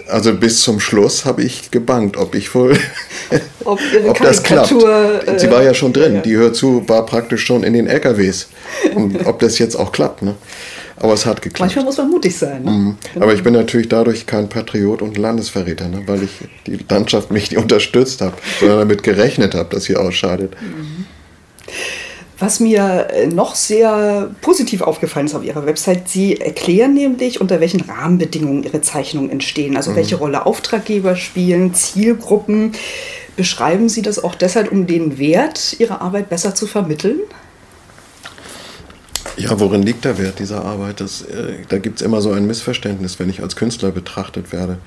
also 0.08 0.34
bis 0.34 0.62
zum 0.62 0.80
Schluss 0.80 1.24
habe 1.24 1.42
ich 1.42 1.70
gebankt, 1.70 2.16
ob 2.16 2.34
ich 2.34 2.54
wohl, 2.54 2.76
ob, 3.64 3.78
ob 4.06 4.18
das 4.18 4.42
klappt. 4.42 4.72
Äh, 4.72 5.38
Sie 5.38 5.50
war 5.50 5.62
ja 5.62 5.74
schon 5.74 5.92
drin. 5.92 6.16
Ja. 6.16 6.20
Die 6.22 6.36
Hör 6.36 6.52
zu 6.52 6.88
war 6.88 7.06
praktisch 7.06 7.44
schon 7.44 7.62
in 7.62 7.72
den 7.72 7.86
LKWs. 7.86 8.48
Und 8.94 9.26
ob 9.26 9.38
das 9.40 9.58
jetzt 9.58 9.76
auch 9.76 9.92
klappt. 9.92 10.22
Ne? 10.22 10.34
Aber 10.96 11.14
es 11.14 11.26
hat 11.26 11.42
geklappt. 11.42 11.60
Manchmal 11.60 11.84
muss 11.84 11.98
man 11.98 12.10
mutig 12.10 12.36
sein. 12.36 12.62
Ne? 12.62 12.70
Mhm. 12.70 12.96
Genau. 13.12 13.24
Aber 13.24 13.34
ich 13.34 13.42
bin 13.42 13.54
natürlich 13.54 13.88
dadurch 13.88 14.26
kein 14.26 14.48
Patriot 14.48 15.02
und 15.02 15.18
Landesverräter, 15.18 15.88
ne? 15.88 16.02
weil 16.06 16.22
ich 16.22 16.30
die 16.66 16.78
Landschaft 16.88 17.30
mich 17.30 17.50
nicht 17.50 17.60
unterstützt 17.60 18.20
habe, 18.20 18.34
sondern 18.60 18.80
damit 18.80 19.02
gerechnet 19.02 19.54
habe, 19.54 19.74
dass 19.74 19.84
sie 19.84 19.96
ausscheidet. 19.96 20.54
Mhm. 20.60 21.06
Was 22.42 22.58
mir 22.58 23.06
äh, 23.12 23.28
noch 23.28 23.54
sehr 23.54 24.28
positiv 24.40 24.80
aufgefallen 24.80 25.26
ist 25.26 25.34
auf 25.36 25.44
Ihrer 25.44 25.64
Website, 25.64 26.08
Sie 26.08 26.40
erklären 26.40 26.92
nämlich, 26.92 27.40
unter 27.40 27.60
welchen 27.60 27.82
Rahmenbedingungen 27.82 28.64
Ihre 28.64 28.80
Zeichnungen 28.80 29.30
entstehen, 29.30 29.76
also 29.76 29.92
mhm. 29.92 29.96
welche 29.96 30.16
Rolle 30.16 30.44
Auftraggeber 30.44 31.14
spielen, 31.14 31.72
Zielgruppen. 31.72 32.72
Beschreiben 33.36 33.88
Sie 33.88 34.02
das 34.02 34.18
auch 34.18 34.34
deshalb, 34.34 34.72
um 34.72 34.88
den 34.88 35.18
Wert 35.18 35.76
Ihrer 35.78 36.00
Arbeit 36.00 36.30
besser 36.30 36.52
zu 36.52 36.66
vermitteln? 36.66 37.20
Ja, 39.36 39.60
worin 39.60 39.84
liegt 39.84 40.04
der 40.04 40.18
Wert 40.18 40.40
dieser 40.40 40.64
Arbeit? 40.64 41.00
Das, 41.00 41.22
äh, 41.22 41.58
da 41.68 41.78
gibt 41.78 42.00
es 42.00 42.02
immer 42.04 42.20
so 42.20 42.32
ein 42.32 42.48
Missverständnis, 42.48 43.20
wenn 43.20 43.30
ich 43.30 43.40
als 43.40 43.54
Künstler 43.54 43.92
betrachtet 43.92 44.52
werde. 44.52 44.78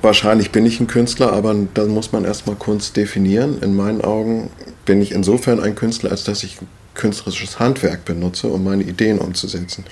Wahrscheinlich 0.00 0.52
bin 0.52 0.64
ich 0.64 0.78
ein 0.80 0.86
Künstler, 0.86 1.32
aber 1.32 1.54
dann 1.74 1.88
muss 1.88 2.12
man 2.12 2.24
erstmal 2.24 2.56
Kunst 2.56 2.96
definieren. 2.96 3.60
In 3.62 3.74
meinen 3.74 4.00
Augen 4.00 4.50
bin 4.84 5.02
ich 5.02 5.12
insofern 5.12 5.60
ein 5.60 5.74
Künstler, 5.74 6.12
als 6.12 6.24
dass 6.24 6.44
ich 6.44 6.58
künstlerisches 6.94 7.58
Handwerk 7.58 8.04
benutze, 8.04 8.48
um 8.48 8.62
meine 8.64 8.82
Ideen 8.82 9.18
umzusetzen. 9.18 9.84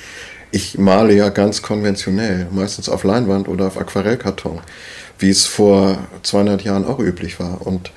Ich 0.53 0.79
male 0.79 1.15
ja 1.15 1.29
ganz 1.31 1.63
konventionell, 1.63 2.47
meistens 2.51 2.89
auf 2.89 3.05
Leinwand 3.05 3.49
oder 3.49 3.67
auf 3.67 3.79
Aquarellkarton, 3.79 4.61
wie 5.19 5.31
es 5.31 5.47
vor 5.47 5.99
200 6.23 6.63
Jahren 6.63 6.85
auch 6.85 7.01
üblich 7.01 7.41
war. 7.41 7.67
Und 7.67 7.91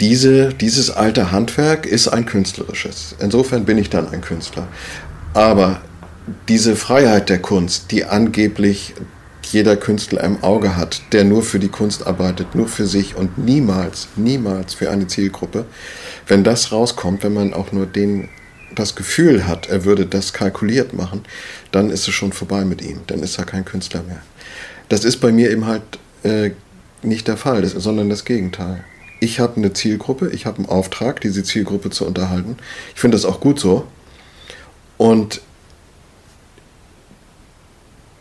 diese, 0.00 0.52
dieses 0.52 0.90
alte 0.90 1.30
Handwerk 1.30 1.86
ist 1.86 2.08
ein 2.08 2.26
künstlerisches. 2.26 3.14
Insofern 3.20 3.64
bin 3.64 3.78
ich 3.78 3.90
dann 3.90 4.08
ein 4.08 4.20
Künstler. 4.20 4.66
Aber 5.34 5.80
diese 6.48 6.74
Freiheit 6.74 7.28
der 7.28 7.40
Kunst, 7.40 7.92
die 7.92 8.04
angeblich 8.04 8.94
jeder 9.46 9.76
Künstler 9.76 10.22
im 10.24 10.42
Auge 10.42 10.76
hat, 10.76 11.02
der 11.12 11.24
nur 11.24 11.42
für 11.42 11.58
die 11.58 11.68
Kunst 11.68 12.06
arbeitet, 12.06 12.54
nur 12.54 12.68
für 12.68 12.86
sich 12.86 13.16
und 13.16 13.38
niemals, 13.38 14.08
niemals 14.16 14.74
für 14.74 14.90
eine 14.90 15.06
Zielgruppe, 15.06 15.66
wenn 16.26 16.44
das 16.44 16.72
rauskommt, 16.72 17.22
wenn 17.22 17.34
man 17.34 17.54
auch 17.54 17.72
nur 17.72 17.86
den, 17.86 18.28
das 18.74 18.94
Gefühl 18.94 19.46
hat, 19.46 19.68
er 19.68 19.84
würde 19.84 20.06
das 20.06 20.32
kalkuliert 20.32 20.94
machen, 20.94 21.22
dann 21.70 21.90
ist 21.90 22.08
es 22.08 22.14
schon 22.14 22.32
vorbei 22.32 22.64
mit 22.64 22.82
ihm, 22.82 23.00
dann 23.06 23.20
ist 23.20 23.38
er 23.38 23.44
kein 23.44 23.64
Künstler 23.64 24.02
mehr. 24.02 24.22
Das 24.88 25.04
ist 25.04 25.18
bei 25.18 25.32
mir 25.32 25.50
eben 25.50 25.66
halt 25.66 25.82
äh, 26.22 26.50
nicht 27.02 27.28
der 27.28 27.36
Fall, 27.36 27.62
das, 27.62 27.72
sondern 27.72 28.08
das 28.08 28.24
Gegenteil. 28.24 28.84
Ich 29.20 29.40
habe 29.40 29.56
eine 29.56 29.72
Zielgruppe, 29.72 30.30
ich 30.30 30.46
habe 30.46 30.58
einen 30.58 30.66
Auftrag, 30.66 31.20
diese 31.20 31.44
Zielgruppe 31.44 31.90
zu 31.90 32.06
unterhalten. 32.06 32.56
Ich 32.94 33.00
finde 33.00 33.16
das 33.16 33.24
auch 33.24 33.40
gut 33.40 33.60
so. 33.60 33.86
Und 34.96 35.40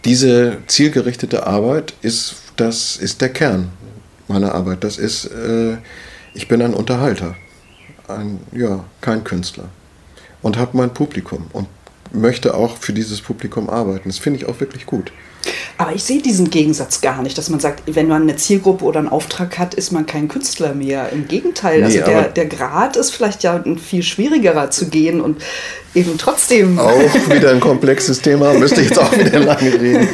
diese 0.05 0.57
zielgerichtete 0.67 1.45
Arbeit 1.45 1.93
ist, 2.01 2.35
das 2.55 2.97
ist 2.97 3.21
der 3.21 3.29
Kern 3.29 3.71
meiner 4.27 4.53
Arbeit. 4.55 4.83
Das 4.83 4.97
ist, 4.97 5.25
äh, 5.25 5.77
ich 6.33 6.47
bin 6.47 6.61
ein 6.61 6.73
Unterhalter, 6.73 7.35
ein, 8.07 8.39
ja, 8.51 8.83
kein 9.01 9.23
Künstler 9.23 9.69
und 10.41 10.57
habe 10.57 10.77
mein 10.77 10.93
Publikum 10.93 11.47
und 11.53 11.67
möchte 12.13 12.53
auch 12.55 12.77
für 12.77 12.93
dieses 12.93 13.21
Publikum 13.21 13.69
arbeiten. 13.69 14.09
Das 14.09 14.17
finde 14.17 14.39
ich 14.39 14.45
auch 14.47 14.59
wirklich 14.59 14.85
gut. 14.85 15.11
Aber 15.77 15.93
ich 15.93 16.03
sehe 16.03 16.21
diesen 16.21 16.49
Gegensatz 16.49 17.01
gar 17.01 17.21
nicht, 17.21 17.37
dass 17.37 17.49
man 17.49 17.59
sagt, 17.59 17.83
wenn 17.87 18.07
man 18.07 18.23
eine 18.23 18.35
Zielgruppe 18.35 18.85
oder 18.85 18.99
einen 18.99 19.07
Auftrag 19.07 19.57
hat, 19.57 19.73
ist 19.73 19.91
man 19.91 20.05
kein 20.05 20.27
Künstler 20.27 20.73
mehr. 20.73 21.09
Im 21.09 21.27
Gegenteil, 21.27 21.79
nee, 21.79 21.85
also 21.85 21.99
der, 21.99 22.23
der 22.29 22.45
Grad 22.45 22.95
ist 22.95 23.11
vielleicht 23.11 23.43
ja 23.43 23.55
ein 23.55 23.77
viel 23.77 24.03
schwierigerer 24.03 24.69
zu 24.69 24.89
gehen 24.89 25.21
und 25.21 25.41
eben 25.95 26.17
trotzdem. 26.17 26.77
Auch 26.77 26.91
wieder 27.29 27.51
ein 27.51 27.59
komplexes 27.59 28.21
Thema, 28.21 28.53
müsste 28.53 28.81
ich 28.81 28.89
jetzt 28.89 28.99
auch 28.99 29.17
wieder 29.17 29.39
lange 29.39 29.73
reden. 29.73 30.07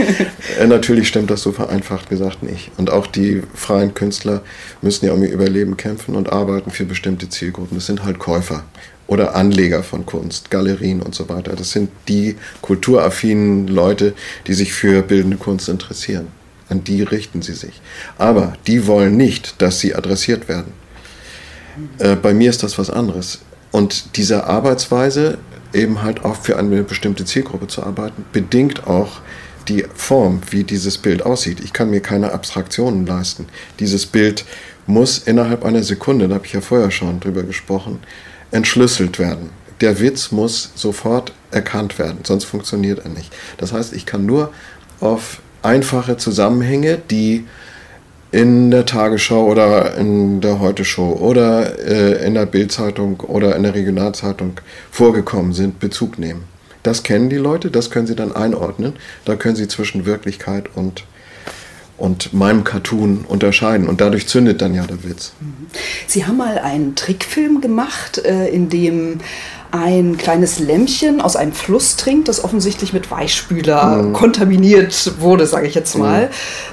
Äh, 0.60 0.68
natürlich 0.68 1.08
stimmt 1.08 1.30
das 1.30 1.42
so 1.42 1.52
vereinfacht 1.52 2.10
gesagt 2.10 2.44
nicht. 2.44 2.72
Und 2.78 2.90
auch 2.90 3.08
die 3.08 3.44
freien 3.54 3.94
Künstler 3.94 4.42
müssen 4.82 5.06
ja 5.06 5.14
um 5.14 5.24
ihr 5.24 5.32
Überleben 5.32 5.78
kämpfen 5.78 6.16
und 6.16 6.32
arbeiten 6.32 6.72
für 6.72 6.86
bestimmte 6.86 7.30
Zielgruppen. 7.30 7.78
Das 7.78 7.86
sind 7.86 8.04
halt 8.04 8.20
Käufer 8.20 8.64
oder 9.08 9.36
Anleger 9.36 9.84
von 9.84 10.05
Kunst, 10.05 10.51
Galerien 10.51 11.01
und 11.01 11.16
so 11.16 11.30
weiter. 11.30 11.55
Das 11.55 11.72
sind 11.72 11.89
die 12.08 12.36
kulturaffinen 12.62 13.68
Leute, 13.68 14.14
die 14.45 14.53
sich 14.53 14.74
für 14.74 15.01
bildende 15.01 15.38
Kunst 15.38 15.70
interessieren. 15.70 16.28
An 16.70 16.84
die 16.84 17.01
richten 17.01 17.41
sie 17.41 17.53
sich. 17.53 17.82
Aber 18.18 18.53
die 18.68 18.88
wollen 18.88 19.16
nicht, 19.16 19.62
dass 19.62 19.80
sie 19.80 19.95
adressiert 19.95 20.49
werden. 20.49 20.74
Äh, 21.99 22.16
bei 22.16 22.34
mir 22.34 22.49
ist 22.49 22.64
das 22.64 22.78
was 22.78 22.89
anderes. 22.89 23.39
Und 23.72 24.18
diese 24.18 24.45
Arbeitsweise, 24.45 25.38
eben 25.74 26.01
halt 26.01 26.26
auch 26.26 26.36
für 26.36 26.58
eine 26.58 26.84
bestimmte 26.84 27.26
Zielgruppe 27.26 27.68
zu 27.68 27.84
arbeiten, 27.84 28.26
bedingt 28.32 28.88
auch 28.88 29.22
die 29.68 29.86
Form, 29.95 30.41
wie 30.49 30.64
dieses 30.64 30.97
Bild 30.97 31.24
aussieht. 31.24 31.60
Ich 31.60 31.74
kann 31.74 31.89
mir 31.89 31.99
keine 31.99 32.32
Abstraktionen 32.32 33.05
leisten. 33.05 33.47
Dieses 33.80 34.05
Bild 34.05 34.45
muss 34.86 35.20
innerhalb 35.20 35.66
einer 35.66 35.84
Sekunde, 35.84 36.28
da 36.28 36.36
habe 36.36 36.45
ich 36.45 36.53
ja 36.53 36.62
vorher 36.62 36.91
schon 36.91 37.20
drüber 37.20 37.43
gesprochen, 37.43 37.99
entschlüsselt 38.52 39.20
werden. 39.20 39.50
Der 39.82 40.00
Witz 40.00 40.32
muss 40.32 40.72
sofort 40.76 41.34
erkannt 41.52 42.00
werden, 42.00 42.20
sonst 42.24 42.45
funktioniert 42.45 43.00
er 43.04 43.10
nicht. 43.10 43.34
Das 43.58 43.74
heißt, 43.74 43.93
ich 43.93 44.06
kann 44.06 44.26
nur 44.26 44.52
auf 45.00 45.39
einfache 45.62 46.18
Zusammenhänge, 46.18 46.98
die 46.98 47.45
in 48.32 48.72
der 48.72 48.86
Tagesschau 48.86 49.45
oder 49.45 49.95
in 49.95 50.41
der 50.41 50.60
Heute-Show 50.60 51.18
oder 51.20 51.80
äh, 51.80 52.26
in 52.26 52.34
der 52.34 52.45
Bildzeitung 52.45 53.22
oder 53.22 53.56
in 53.56 53.64
der 53.64 53.74
Regionalzeitung 53.74 54.60
vorgekommen 54.91 55.54
sind, 55.54 55.80
Bezug 55.80 56.20
nehmen. 56.20 56.43
Das 56.84 57.04
kennen 57.04 57.30
die 57.30 57.38
Leute, 57.38 57.72
das 57.72 57.89
können 57.89 58.08
sie 58.08 58.16
dann 58.16 58.36
einordnen. 58.36 58.93
Da 59.26 59.36
können 59.36 59.56
sie 59.56 59.68
zwischen 59.68 60.06
Wirklichkeit 60.06 60.70
und 60.76 61.04
und 61.98 62.34
meinem 62.34 62.64
Cartoon 62.64 63.26
unterscheiden. 63.28 63.88
Und 63.88 64.02
dadurch 64.02 64.28
zündet 64.28 64.62
dann 64.62 64.74
ja 64.74 64.86
der 64.86 65.04
Witz. 65.04 65.34
Sie 66.06 66.26
haben 66.26 66.38
mal 66.38 66.60
einen 66.60 66.95
Trickfilm 66.95 67.62
gemacht, 67.62 68.20
äh, 68.20 68.48
in 68.48 68.70
dem 68.70 69.20
ein 69.72 70.18
kleines 70.18 70.60
Lämmchen 70.60 71.20
aus 71.20 71.36
einem 71.36 71.52
Fluss 71.52 71.98
trinkt, 71.98 72.30
das 72.30 72.43
offensichtlich 72.43 72.93
mit 72.93 73.12
Weichspüler 73.12 74.04
mhm. 74.04 74.14
kontaminiert 74.14 75.20
wurde, 75.20 75.45
sage 75.45 75.68
ich 75.68 75.76
jetzt 75.76 75.98
mal. 75.98 76.30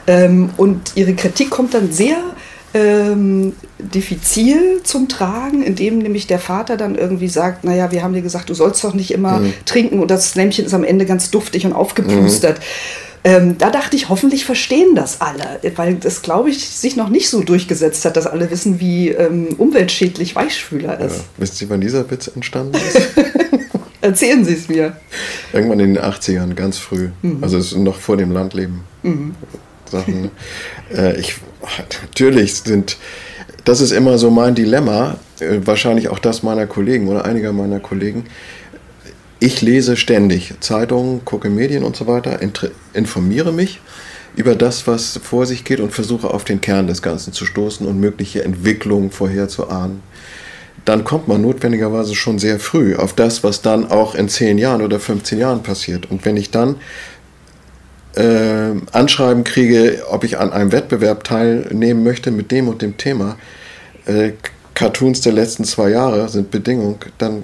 Mhm. 0.07 0.51
und 0.57 0.93
ihre 0.95 1.14
Kritik 1.14 1.51
kommt 1.51 1.75
dann 1.75 1.93
sehr 1.93 2.18
ähm, 2.72 3.55
diffizil 3.79 4.81
zum 4.83 5.09
Tragen, 5.09 5.62
indem 5.62 5.99
nämlich 5.99 6.27
der 6.27 6.39
Vater 6.39 6.77
dann 6.77 6.97
irgendwie 6.97 7.29
sagt, 7.29 7.64
naja, 7.64 7.93
wir 7.93 8.03
haben 8.03 8.14
dir 8.14 8.22
gesagt, 8.22 8.51
du 8.51 8.55
sollst 8.55 8.83
doch 8.85 8.95
nicht 8.95 9.12
immer 9.12 9.39
mhm. 9.39 9.55
trinken 9.64 10.01
und 10.01 10.11
das 10.11 10.35
Lämmchen 10.35 10.64
ist 10.66 10.75
am 10.75 10.85
Ende 10.85 11.07
ganz 11.07 11.31
duftig 11.31 11.66
und 11.66 11.72
aufgeplustert. 11.72 12.59
Mhm. 12.59 12.62
Ähm, 13.27 13.57
da 13.57 13.70
dachte 13.70 13.97
ich, 13.97 14.11
hoffentlich 14.11 14.45
verstehen 14.45 14.95
das 14.95 15.22
alle, 15.22 15.59
weil 15.77 15.95
das, 15.95 16.20
glaube 16.20 16.51
ich, 16.51 16.68
sich 16.68 16.95
noch 16.95 17.09
nicht 17.09 17.31
so 17.31 17.43
durchgesetzt 17.43 18.05
hat, 18.05 18.18
dass 18.18 18.27
alle 18.27 18.51
wissen, 18.51 18.81
wie 18.81 19.09
ähm, 19.09 19.49
umweltschädlich 19.57 20.37
Weichspüler 20.37 21.01
ist. 21.01 21.16
Ja. 21.16 21.25
Wisst 21.39 21.62
ihr, 21.62 21.70
wann 21.70 21.81
dieser 21.81 22.11
Witz 22.11 22.29
entstanden 22.29 22.75
ist? 22.75 23.01
Erzählen 24.03 24.45
Sie 24.45 24.53
es 24.53 24.68
mir. 24.68 24.99
Irgendwann 25.55 25.81
in 25.81 25.95
den 25.95 26.03
80ern, 26.05 26.53
ganz 26.53 26.77
früh. 26.77 27.09
Mhm. 27.22 27.43
Also 27.43 27.57
es 27.57 27.72
ist 27.72 27.79
noch 27.79 27.97
vor 27.97 28.18
dem 28.18 28.31
Landleben. 28.31 28.81
Mhm. 29.03 29.35
Sachen. 29.91 30.31
Äh, 30.95 31.18
ich, 31.18 31.37
natürlich 32.03 32.57
sind, 32.57 32.99
das 33.64 33.81
ist 33.81 33.93
immer 33.93 34.18
so 34.18 34.31
mein 34.31 34.55
Dilemma, 34.55 35.16
äh, 35.41 35.61
wahrscheinlich 35.64 36.09
auch 36.09 36.18
das 36.18 36.43
meiner 36.43 36.66
Kollegen 36.66 37.09
oder 37.09 37.25
einiger 37.25 37.55
meiner 37.55 37.81
Kollegen. 37.81 38.27
Ich 39.45 39.61
lese 39.61 39.99
ständig 39.99 40.55
Zeitungen, 40.61 41.22
gucke 41.26 41.51
Medien 41.51 41.84
und 41.84 41.95
so 41.95 42.07
weiter, 42.07 42.40
informiere 42.95 43.53
mich 43.53 43.78
über 44.36 44.55
das, 44.55 44.86
was 44.86 45.20
vor 45.22 45.45
sich 45.45 45.64
geht 45.64 45.80
und 45.80 45.92
versuche 45.92 46.32
auf 46.32 46.45
den 46.45 46.62
Kern 46.62 46.86
des 46.86 47.03
Ganzen 47.03 47.34
zu 47.34 47.45
stoßen 47.45 47.86
und 47.86 48.01
mögliche 48.01 48.42
Entwicklungen 48.42 49.11
vorherzuahnen. 49.11 50.01
Dann 50.86 51.05
kommt 51.05 51.28
man 51.28 51.42
notwendigerweise 51.42 52.14
schon 52.14 52.38
sehr 52.38 52.59
früh 52.59 52.97
auf 52.97 53.12
das, 53.12 53.45
was 53.45 53.61
dann 53.61 53.90
auch 53.90 54.14
in 54.14 54.30
10 54.30 54.57
Jahren 54.57 54.80
oder 54.80 54.99
15 54.99 55.38
Jahren 55.38 55.62
passiert. 55.62 56.11
Und 56.11 56.24
wenn 56.24 56.38
ich 56.38 56.51
dann 56.51 56.76
äh, 58.16 58.70
Anschreiben 58.92 59.45
kriege, 59.45 60.05
ob 60.09 60.24
ich 60.24 60.38
an 60.38 60.55
einem 60.55 60.72
Wettbewerb 60.72 61.22
teilnehmen 61.22 62.03
möchte 62.03 62.30
mit 62.30 62.51
dem 62.51 62.68
und 62.68 62.80
dem 62.80 62.97
Thema, 62.97 63.36
äh, 64.07 64.30
Cartoons 64.72 65.20
der 65.20 65.34
letzten 65.34 65.64
zwei 65.64 65.90
Jahre 65.90 66.30
sind 66.30 66.51
Bedingung, 66.51 66.97
dann 67.18 67.42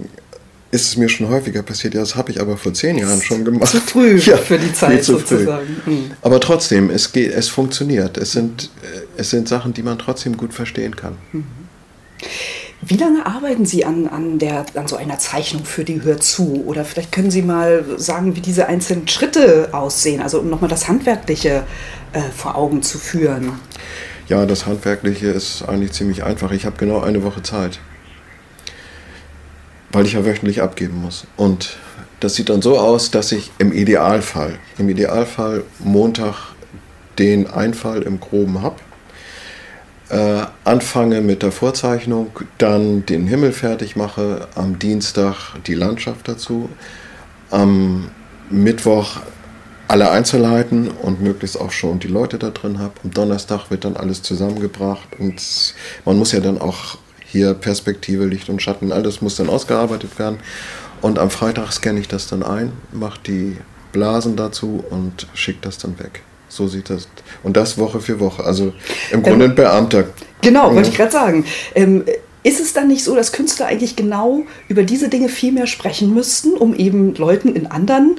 ist 0.70 0.86
es 0.86 0.96
mir 0.96 1.08
schon 1.08 1.28
häufiger 1.28 1.62
passiert. 1.62 1.94
Ja, 1.94 2.00
das 2.00 2.14
habe 2.14 2.30
ich 2.30 2.40
aber 2.40 2.56
vor 2.56 2.72
zehn 2.72 2.98
Jahren 2.98 3.20
schon 3.20 3.44
gemacht. 3.44 3.68
Zu 3.68 3.80
früh 3.80 4.18
ja, 4.24 4.36
für 4.36 4.58
die 4.58 4.72
Zeit 4.72 5.04
sozusagen. 5.04 5.80
Mhm. 5.84 6.10
Aber 6.22 6.40
trotzdem, 6.40 6.90
es, 6.90 7.12
geht, 7.12 7.32
es 7.32 7.48
funktioniert. 7.48 8.16
Es 8.16 8.32
sind, 8.32 8.70
es 9.16 9.30
sind 9.30 9.48
Sachen, 9.48 9.72
die 9.74 9.82
man 9.82 9.98
trotzdem 9.98 10.36
gut 10.36 10.54
verstehen 10.54 10.94
kann. 10.94 11.16
Mhm. 11.32 11.44
Wie 12.82 12.96
lange 12.96 13.26
arbeiten 13.26 13.66
Sie 13.66 13.84
an, 13.84 14.06
an, 14.06 14.38
der, 14.38 14.64
an 14.74 14.88
so 14.88 14.96
einer 14.96 15.18
Zeichnung 15.18 15.64
für 15.64 15.84
die 15.84 16.02
Hör 16.02 16.18
zu? 16.18 16.64
Oder 16.66 16.84
vielleicht 16.84 17.12
können 17.12 17.30
Sie 17.30 17.42
mal 17.42 17.84
sagen, 17.98 18.36
wie 18.36 18.40
diese 18.40 18.68
einzelnen 18.68 19.06
Schritte 19.06 19.68
aussehen, 19.72 20.22
also 20.22 20.40
um 20.40 20.48
nochmal 20.48 20.70
das 20.70 20.88
Handwerkliche 20.88 21.64
äh, 22.12 22.20
vor 22.34 22.56
Augen 22.56 22.82
zu 22.82 22.98
führen. 22.98 23.52
Ja, 24.28 24.46
das 24.46 24.64
Handwerkliche 24.64 25.26
ist 25.26 25.62
eigentlich 25.62 25.92
ziemlich 25.92 26.22
einfach. 26.22 26.52
Ich 26.52 26.64
habe 26.64 26.76
genau 26.78 27.00
eine 27.00 27.22
Woche 27.22 27.42
Zeit 27.42 27.80
weil 29.92 30.06
ich 30.06 30.14
ja 30.14 30.24
wöchentlich 30.24 30.62
abgeben 30.62 31.00
muss. 31.00 31.26
Und 31.36 31.76
das 32.20 32.34
sieht 32.34 32.48
dann 32.48 32.62
so 32.62 32.78
aus, 32.78 33.10
dass 33.10 33.32
ich 33.32 33.50
im 33.58 33.72
Idealfall, 33.72 34.58
im 34.78 34.88
Idealfall 34.88 35.64
Montag 35.78 36.52
den 37.18 37.46
Einfall 37.48 38.02
im 38.02 38.20
Groben 38.20 38.62
habe, 38.62 38.76
äh, 40.10 40.42
anfange 40.64 41.20
mit 41.20 41.42
der 41.42 41.52
Vorzeichnung, 41.52 42.30
dann 42.58 43.06
den 43.06 43.26
Himmel 43.26 43.52
fertig 43.52 43.96
mache, 43.96 44.48
am 44.54 44.78
Dienstag 44.78 45.54
die 45.66 45.74
Landschaft 45.74 46.28
dazu, 46.28 46.68
am 47.50 48.10
Mittwoch 48.50 49.20
alle 49.88 50.10
Einzelheiten 50.10 50.88
und 50.88 51.20
möglichst 51.20 51.60
auch 51.60 51.72
schon 51.72 51.98
die 51.98 52.08
Leute 52.08 52.38
da 52.38 52.50
drin 52.50 52.78
habe. 52.78 52.94
Am 53.02 53.10
Donnerstag 53.10 53.70
wird 53.70 53.84
dann 53.84 53.96
alles 53.96 54.22
zusammengebracht 54.22 55.08
und 55.18 55.42
man 56.04 56.16
muss 56.16 56.32
ja 56.32 56.40
dann 56.40 56.60
auch 56.60 56.98
hier 57.30 57.54
Perspektive, 57.54 58.26
Licht 58.26 58.48
und 58.48 58.60
Schatten, 58.60 58.92
alles 58.92 59.20
muss 59.20 59.36
dann 59.36 59.48
ausgearbeitet 59.48 60.18
werden. 60.18 60.38
Und 61.00 61.18
am 61.18 61.30
Freitag 61.30 61.72
scanne 61.72 62.00
ich 62.00 62.08
das 62.08 62.26
dann 62.26 62.42
ein, 62.42 62.72
mache 62.92 63.20
die 63.26 63.56
Blasen 63.92 64.36
dazu 64.36 64.84
und 64.90 65.26
schicke 65.34 65.60
das 65.62 65.78
dann 65.78 65.98
weg. 65.98 66.22
So 66.48 66.66
sieht 66.66 66.90
das. 66.90 67.08
Und 67.42 67.56
das 67.56 67.78
Woche 67.78 68.00
für 68.00 68.20
Woche. 68.20 68.44
Also 68.44 68.72
im 69.12 69.22
Grunde 69.22 69.46
ähm, 69.46 69.50
ein 69.52 69.54
Beamter. 69.54 70.04
Genau, 70.42 70.74
wollte 70.74 70.90
ich 70.90 70.96
gerade 70.96 71.12
sagen. 71.12 71.44
Ähm, 71.74 72.04
ist 72.42 72.60
es 72.60 72.72
dann 72.72 72.88
nicht 72.88 73.04
so, 73.04 73.14
dass 73.14 73.32
Künstler 73.32 73.66
eigentlich 73.66 73.96
genau 73.96 74.42
über 74.68 74.82
diese 74.82 75.08
Dinge 75.08 75.28
viel 75.28 75.52
mehr 75.52 75.66
sprechen 75.66 76.14
müssten, 76.14 76.54
um 76.54 76.74
eben 76.74 77.14
Leuten 77.14 77.54
in 77.54 77.66
anderen 77.66 78.18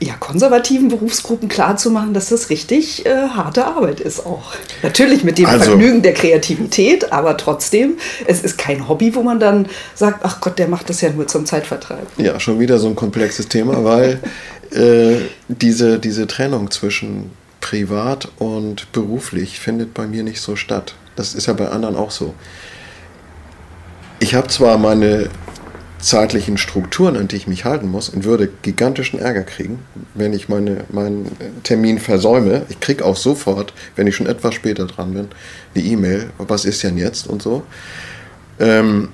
ja, 0.00 0.14
konservativen 0.20 0.88
Berufsgruppen 0.88 1.48
klarzumachen, 1.48 2.12
dass 2.12 2.28
das 2.28 2.50
richtig 2.50 3.06
äh, 3.06 3.28
harte 3.28 3.64
Arbeit 3.64 4.00
ist 4.00 4.26
auch. 4.26 4.52
Natürlich 4.82 5.24
mit 5.24 5.38
dem 5.38 5.46
also, 5.46 5.64
Vergnügen 5.64 6.02
der 6.02 6.12
Kreativität, 6.12 7.10
aber 7.10 7.38
trotzdem, 7.38 7.96
es 8.26 8.42
ist 8.42 8.58
kein 8.58 8.86
Hobby, 8.86 9.14
wo 9.14 9.22
man 9.22 9.40
dann 9.40 9.66
sagt, 9.94 10.20
ach 10.24 10.42
Gott, 10.42 10.58
der 10.58 10.68
macht 10.68 10.90
das 10.90 11.00
ja 11.00 11.10
nur 11.10 11.26
zum 11.26 11.46
Zeitvertreib. 11.46 12.06
Ja, 12.18 12.38
schon 12.38 12.60
wieder 12.60 12.78
so 12.78 12.86
ein 12.88 12.96
komplexes 12.96 13.48
Thema, 13.48 13.82
weil 13.82 14.20
äh, 14.72 15.16
diese, 15.48 15.98
diese 15.98 16.26
Trennung 16.26 16.70
zwischen 16.70 17.30
privat 17.62 18.28
und 18.38 18.92
beruflich 18.92 19.58
findet 19.58 19.94
bei 19.94 20.06
mir 20.06 20.22
nicht 20.22 20.42
so 20.42 20.54
statt. 20.54 20.94
Das 21.16 21.34
ist 21.34 21.46
ja 21.46 21.54
bei 21.54 21.68
anderen 21.70 21.96
auch 21.96 22.10
so. 22.10 22.34
Ich 24.18 24.34
habe 24.34 24.48
zwar 24.48 24.76
meine 24.76 25.30
zeitlichen 25.98 26.58
Strukturen, 26.58 27.16
an 27.16 27.28
die 27.28 27.36
ich 27.36 27.46
mich 27.46 27.64
halten 27.64 27.90
muss 27.90 28.08
und 28.08 28.24
würde 28.24 28.48
gigantischen 28.62 29.18
Ärger 29.18 29.42
kriegen, 29.42 29.78
wenn 30.14 30.32
ich 30.32 30.48
meine, 30.48 30.84
meinen 30.90 31.30
Termin 31.62 31.98
versäume. 31.98 32.62
Ich 32.68 32.80
kriege 32.80 33.04
auch 33.04 33.16
sofort, 33.16 33.72
wenn 33.96 34.06
ich 34.06 34.14
schon 34.14 34.26
etwas 34.26 34.54
später 34.54 34.86
dran 34.86 35.14
bin, 35.14 35.28
eine 35.74 35.84
E-Mail, 35.84 36.30
was 36.38 36.64
ist 36.64 36.82
denn 36.82 36.98
jetzt 36.98 37.26
und 37.26 37.42
so. 37.42 37.62
Ähm, 38.60 39.08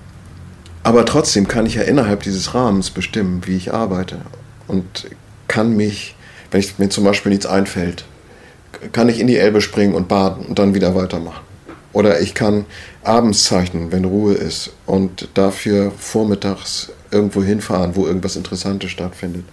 aber 0.82 1.04
trotzdem 1.04 1.46
kann 1.46 1.66
ich 1.66 1.76
ja 1.76 1.82
innerhalb 1.82 2.22
dieses 2.22 2.54
Rahmens 2.54 2.90
bestimmen, 2.90 3.42
wie 3.46 3.56
ich 3.56 3.72
arbeite 3.72 4.18
und 4.66 5.06
kann 5.46 5.76
mich, 5.76 6.16
wenn 6.50 6.60
ich, 6.60 6.78
mir 6.78 6.88
zum 6.88 7.04
Beispiel 7.04 7.30
nichts 7.30 7.46
einfällt, 7.46 8.04
kann 8.90 9.08
ich 9.08 9.20
in 9.20 9.28
die 9.28 9.36
Elbe 9.36 9.60
springen 9.60 9.94
und 9.94 10.08
baden 10.08 10.46
und 10.46 10.58
dann 10.58 10.74
wieder 10.74 10.94
weitermachen. 10.96 11.44
Oder 11.92 12.20
ich 12.20 12.34
kann 12.34 12.64
abends 13.04 13.44
zeichnen, 13.44 13.90
wenn 13.90 14.04
Ruhe 14.04 14.34
ist 14.34 14.70
und 14.86 15.28
dafür 15.34 15.92
vormittags 15.98 16.90
irgendwo 17.10 17.42
hinfahren, 17.42 17.96
wo 17.96 18.06
irgendwas 18.06 18.36
Interessantes 18.36 18.90
stattfindet. 18.90 19.44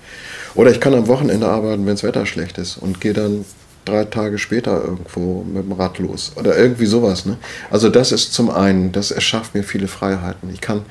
Oder 0.55 0.71
ich 0.71 0.79
kann 0.79 0.93
am 0.93 1.07
Wochenende 1.07 1.47
arbeiten, 1.47 1.85
wenn 1.85 1.93
das 1.93 2.03
Wetter 2.03 2.25
schlecht 2.25 2.57
ist 2.57 2.77
und 2.77 3.01
gehe 3.01 3.13
dann 3.13 3.45
drei 3.85 4.05
Tage 4.05 4.37
später 4.37 4.83
irgendwo 4.83 5.43
mit 5.43 5.63
dem 5.63 5.71
Rad 5.73 5.99
los. 5.99 6.31
Oder 6.35 6.57
irgendwie 6.57 6.85
sowas. 6.85 7.25
Ne? 7.25 7.37
Also 7.69 7.89
das 7.89 8.11
ist 8.11 8.33
zum 8.33 8.49
einen, 8.49 8.91
das 8.91 9.11
erschafft 9.11 9.55
mir 9.55 9.63
viele 9.63 9.87
Freiheiten. 9.87 10.49
Ich 10.53 10.61
kann 10.61 10.81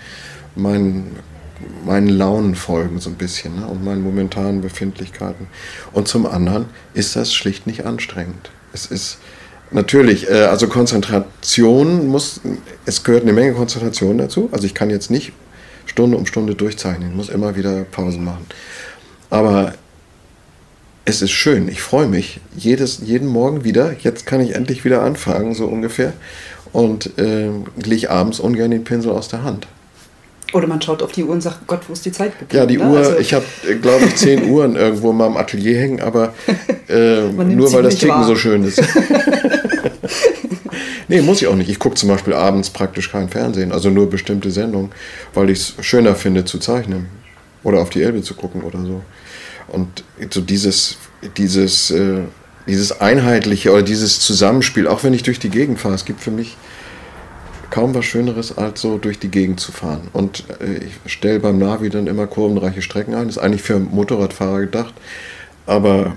meinen, 0.54 1.16
meinen 1.84 2.08
Launen 2.08 2.54
folgen 2.54 2.98
so 2.98 3.10
ein 3.10 3.16
bisschen 3.16 3.60
ne? 3.60 3.66
und 3.66 3.84
meinen 3.84 4.02
momentanen 4.02 4.60
Befindlichkeiten. 4.60 5.46
Und 5.92 6.08
zum 6.08 6.26
anderen 6.26 6.66
ist 6.94 7.16
das 7.16 7.32
schlicht 7.32 7.66
nicht 7.66 7.86
anstrengend. 7.86 8.50
Es 8.72 8.86
ist 8.86 9.18
Natürlich, 9.70 10.28
äh, 10.30 10.44
also 10.44 10.68
Konzentration 10.68 12.08
muss, 12.08 12.40
es 12.86 13.04
gehört 13.04 13.22
eine 13.22 13.32
Menge 13.32 13.52
Konzentration 13.52 14.18
dazu. 14.18 14.48
Also 14.52 14.66
ich 14.66 14.74
kann 14.74 14.90
jetzt 14.90 15.10
nicht 15.10 15.32
Stunde 15.86 16.16
um 16.16 16.26
Stunde 16.26 16.54
durchzeichnen, 16.54 17.10
ich 17.10 17.16
muss 17.16 17.28
immer 17.28 17.56
wieder 17.56 17.84
Pausen 17.84 18.24
machen. 18.24 18.46
Aber 19.30 19.74
es 21.04 21.22
ist 21.22 21.30
schön, 21.30 21.68
ich 21.68 21.80
freue 21.80 22.06
mich 22.06 22.40
jedes, 22.56 23.00
jeden 23.02 23.28
Morgen 23.28 23.64
wieder. 23.64 23.94
Jetzt 24.00 24.26
kann 24.26 24.40
ich 24.40 24.54
endlich 24.54 24.84
wieder 24.84 25.02
anfangen, 25.02 25.54
so 25.54 25.66
ungefähr. 25.66 26.12
Und 26.72 27.18
äh, 27.18 27.50
lege 27.76 28.10
abends 28.10 28.40
ungern 28.40 28.70
den 28.70 28.84
Pinsel 28.84 29.12
aus 29.12 29.28
der 29.28 29.42
Hand. 29.42 29.66
Oder 30.52 30.66
man 30.66 30.80
schaut 30.80 31.02
auf 31.02 31.12
die 31.12 31.24
Uhr 31.24 31.30
und 31.30 31.42
sagt, 31.42 31.66
Gott, 31.66 31.80
wo 31.88 31.92
ist 31.92 32.06
die 32.06 32.12
Zeit 32.12 32.38
geblieben? 32.38 32.56
Ja, 32.56 32.66
die 32.66 32.78
ne? 32.78 32.88
Uhr, 32.88 32.98
also 32.98 33.18
ich 33.18 33.34
habe, 33.34 33.44
glaube 33.82 34.06
ich, 34.06 34.16
zehn 34.16 34.44
Uhren 34.50 34.76
irgendwo 34.76 35.10
in 35.10 35.18
meinem 35.18 35.36
Atelier 35.36 35.78
hängen, 35.78 36.00
aber 36.00 36.32
äh, 36.88 37.28
nur 37.28 37.70
weil 37.72 37.82
das 37.82 37.96
Ticken 37.96 38.24
so 38.24 38.34
schön 38.34 38.64
ist. 38.64 38.82
nee, 41.08 41.20
muss 41.20 41.42
ich 41.42 41.48
auch 41.48 41.54
nicht. 41.54 41.68
Ich 41.68 41.78
gucke 41.78 41.96
zum 41.96 42.08
Beispiel 42.08 42.32
abends 42.32 42.70
praktisch 42.70 43.12
kein 43.12 43.28
Fernsehen, 43.28 43.72
also 43.72 43.90
nur 43.90 44.08
bestimmte 44.08 44.50
Sendungen, 44.50 44.90
weil 45.34 45.50
ich 45.50 45.58
es 45.58 45.74
schöner 45.84 46.14
finde 46.14 46.46
zu 46.46 46.58
zeichnen 46.58 47.08
oder 47.62 47.80
auf 47.80 47.90
die 47.90 48.02
Elbe 48.02 48.22
zu 48.22 48.34
gucken 48.34 48.62
oder 48.62 48.82
so. 48.82 49.02
Und 49.68 50.02
so 50.30 50.40
dieses, 50.40 50.96
dieses, 51.36 51.90
äh, 51.90 52.20
dieses 52.66 53.00
einheitliche 53.00 53.70
oder 53.70 53.82
dieses 53.82 54.20
Zusammenspiel, 54.20 54.86
auch 54.86 55.04
wenn 55.04 55.12
ich 55.12 55.22
durch 55.22 55.38
die 55.38 55.50
Gegend 55.50 55.78
fahre, 55.78 55.94
es 55.94 56.06
gibt 56.06 56.22
für 56.22 56.30
mich 56.30 56.56
kaum 57.70 57.94
was 57.94 58.04
Schöneres, 58.04 58.56
als 58.56 58.80
so 58.80 58.98
durch 58.98 59.18
die 59.18 59.30
Gegend 59.30 59.60
zu 59.60 59.72
fahren. 59.72 60.08
Und 60.12 60.44
äh, 60.60 60.84
ich 60.84 61.12
stelle 61.12 61.40
beim 61.40 61.58
Navi 61.58 61.90
dann 61.90 62.06
immer 62.06 62.26
kurvenreiche 62.26 62.82
Strecken 62.82 63.14
ein. 63.14 63.28
Ist 63.28 63.38
eigentlich 63.38 63.62
für 63.62 63.78
Motorradfahrer 63.78 64.60
gedacht. 64.60 64.94
Aber 65.66 66.16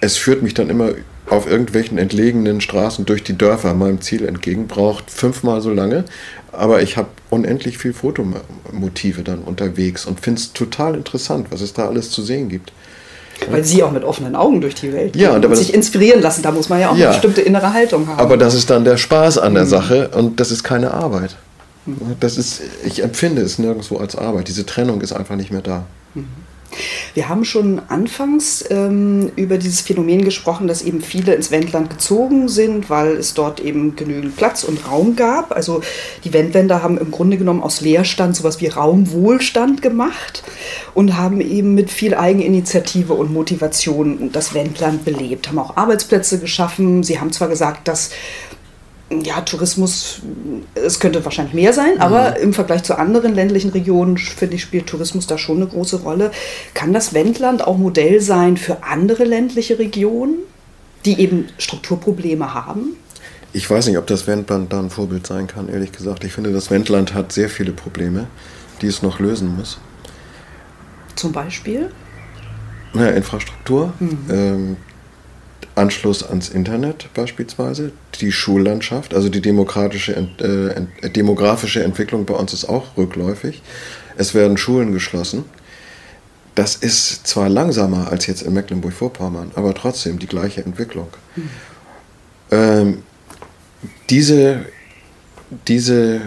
es 0.00 0.16
führt 0.16 0.42
mich 0.42 0.54
dann 0.54 0.70
immer 0.70 0.90
auf 1.28 1.48
irgendwelchen 1.48 1.98
entlegenen 1.98 2.60
Straßen 2.60 3.06
durch 3.06 3.22
die 3.22 3.38
Dörfer 3.38 3.74
meinem 3.74 4.00
Ziel 4.00 4.26
entgegen. 4.26 4.66
Braucht 4.66 5.10
fünfmal 5.10 5.60
so 5.60 5.72
lange. 5.72 6.04
Aber 6.50 6.82
ich 6.82 6.96
habe 6.96 7.08
unendlich 7.30 7.78
viel 7.78 7.94
Fotomotive 7.94 9.22
dann 9.22 9.38
unterwegs 9.38 10.04
und 10.04 10.20
finde 10.20 10.40
es 10.40 10.52
total 10.52 10.94
interessant, 10.94 11.46
was 11.50 11.62
es 11.62 11.72
da 11.72 11.88
alles 11.88 12.10
zu 12.10 12.22
sehen 12.22 12.48
gibt. 12.48 12.72
Weil 13.50 13.64
sie 13.64 13.82
auch 13.82 13.90
mit 13.90 14.04
offenen 14.04 14.36
Augen 14.36 14.60
durch 14.60 14.74
die 14.74 14.92
Welt 14.92 15.16
ja, 15.16 15.32
und, 15.32 15.44
und 15.44 15.56
sich 15.56 15.74
inspirieren 15.74 16.20
lassen. 16.20 16.42
Da 16.42 16.50
muss 16.50 16.68
man 16.68 16.80
ja 16.80 16.90
auch 16.90 16.96
ja, 16.96 17.06
eine 17.06 17.14
bestimmte 17.14 17.40
innere 17.40 17.72
Haltung 17.72 18.06
haben. 18.06 18.18
Aber 18.18 18.36
das 18.36 18.54
ist 18.54 18.70
dann 18.70 18.84
der 18.84 18.96
Spaß 18.96 19.38
an 19.38 19.54
der 19.54 19.64
mhm. 19.64 19.68
Sache 19.68 20.10
und 20.14 20.40
das 20.40 20.50
ist 20.50 20.62
keine 20.62 20.92
Arbeit. 20.92 21.36
Mhm. 21.86 22.16
Das 22.20 22.36
ist, 22.36 22.62
ich 22.84 23.02
empfinde 23.02 23.42
es 23.42 23.58
nirgendwo 23.58 23.96
als 23.96 24.16
Arbeit. 24.16 24.48
Diese 24.48 24.66
Trennung 24.66 25.00
ist 25.00 25.12
einfach 25.12 25.36
nicht 25.36 25.50
mehr 25.50 25.62
da. 25.62 25.84
Mhm. 26.14 26.26
Wir 27.14 27.28
haben 27.28 27.44
schon 27.44 27.80
anfangs 27.88 28.64
ähm, 28.70 29.30
über 29.36 29.58
dieses 29.58 29.80
Phänomen 29.80 30.24
gesprochen, 30.24 30.66
dass 30.66 30.82
eben 30.82 31.00
viele 31.00 31.34
ins 31.34 31.50
Wendland 31.50 31.90
gezogen 31.90 32.48
sind, 32.48 32.90
weil 32.90 33.16
es 33.16 33.34
dort 33.34 33.60
eben 33.60 33.96
genügend 33.96 34.36
Platz 34.36 34.64
und 34.64 34.88
Raum 34.88 35.16
gab. 35.16 35.52
Also 35.54 35.82
die 36.24 36.32
Wendländer 36.32 36.82
haben 36.82 36.98
im 36.98 37.10
Grunde 37.10 37.36
genommen 37.36 37.62
aus 37.62 37.80
Leerstand 37.80 38.36
sowas 38.36 38.60
wie 38.60 38.68
Raumwohlstand 38.68 39.82
gemacht 39.82 40.42
und 40.94 41.16
haben 41.16 41.40
eben 41.40 41.74
mit 41.74 41.90
viel 41.90 42.14
Eigeninitiative 42.14 43.12
und 43.14 43.32
Motivation 43.32 44.30
das 44.32 44.54
Wendland 44.54 45.04
belebt, 45.04 45.48
haben 45.48 45.58
auch 45.58 45.76
Arbeitsplätze 45.76 46.38
geschaffen. 46.38 47.02
Sie 47.02 47.20
haben 47.20 47.32
zwar 47.32 47.48
gesagt, 47.48 47.88
dass 47.88 48.10
ja, 49.20 49.40
Tourismus, 49.42 50.20
es 50.74 50.98
könnte 50.98 51.24
wahrscheinlich 51.24 51.54
mehr 51.54 51.72
sein, 51.72 52.00
aber 52.00 52.30
mhm. 52.30 52.44
im 52.44 52.52
Vergleich 52.54 52.82
zu 52.82 52.98
anderen 52.98 53.34
ländlichen 53.34 53.70
Regionen, 53.70 54.16
finde 54.18 54.56
ich, 54.56 54.62
spielt 54.62 54.86
Tourismus 54.86 55.26
da 55.26 55.38
schon 55.38 55.58
eine 55.58 55.66
große 55.66 56.02
Rolle. 56.02 56.30
Kann 56.74 56.92
das 56.92 57.14
Wendland 57.14 57.66
auch 57.66 57.76
Modell 57.76 58.20
sein 58.20 58.56
für 58.56 58.82
andere 58.82 59.24
ländliche 59.24 59.78
Regionen, 59.78 60.36
die 61.04 61.20
eben 61.20 61.48
Strukturprobleme 61.58 62.54
haben? 62.54 62.96
Ich 63.52 63.68
weiß 63.68 63.86
nicht, 63.86 63.98
ob 63.98 64.06
das 64.06 64.26
Wendland 64.26 64.72
da 64.72 64.78
ein 64.78 64.90
Vorbild 64.90 65.26
sein 65.26 65.46
kann, 65.46 65.68
ehrlich 65.68 65.92
gesagt. 65.92 66.24
Ich 66.24 66.32
finde, 66.32 66.52
das 66.52 66.70
Wendland 66.70 67.12
hat 67.12 67.32
sehr 67.32 67.50
viele 67.50 67.72
Probleme, 67.72 68.26
die 68.80 68.86
es 68.86 69.02
noch 69.02 69.20
lösen 69.20 69.56
muss. 69.56 69.78
Zum 71.16 71.32
Beispiel? 71.32 71.90
Naja, 72.94 73.10
Infrastruktur. 73.10 73.92
Mhm. 74.00 74.18
Ähm, 74.30 74.76
Anschluss 75.74 76.22
ans 76.22 76.48
Internet 76.48 77.08
beispielsweise, 77.14 77.92
die 78.20 78.32
Schullandschaft, 78.32 79.14
also 79.14 79.28
die 79.28 79.40
demokratische, 79.40 80.28
äh, 80.38 81.10
demografische 81.10 81.82
Entwicklung 81.82 82.26
bei 82.26 82.34
uns 82.34 82.52
ist 82.52 82.66
auch 82.66 82.96
rückläufig. 82.96 83.62
Es 84.16 84.34
werden 84.34 84.56
Schulen 84.56 84.92
geschlossen. 84.92 85.44
Das 86.54 86.76
ist 86.76 87.26
zwar 87.26 87.48
langsamer 87.48 88.10
als 88.10 88.26
jetzt 88.26 88.42
in 88.42 88.52
Mecklenburg-Vorpommern, 88.52 89.52
aber 89.54 89.72
trotzdem 89.72 90.18
die 90.18 90.26
gleiche 90.26 90.62
Entwicklung. 90.62 91.08
Mhm. 91.36 91.50
Ähm, 92.50 93.02
diese, 94.10 94.66
diese, 95.66 96.20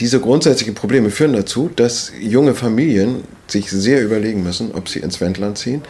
diese 0.00 0.20
grundsätzlichen 0.20 0.74
Probleme 0.74 1.10
führen 1.10 1.34
dazu, 1.34 1.70
dass 1.76 2.12
junge 2.18 2.54
Familien 2.54 3.24
sich 3.46 3.70
sehr 3.70 4.02
überlegen 4.02 4.42
müssen, 4.42 4.72
ob 4.72 4.88
sie 4.88 5.00
ins 5.00 5.20
Wendland 5.20 5.58
ziehen. 5.58 5.82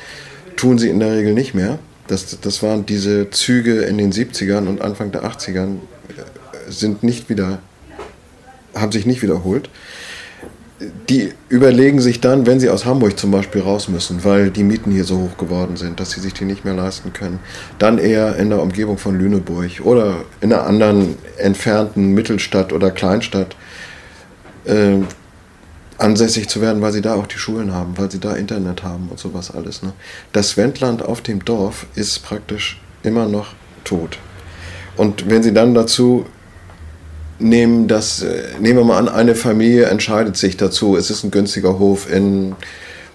Tun 0.57 0.78
sie 0.78 0.88
in 0.88 0.99
der 0.99 1.12
Regel 1.12 1.34
nicht 1.34 1.55
mehr 1.55 1.78
das, 2.09 2.41
das 2.41 2.63
waren 2.63 2.87
diese 2.87 3.31
Züge 3.31 3.83
in 3.83 3.99
den 3.99 4.13
70ern 4.13 4.67
und 4.67 4.81
Anfang 4.81 5.13
der 5.13 5.25
80ern 5.25 5.77
äh, 6.09 6.71
sind 6.71 7.03
nicht 7.03 7.29
wieder, 7.29 7.61
haben 8.75 8.93
sich 8.93 9.07
nicht 9.07 9.23
wiederholt. 9.23 9.71
Die 11.09 11.33
überlegen 11.49 12.01
sich 12.01 12.21
dann, 12.21 12.47
wenn 12.47 12.61
sie 12.61 12.71
aus 12.71 12.85
Hamburg 12.85 13.19
zum 13.19 13.33
Beispiel 13.33 13.63
raus 13.63 13.89
müssen, 13.89 14.23
weil 14.23 14.51
die 14.51 14.63
Mieten 14.63 14.93
hier 14.93 15.03
so 15.03 15.19
hoch 15.19 15.37
geworden 15.37 15.77
sind, 15.77 15.99
dass 15.99 16.13
sie 16.13 16.21
sich 16.21 16.35
die 16.35 16.45
nicht 16.45 16.65
mehr 16.65 16.75
leisten 16.75 17.13
können, 17.13 17.41
dann 17.81 17.99
eher 17.99 18.37
in 18.37 18.51
der 18.51 18.63
Umgebung 18.63 18.97
von 18.97 19.19
Lüneburg 19.19 19.81
oder 19.83 20.25
in 20.41 20.53
einer 20.53 20.67
anderen 20.67 21.17
entfernten 21.37 22.15
Mittelstadt 22.15 22.73
oder 22.73 22.93
Kleinstadt 22.93 23.57
äh, 24.67 24.99
ansässig 25.99 26.49
zu 26.49 26.61
werden, 26.61 26.80
weil 26.80 26.92
sie 26.92 27.03
da 27.03 27.14
auch 27.14 27.26
die 27.26 27.38
Schulen 27.38 27.74
haben, 27.74 27.99
weil 27.99 28.11
sie 28.11 28.20
da 28.20 28.34
Internet 28.34 28.82
haben 28.84 29.09
und 29.11 29.18
sowas 29.18 29.51
alles. 29.51 29.82
Ne? 29.82 29.92
Das 30.32 30.57
Wendland 30.57 31.03
auf 31.03 31.20
dem 31.20 31.44
Dorf 31.44 31.86
ist 31.94 32.20
praktisch 32.24 32.80
immer 33.03 33.26
noch 33.26 33.49
tot. 33.84 34.18
Und 34.96 35.28
wenn 35.28 35.42
sie 35.42 35.53
dann 35.53 35.74
dazu 35.74 36.26
nehmen, 37.38 37.88
dass, 37.88 38.22
äh, 38.22 38.44
nehmen 38.61 38.78
wir 38.78 38.84
mal 38.84 38.99
an, 38.99 39.09
eine 39.09 39.34
Familie 39.34 39.86
entscheidet 39.86 40.36
sich 40.36 40.57
dazu, 40.57 40.96
es 40.96 41.11
ist 41.11 41.24
ein 41.24 41.30
günstiger 41.30 41.78
Hof 41.78 42.11
in 42.11 42.55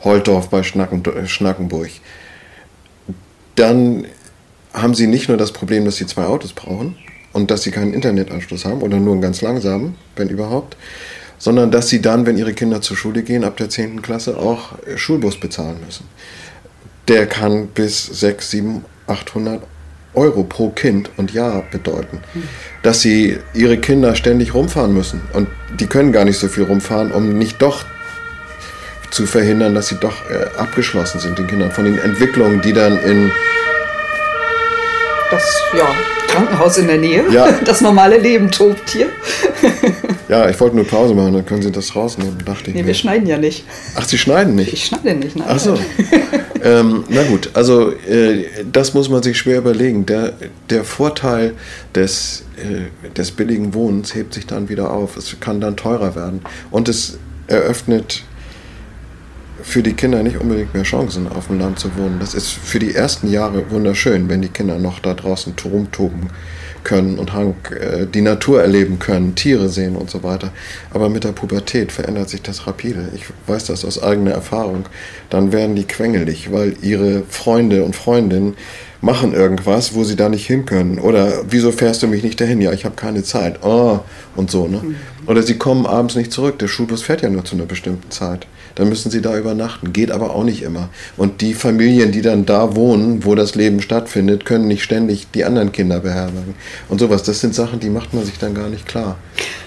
Holtorf 0.04 0.50
bei 0.50 0.64
Schnacken, 0.64 1.04
Schnackenburg, 1.28 1.90
dann 3.56 4.06
haben 4.74 4.94
sie 4.94 5.08
nicht 5.08 5.28
nur 5.28 5.38
das 5.38 5.52
Problem, 5.52 5.86
dass 5.86 5.98
sie 5.98 6.08
zwei 6.08 6.26
Autos 6.26 6.54
brauchen 6.54 6.98
und 7.32 7.52
dass 7.52 7.64
sie 7.64 7.72
keinen 7.72 7.94
Internetanschluss 7.94 8.66
haben 8.66 8.82
oder 8.82 8.98
nur 8.98 9.14
einen 9.14 9.22
ganz 9.22 9.42
langsamen, 9.42 9.96
wenn 10.16 10.30
überhaupt, 10.30 10.78
sondern 11.44 11.72
dass 11.72 11.90
sie 11.90 12.02
dann, 12.02 12.26
wenn 12.26 12.38
ihre 12.38 12.54
Kinder 12.54 12.80
zur 12.80 12.96
Schule 12.96 13.22
gehen, 13.22 13.44
ab 13.44 13.58
der 13.58 13.68
10. 13.68 14.02
Klasse 14.02 14.38
auch 14.38 14.80
äh, 14.88 14.98
Schulbus 14.98 15.38
bezahlen 15.38 15.76
müssen. 15.86 16.08
Der 17.10 17.26
kann 17.26 17.68
bis 17.68 18.06
6, 18.06 18.50
7, 18.50 18.86
800 19.08 19.62
Euro 20.14 20.44
pro 20.46 20.70
Kind 20.70 21.10
und 21.18 21.34
Jahr 21.34 21.64
bedeuten. 21.70 22.20
Dass 22.82 23.02
sie 23.02 23.40
ihre 23.54 23.78
Kinder 23.78 24.16
ständig 24.16 24.54
rumfahren 24.54 24.94
müssen. 24.94 25.20
Und 25.34 25.50
die 25.82 25.88
können 25.88 26.14
gar 26.14 26.24
nicht 26.24 26.40
so 26.40 26.48
viel 26.48 26.64
rumfahren, 26.64 27.12
um 27.12 27.38
nicht 27.38 27.62
doch 27.62 27.84
zu 29.12 29.26
verhindern, 29.26 29.76
dass 29.76 29.90
sie 29.90 29.96
doch 29.96 30.14
äh, 30.30 30.58
abgeschlossen 30.58 31.20
sind, 31.20 31.38
den 31.38 31.48
Kindern, 31.48 31.74
von 31.74 31.84
den 31.84 31.98
Entwicklungen, 31.98 32.62
die 32.62 32.72
dann 32.72 32.98
in 33.04 33.30
das 35.30 35.62
ja, 35.78 35.94
Krankenhaus 36.30 36.78
in 36.78 36.88
der 36.88 37.00
Nähe. 37.00 37.26
Ja. 37.32 37.52
Das 37.66 37.82
normale 37.82 38.18
Leben 38.18 38.50
tobt 38.50 38.90
hier. 38.90 39.10
Ja, 40.34 40.50
ich 40.50 40.60
wollte 40.60 40.76
nur 40.76 40.88
Pause 40.88 41.14
machen, 41.14 41.32
dann 41.32 41.46
können 41.46 41.62
Sie 41.62 41.72
das 41.72 41.96
rausnehmen, 41.96 42.44
dachte 42.44 42.72
ich. 42.72 42.76
Nee, 42.76 42.82
mir. 42.82 42.88
wir 42.88 42.94
schneiden 42.96 43.28
ja 43.28 43.38
nicht. 43.38 43.66
Ach, 43.94 44.04
Sie 44.04 44.18
schneiden 44.18 44.56
nicht? 44.56 44.74
Ich 44.74 44.86
schneide 44.86 45.14
nicht, 45.14 45.36
nein. 45.36 45.48
Ach 45.48 45.60
so. 45.60 45.78
ähm, 46.64 47.04
na 47.08 47.22
gut, 47.22 47.52
also 47.54 47.92
äh, 47.92 48.46
das 48.72 48.96
muss 48.96 49.10
man 49.10 49.22
sich 49.22 49.38
schwer 49.38 49.60
überlegen. 49.60 50.08
Der, 50.08 50.34
der 50.72 50.86
Vorteil 50.86 51.54
des, 51.94 52.46
äh, 52.58 53.10
des 53.12 53.30
billigen 53.30 53.76
Wohnens 53.76 54.16
hebt 54.16 54.34
sich 54.34 54.48
dann 54.48 54.70
wieder 54.70 54.90
auf. 54.90 55.18
Es 55.18 55.40
kann 55.40 55.62
dann 55.62 55.78
teurer 55.78 56.16
werden. 56.16 56.42
Und 56.72 56.90
es 56.90 57.20
eröffnet 57.46 58.24
für 59.62 59.84
die 59.84 59.94
Kinder 59.94 60.24
nicht 60.24 60.38
unbedingt 60.38 60.74
mehr 60.74 60.82
Chancen, 60.82 61.28
auf 61.28 61.46
dem 61.46 61.60
Land 61.60 61.78
zu 61.78 61.96
wohnen. 61.96 62.18
Das 62.20 62.34
ist 62.34 62.50
für 62.50 62.80
die 62.80 62.96
ersten 62.96 63.30
Jahre 63.30 63.70
wunderschön, 63.70 64.30
wenn 64.30 64.42
die 64.42 64.50
Kinder 64.50 64.80
noch 64.80 64.98
da 64.98 65.14
draußen 65.14 65.54
rumtoben 65.64 66.32
können 66.84 67.20
und 67.20 67.32
äh, 67.72 68.06
die 68.06 68.22
Natur 68.22 68.62
erleben 68.62 69.00
können, 69.00 69.36
Tiere 69.36 69.70
sehen 69.70 69.96
und 69.96 70.10
so 70.10 70.24
weiter. 70.24 70.52
Aber 70.92 71.10
mit 71.10 71.24
der 71.24 71.32
Pubertät 71.32 71.92
verändert 71.92 72.30
sich 72.30 72.42
das 72.42 72.68
rapide. 72.68 73.10
Ich 73.16 73.26
weiß 73.48 73.66
das 73.66 73.86
aus 73.86 74.02
eigener 74.02 74.32
Erfahrung. 74.32 74.86
Dann 75.30 75.52
werden 75.52 75.76
die 75.76 75.86
quengelig, 75.86 76.52
weil 76.52 76.76
ihre 76.82 77.24
Freunde 77.30 77.84
und 77.84 77.96
Freundinnen 77.96 78.56
machen 79.02 79.34
irgendwas, 79.34 79.94
wo 79.94 80.04
sie 80.04 80.16
da 80.16 80.30
nicht 80.30 80.48
hin 80.48 80.66
können. 80.66 80.98
Oder 80.98 81.44
wieso 81.50 81.72
fährst 81.72 82.04
du 82.04 82.08
mich 82.08 82.24
nicht 82.24 82.40
dahin? 82.40 82.62
Ja, 82.62 82.72
ich 82.72 82.86
habe 82.86 82.96
keine 82.96 83.24
Zeit. 83.24 83.60
Oh, 83.64 84.00
und 84.36 84.50
so. 84.50 84.68
Ne? 84.68 84.82
Mhm. 84.82 84.96
Oder 85.28 85.44
sie 85.44 85.58
kommen 85.58 85.86
abends 85.86 86.16
nicht 86.16 86.32
zurück. 86.32 86.60
Der 86.60 86.68
Schulbus 86.68 87.02
fährt 87.02 87.22
ja 87.22 87.30
nur 87.30 87.44
zu 87.44 87.56
einer 87.56 87.66
bestimmten 87.66 88.12
Zeit 88.12 88.48
dann 88.76 88.90
müssen 88.90 89.12
sie 89.12 89.22
da 89.22 89.38
übernachten. 89.38 89.94
Geht 89.94 90.12
aber 90.12 90.36
auch 90.36 90.44
nicht 90.44 90.64
immer. 90.64 90.90
Und 91.18 91.42
die 91.42 91.54
Familien, 91.54 92.12
die 92.12 92.22
dann 92.22 92.46
da 92.46 92.76
wohnen, 92.76 93.26
wo 93.26 93.36
das 93.36 93.56
Leben 93.56 93.82
stattfindet, 93.82 94.46
können 94.46 94.68
nicht 94.68 94.84
ständig 94.84 95.28
die 95.34 95.46
anderen 95.46 95.72
Kinder 95.72 96.00
beherbergen. 96.00 96.56
Und 96.90 97.00
sowas, 97.00 97.24
das 97.24 97.40
sind 97.40 97.56
Sachen, 97.56 97.80
die 97.80 97.90
macht 97.90 98.14
man 98.14 98.26
sich 98.26 98.38
dann 98.38 98.54
gar 98.54 98.70
nicht 98.70 98.88
klar. 98.88 99.18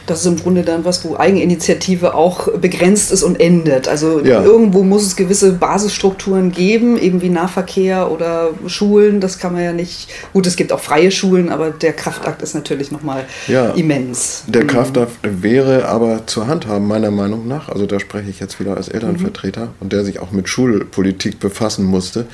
Das 0.06 0.20
ist 0.20 0.26
im 0.26 0.36
Grunde 0.36 0.62
dann 0.62 0.84
was, 0.84 1.04
wo 1.04 1.16
Eigeninitiative 1.16 2.14
auch 2.14 2.48
begrenzt 2.52 3.10
ist 3.10 3.24
und 3.24 3.40
endet. 3.40 3.88
Also 3.88 4.20
ja. 4.24 4.42
irgendwo 4.42 4.84
muss 4.84 5.04
es 5.04 5.16
gewisse 5.16 5.52
Basisstrukturen 5.52 6.52
geben, 6.52 6.96
eben 6.96 7.22
wie 7.22 7.28
Nahverkehr 7.28 8.10
oder 8.10 8.50
Schulen. 8.68 9.20
Das 9.20 9.38
kann 9.38 9.52
man 9.52 9.64
ja 9.64 9.72
nicht. 9.72 10.08
Gut, 10.32 10.46
es 10.46 10.54
gibt 10.54 10.72
auch 10.72 10.78
freie 10.78 11.10
Schulen, 11.10 11.48
aber 11.48 11.70
der 11.70 11.92
Kraftakt 11.92 12.40
ist 12.42 12.54
natürlich 12.54 12.92
nochmal 12.92 13.24
ja, 13.48 13.70
immens. 13.70 14.44
Der 14.46 14.62
mhm. 14.62 14.68
Kraftakt 14.68 15.12
wäre 15.22 15.88
aber 15.88 16.26
zur 16.26 16.46
Handhaben, 16.46 16.86
meiner 16.86 17.10
Meinung 17.10 17.48
nach. 17.48 17.68
Also 17.68 17.86
da 17.86 17.98
spreche 17.98 18.30
ich 18.30 18.38
jetzt 18.38 18.60
wieder 18.60 18.76
als 18.76 18.88
Elternvertreter 18.96 19.66
mhm. 19.66 19.72
und 19.80 19.92
der 19.92 20.04
sich 20.04 20.18
auch 20.20 20.32
mit 20.32 20.48
Schulpolitik 20.48 21.38
befassen 21.38 21.84
musste, 21.84 22.26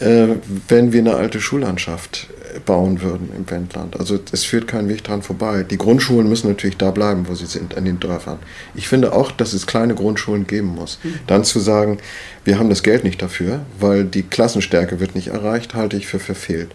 äh, 0.00 0.26
wenn 0.68 0.92
wir 0.92 1.00
eine 1.00 1.14
alte 1.14 1.40
Schullandschaft 1.40 2.28
bauen 2.64 3.00
würden 3.02 3.30
im 3.36 3.48
Wendland. 3.50 3.98
Also 3.98 4.18
es 4.32 4.44
führt 4.44 4.68
kein 4.68 4.88
Weg 4.88 5.04
dran 5.04 5.22
vorbei. 5.22 5.64
Die 5.68 5.78
Grundschulen 5.78 6.28
müssen 6.28 6.48
natürlich 6.48 6.76
da 6.76 6.90
bleiben, 6.90 7.26
wo 7.28 7.34
sie 7.34 7.46
sind, 7.46 7.76
an 7.76 7.84
den 7.84 8.00
Dörfern. 8.00 8.38
Ich 8.74 8.88
finde 8.88 9.12
auch, 9.12 9.32
dass 9.32 9.52
es 9.52 9.66
kleine 9.66 9.94
Grundschulen 9.94 10.46
geben 10.46 10.68
muss. 10.68 10.98
Mhm. 11.02 11.14
Dann 11.26 11.44
zu 11.44 11.60
sagen, 11.60 11.98
wir 12.44 12.58
haben 12.58 12.70
das 12.70 12.82
Geld 12.82 13.04
nicht 13.04 13.20
dafür, 13.20 13.60
weil 13.78 14.04
die 14.04 14.22
Klassenstärke 14.22 15.00
wird 15.00 15.14
nicht 15.14 15.28
erreicht, 15.28 15.74
halte 15.74 15.96
ich 15.96 16.06
für 16.06 16.18
verfehlt. 16.18 16.70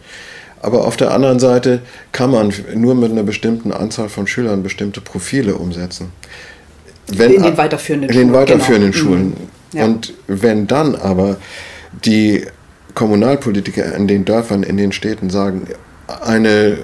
Aber 0.61 0.85
auf 0.85 0.97
der 0.97 1.11
anderen 1.11 1.39
Seite 1.39 1.81
kann 2.11 2.31
man 2.31 2.53
nur 2.75 2.93
mit 2.93 3.11
einer 3.11 3.23
bestimmten 3.23 3.71
Anzahl 3.71 4.09
von 4.09 4.27
Schülern 4.27 4.61
bestimmte 4.61 4.99
Profile 4.99 5.55
umsetzen. 5.55 6.11
Wenn, 7.15 7.33
in 7.33 7.43
den 7.43 7.57
weiterführenden 7.57 8.09
in 8.09 8.15
den 8.15 8.27
Schulen. 8.29 8.41
Weiterführenden 8.41 8.91
genau. 8.91 9.03
Schulen. 9.03 9.33
Ja. 9.73 9.85
Und 9.85 10.13
wenn 10.27 10.67
dann 10.67 10.95
aber 10.95 11.37
die 12.05 12.45
Kommunalpolitiker 12.95 13.95
in 13.95 14.07
den 14.07 14.25
Dörfern, 14.25 14.63
in 14.63 14.77
den 14.77 14.91
Städten 14.91 15.29
sagen, 15.29 15.67
eine, 16.07 16.77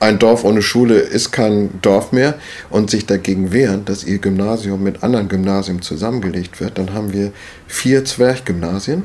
ein 0.00 0.18
Dorf 0.18 0.44
ohne 0.44 0.62
Schule 0.62 0.96
ist 0.96 1.30
kein 1.30 1.70
Dorf 1.82 2.12
mehr 2.12 2.34
und 2.68 2.90
sich 2.90 3.06
dagegen 3.06 3.52
wehren, 3.52 3.84
dass 3.84 4.04
ihr 4.04 4.18
Gymnasium 4.18 4.82
mit 4.82 5.02
anderen 5.02 5.28
Gymnasien 5.28 5.82
zusammengelegt 5.82 6.60
wird, 6.60 6.78
dann 6.78 6.92
haben 6.94 7.12
wir 7.12 7.32
vier 7.66 8.04
Zwerggymnasien 8.04 9.04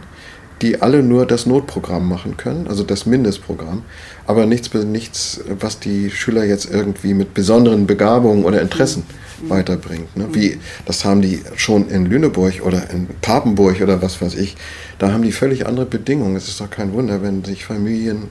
die 0.62 0.82
alle 0.82 1.02
nur 1.02 1.26
das 1.26 1.46
Notprogramm 1.46 2.08
machen 2.08 2.38
können, 2.38 2.68
also 2.68 2.84
das 2.84 3.06
Mindestprogramm, 3.06 3.84
aber 4.28 4.46
nichts, 4.46 4.74
nichts 4.74 5.42
was 5.60 5.80
die 5.80 6.12
Schüler 6.12 6.44
jetzt 6.44 6.70
irgendwie 6.70 7.14
mit 7.14 7.34
besonderen 7.34 7.88
Begabungen 7.88 8.46
oder 8.46 8.62
Interessen 8.62 9.04
mhm. 9.42 9.50
weiterbringt. 9.50 10.16
Ne? 10.16 10.28
Wie, 10.32 10.60
das 10.86 11.04
haben 11.04 11.22
die 11.22 11.42
schon 11.56 11.90
in 11.90 12.06
Lüneburg 12.06 12.62
oder 12.64 12.90
in 12.92 13.08
Papenburg 13.22 13.82
oder 13.82 14.02
was 14.02 14.22
weiß 14.22 14.36
ich, 14.36 14.56
da 15.00 15.12
haben 15.12 15.24
die 15.24 15.32
völlig 15.32 15.66
andere 15.66 15.86
Bedingungen. 15.86 16.36
Es 16.36 16.48
ist 16.48 16.62
doch 16.62 16.70
kein 16.70 16.94
Wunder, 16.94 17.24
wenn 17.24 17.44
sich 17.44 17.66
Familien, 17.66 18.30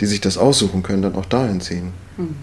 die 0.00 0.06
sich 0.06 0.20
das 0.20 0.38
aussuchen 0.38 0.82
können, 0.82 1.02
dann 1.02 1.14
auch 1.14 1.26
dahin 1.26 1.60
ziehen. 1.60 1.92
Mhm. 2.16 2.34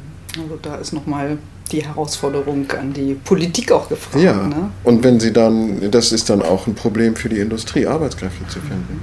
Also 0.41 0.57
da 0.61 0.75
ist 0.75 0.93
nochmal 0.93 1.37
die 1.71 1.83
Herausforderung 1.83 2.69
an 2.71 2.93
die 2.93 3.13
Politik 3.13 3.71
auch 3.71 3.89
gefragt. 3.89 4.23
Ja, 4.23 4.47
ne? 4.47 4.71
und 4.83 5.03
wenn 5.03 5.19
sie 5.19 5.31
dann, 5.31 5.91
das 5.91 6.11
ist 6.11 6.29
dann 6.29 6.41
auch 6.41 6.67
ein 6.67 6.75
Problem 6.75 7.15
für 7.15 7.29
die 7.29 7.39
Industrie, 7.39 7.85
Arbeitskräfte 7.85 8.47
zu 8.47 8.59
finden. 8.59 9.01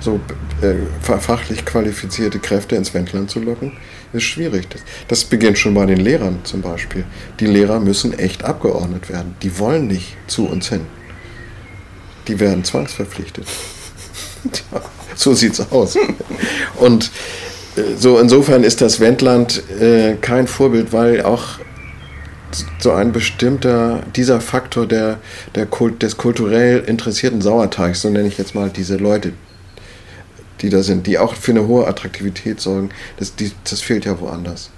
So 0.00 0.18
äh, 0.62 0.74
fachlich 1.00 1.64
qualifizierte 1.66 2.38
Kräfte 2.38 2.76
ins 2.76 2.94
Wendland 2.94 3.30
zu 3.30 3.40
locken, 3.40 3.72
ist 4.12 4.22
schwierig. 4.22 4.68
Das, 4.70 4.80
das 5.08 5.24
beginnt 5.24 5.58
schon 5.58 5.74
bei 5.74 5.84
den 5.84 5.98
Lehrern 5.98 6.38
zum 6.44 6.62
Beispiel. 6.62 7.04
Die 7.38 7.46
Lehrer 7.46 7.80
müssen 7.80 8.18
echt 8.18 8.44
abgeordnet 8.44 9.10
werden. 9.10 9.34
Die 9.42 9.58
wollen 9.58 9.88
nicht 9.88 10.16
zu 10.26 10.46
uns 10.46 10.68
hin. 10.68 10.86
Die 12.28 12.40
werden 12.40 12.64
zwangsverpflichtet. 12.64 13.46
so 15.14 15.34
sieht's 15.34 15.60
aus. 15.70 15.96
Und 16.76 17.10
äh, 17.76 17.82
so 17.98 18.18
insofern 18.18 18.64
ist 18.64 18.80
das 18.80 19.00
Wendland 19.00 19.62
äh, 19.80 20.14
kein 20.20 20.46
Vorbild, 20.46 20.92
weil 20.92 21.22
auch 21.22 21.58
so 22.78 22.92
ein 22.92 23.12
bestimmter, 23.12 24.02
dieser 24.16 24.40
Faktor 24.40 24.86
der, 24.86 25.18
der 25.54 25.66
Kult, 25.66 26.02
des 26.02 26.16
kulturell 26.16 26.80
interessierten 26.80 27.40
Sauerteigs, 27.40 28.02
so 28.02 28.10
nenne 28.10 28.28
ich 28.28 28.38
jetzt 28.38 28.54
mal 28.54 28.70
diese 28.70 28.96
Leute, 28.96 29.32
die 30.60 30.68
da 30.68 30.82
sind, 30.82 31.06
die 31.06 31.18
auch 31.18 31.34
für 31.34 31.52
eine 31.52 31.66
hohe 31.66 31.86
Attraktivität 31.86 32.60
sorgen, 32.60 32.90
das, 33.18 33.34
die, 33.34 33.52
das 33.68 33.80
fehlt 33.80 34.04
ja 34.04 34.20
woanders. 34.20 34.70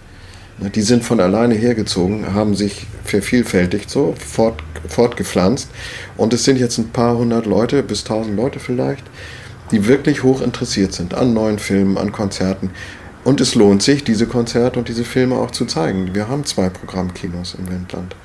Ne, 0.58 0.70
die 0.70 0.82
sind 0.82 1.04
von 1.04 1.20
alleine 1.20 1.54
hergezogen, 1.54 2.34
haben 2.34 2.54
sich 2.54 2.86
vervielfältigt, 3.04 3.90
so 3.90 4.14
fort, 4.18 4.62
fortgepflanzt. 4.88 5.68
Und 6.16 6.34
es 6.34 6.44
sind 6.44 6.58
jetzt 6.58 6.78
ein 6.78 6.90
paar 6.90 7.16
hundert 7.16 7.46
Leute, 7.46 7.82
bis 7.82 8.04
tausend 8.04 8.36
Leute 8.36 8.60
vielleicht, 8.60 9.04
die 9.70 9.86
wirklich 9.86 10.22
hoch 10.22 10.42
interessiert 10.42 10.92
sind 10.92 11.14
an 11.14 11.32
neuen 11.32 11.58
Filmen, 11.58 11.96
an 11.96 12.12
Konzerten. 12.12 12.70
Und 13.24 13.40
es 13.40 13.54
lohnt 13.54 13.82
sich, 13.82 14.02
diese 14.02 14.26
Konzerte 14.26 14.78
und 14.78 14.88
diese 14.88 15.04
Filme 15.04 15.36
auch 15.36 15.52
zu 15.52 15.64
zeigen. 15.64 16.14
Wir 16.14 16.28
haben 16.28 16.44
zwei 16.44 16.68
Programmkinos 16.68 17.54
im 17.54 17.70
Wendland. 17.70 18.16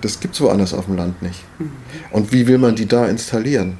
Das 0.00 0.20
gibt 0.20 0.34
es 0.34 0.40
woanders 0.40 0.74
auf 0.74 0.86
dem 0.86 0.96
Land 0.96 1.22
nicht. 1.22 1.42
Mhm. 1.58 1.72
Und 2.12 2.32
wie 2.32 2.46
will 2.46 2.58
man 2.58 2.76
die 2.76 2.86
da 2.86 3.06
installieren? 3.06 3.78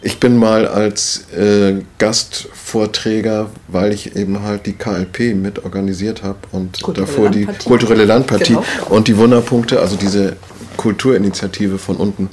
Ich 0.00 0.20
bin 0.20 0.36
mal 0.36 0.68
als 0.68 1.26
äh, 1.32 1.82
Gastvorträger, 1.98 3.50
weil 3.66 3.92
ich 3.92 4.14
eben 4.14 4.42
halt 4.44 4.66
die 4.66 4.74
KLP 4.74 5.34
mit 5.34 5.64
organisiert 5.64 6.22
habe 6.22 6.38
und 6.52 6.80
kulturelle 6.80 7.12
davor 7.12 7.30
die 7.30 7.38
Landpartie. 7.40 7.68
kulturelle 7.68 8.04
Landpartie 8.04 8.52
genau. 8.52 8.64
und 8.90 9.08
die 9.08 9.16
Wunderpunkte, 9.16 9.80
also 9.80 9.96
diese 9.96 10.36
Kulturinitiative 10.76 11.78
von 11.78 11.96
unten, 11.96 12.30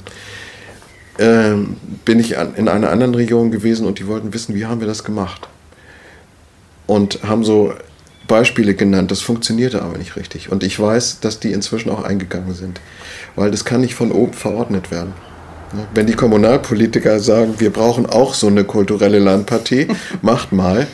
äh, 1.18 1.54
bin 2.04 2.20
ich 2.20 2.38
an, 2.38 2.54
in 2.54 2.68
einer 2.68 2.90
anderen 2.90 3.16
Region 3.16 3.50
gewesen 3.50 3.84
und 3.84 3.98
die 3.98 4.06
wollten 4.06 4.32
wissen, 4.32 4.54
wie 4.54 4.66
haben 4.66 4.78
wir 4.78 4.86
das 4.86 5.02
gemacht 5.02 5.48
und 6.86 7.20
haben 7.22 7.44
so 7.44 7.72
Beispiele 8.26 8.74
genannt. 8.74 9.10
Das 9.10 9.20
funktionierte 9.20 9.82
aber 9.82 9.98
nicht 9.98 10.16
richtig. 10.16 10.50
Und 10.50 10.62
ich 10.62 10.78
weiß, 10.78 11.20
dass 11.20 11.40
die 11.40 11.52
inzwischen 11.52 11.90
auch 11.90 12.02
eingegangen 12.02 12.54
sind, 12.54 12.80
weil 13.34 13.50
das 13.50 13.64
kann 13.64 13.80
nicht 13.80 13.94
von 13.94 14.12
oben 14.12 14.32
verordnet 14.32 14.90
werden. 14.90 15.12
Wenn 15.94 16.06
die 16.06 16.14
Kommunalpolitiker 16.14 17.18
sagen, 17.20 17.54
wir 17.58 17.70
brauchen 17.70 18.06
auch 18.06 18.34
so 18.34 18.46
eine 18.46 18.64
kulturelle 18.64 19.18
Landpartie, 19.18 19.88
macht 20.22 20.52
mal, 20.52 20.86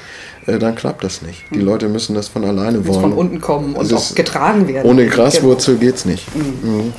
äh, 0.47 0.59
dann 0.59 0.74
klappt 0.74 1.05
das 1.05 1.22
nicht. 1.22 1.45
Die 1.53 1.61
Leute 1.61 1.88
müssen 1.88 2.14
das 2.14 2.28
von 2.28 2.45
alleine 2.45 2.78
Muss 2.78 2.88
wollen. 2.88 3.01
Von 3.01 3.12
unten 3.12 3.40
kommen 3.40 3.74
und 3.74 3.93
auch 3.93 4.14
getragen 4.14 4.66
werden. 4.68 4.88
Ohne 4.88 5.07
Graswurzel 5.07 5.74
genau. 5.74 5.86
geht 5.86 5.97
es 5.97 6.05
nicht. 6.05 6.34
Mhm. 6.34 6.70
Mhm. 6.70 6.93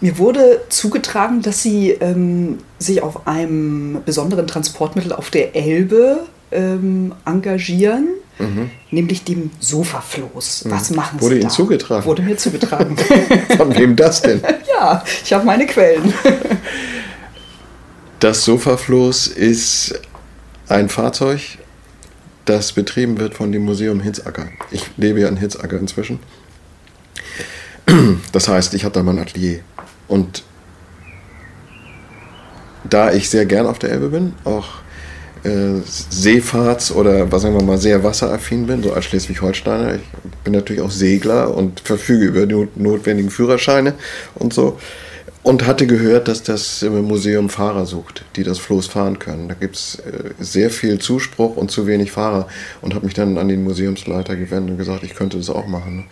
Mir 0.00 0.18
wurde 0.18 0.60
zugetragen, 0.68 1.42
dass 1.42 1.62
Sie 1.62 1.90
ähm, 1.90 2.58
sich 2.78 3.02
auf 3.02 3.26
einem 3.26 3.98
besonderen 4.04 4.46
Transportmittel 4.46 5.12
auf 5.12 5.30
der 5.30 5.56
Elbe 5.56 6.20
ähm, 6.50 7.14
engagieren, 7.24 8.08
mhm. 8.38 8.70
nämlich 8.90 9.24
dem 9.24 9.50
Sofafloß. 9.60 10.64
Mhm. 10.64 10.70
Was 10.70 10.90
machen 10.90 11.20
Wurde 11.20 11.34
Sie 11.34 11.40
Ihnen 11.40 11.48
da? 11.48 11.54
zugetragen? 11.54 12.04
Wurde 12.06 12.22
mir 12.22 12.36
zugetragen. 12.36 12.96
Von 13.56 13.76
wem 13.76 13.96
das 13.96 14.22
denn? 14.22 14.40
ja, 14.68 15.04
ich 15.24 15.32
habe 15.32 15.44
meine 15.44 15.66
Quellen. 15.66 16.12
das 18.20 18.44
Sofafloß 18.44 19.28
ist 19.28 20.00
ein 20.68 20.88
Fahrzeug, 20.88 21.40
das 22.44 22.72
betrieben 22.72 23.18
wird 23.18 23.34
von 23.34 23.52
dem 23.52 23.64
Museum 23.64 24.00
Hitzacker. 24.00 24.48
Ich 24.70 24.84
lebe 24.96 25.20
ja 25.20 25.28
in 25.28 25.36
Hitzacker 25.36 25.78
inzwischen. 25.78 26.18
Das 28.32 28.48
heißt, 28.48 28.74
ich 28.74 28.84
habe 28.84 28.92
da 28.92 29.02
mein 29.02 29.18
Atelier. 29.18 29.60
Und 30.08 30.42
da 32.84 33.12
ich 33.12 33.30
sehr 33.30 33.46
gern 33.46 33.66
auf 33.66 33.78
der 33.78 33.90
Elbe 33.90 34.08
bin, 34.08 34.34
auch 34.44 34.66
äh, 35.48 35.82
Seefahrts- 36.10 36.92
oder 36.92 37.30
was 37.32 37.42
sagen 37.42 37.56
wir 37.56 37.64
mal 37.64 37.78
sehr 37.78 38.04
wasseraffin 38.04 38.66
bin, 38.66 38.82
so 38.82 38.92
als 38.92 39.06
Schleswig-Holsteiner. 39.06 39.94
Ich 39.96 40.02
bin 40.44 40.52
natürlich 40.52 40.82
auch 40.82 40.90
Segler 40.90 41.54
und 41.54 41.80
verfüge 41.80 42.26
über 42.26 42.46
die 42.46 42.68
notwendigen 42.76 43.30
Führerscheine 43.30 43.94
und 44.34 44.52
so. 44.52 44.78
Und 45.42 45.66
hatte 45.66 45.86
gehört, 45.86 46.28
dass 46.28 46.42
das 46.42 46.82
Museum 46.82 47.48
Fahrer 47.48 47.86
sucht, 47.86 48.24
die 48.36 48.42
das 48.42 48.58
Floß 48.58 48.88
fahren 48.88 49.18
können. 49.18 49.48
Da 49.48 49.54
gibt 49.54 49.76
es 49.76 49.94
äh, 50.00 50.34
sehr 50.38 50.68
viel 50.68 50.98
Zuspruch 50.98 51.56
und 51.56 51.70
zu 51.70 51.86
wenig 51.86 52.12
Fahrer. 52.12 52.48
Und 52.82 52.94
habe 52.94 53.06
mich 53.06 53.14
dann 53.14 53.38
an 53.38 53.48
den 53.48 53.64
Museumsleiter 53.64 54.36
gewendet 54.36 54.72
und 54.72 54.78
gesagt, 54.78 55.04
ich 55.04 55.14
könnte 55.14 55.38
das 55.38 55.48
auch 55.48 55.66
machen. 55.66 56.06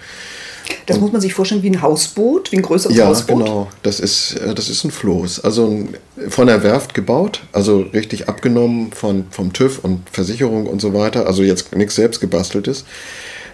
Das 0.86 1.00
muss 1.00 1.12
man 1.12 1.20
sich 1.20 1.34
vorstellen 1.34 1.62
wie 1.62 1.70
ein 1.70 1.82
Hausboot, 1.82 2.52
wie 2.52 2.56
ein 2.56 2.62
größeres 2.62 2.96
ja, 2.96 3.06
Hausboot? 3.06 3.40
Ja, 3.40 3.44
genau. 3.44 3.68
Das 3.82 4.00
ist, 4.00 4.34
äh, 4.34 4.54
das 4.54 4.68
ist 4.68 4.84
ein 4.84 4.90
Floß. 4.90 5.40
Also 5.40 5.86
von 6.28 6.46
der 6.46 6.62
Werft 6.62 6.94
gebaut, 6.94 7.42
also 7.52 7.80
richtig 7.92 8.28
abgenommen 8.28 8.92
von, 8.92 9.26
vom 9.30 9.52
TÜV 9.52 9.80
und 9.82 10.08
Versicherung 10.10 10.66
und 10.66 10.80
so 10.80 10.94
weiter. 10.94 11.26
Also 11.26 11.42
jetzt 11.42 11.74
nichts 11.74 11.96
selbst 11.96 12.20
gebasteltes. 12.20 12.84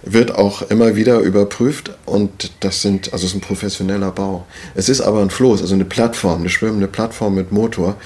Wird 0.04 0.34
auch 0.34 0.62
immer 0.62 0.96
wieder 0.96 1.20
überprüft 1.20 1.92
und 2.06 2.50
das 2.58 2.82
sind, 2.82 3.12
also 3.12 3.24
es 3.24 3.30
ist 3.30 3.36
ein 3.36 3.40
professioneller 3.40 4.10
Bau. 4.10 4.44
Es 4.74 4.88
ist 4.88 5.00
aber 5.00 5.22
ein 5.22 5.30
Floß, 5.30 5.62
also 5.62 5.74
eine 5.74 5.84
Plattform, 5.84 6.40
eine 6.40 6.48
schwimmende 6.48 6.88
Plattform 6.88 7.36
mit 7.36 7.52
Motor. 7.52 7.96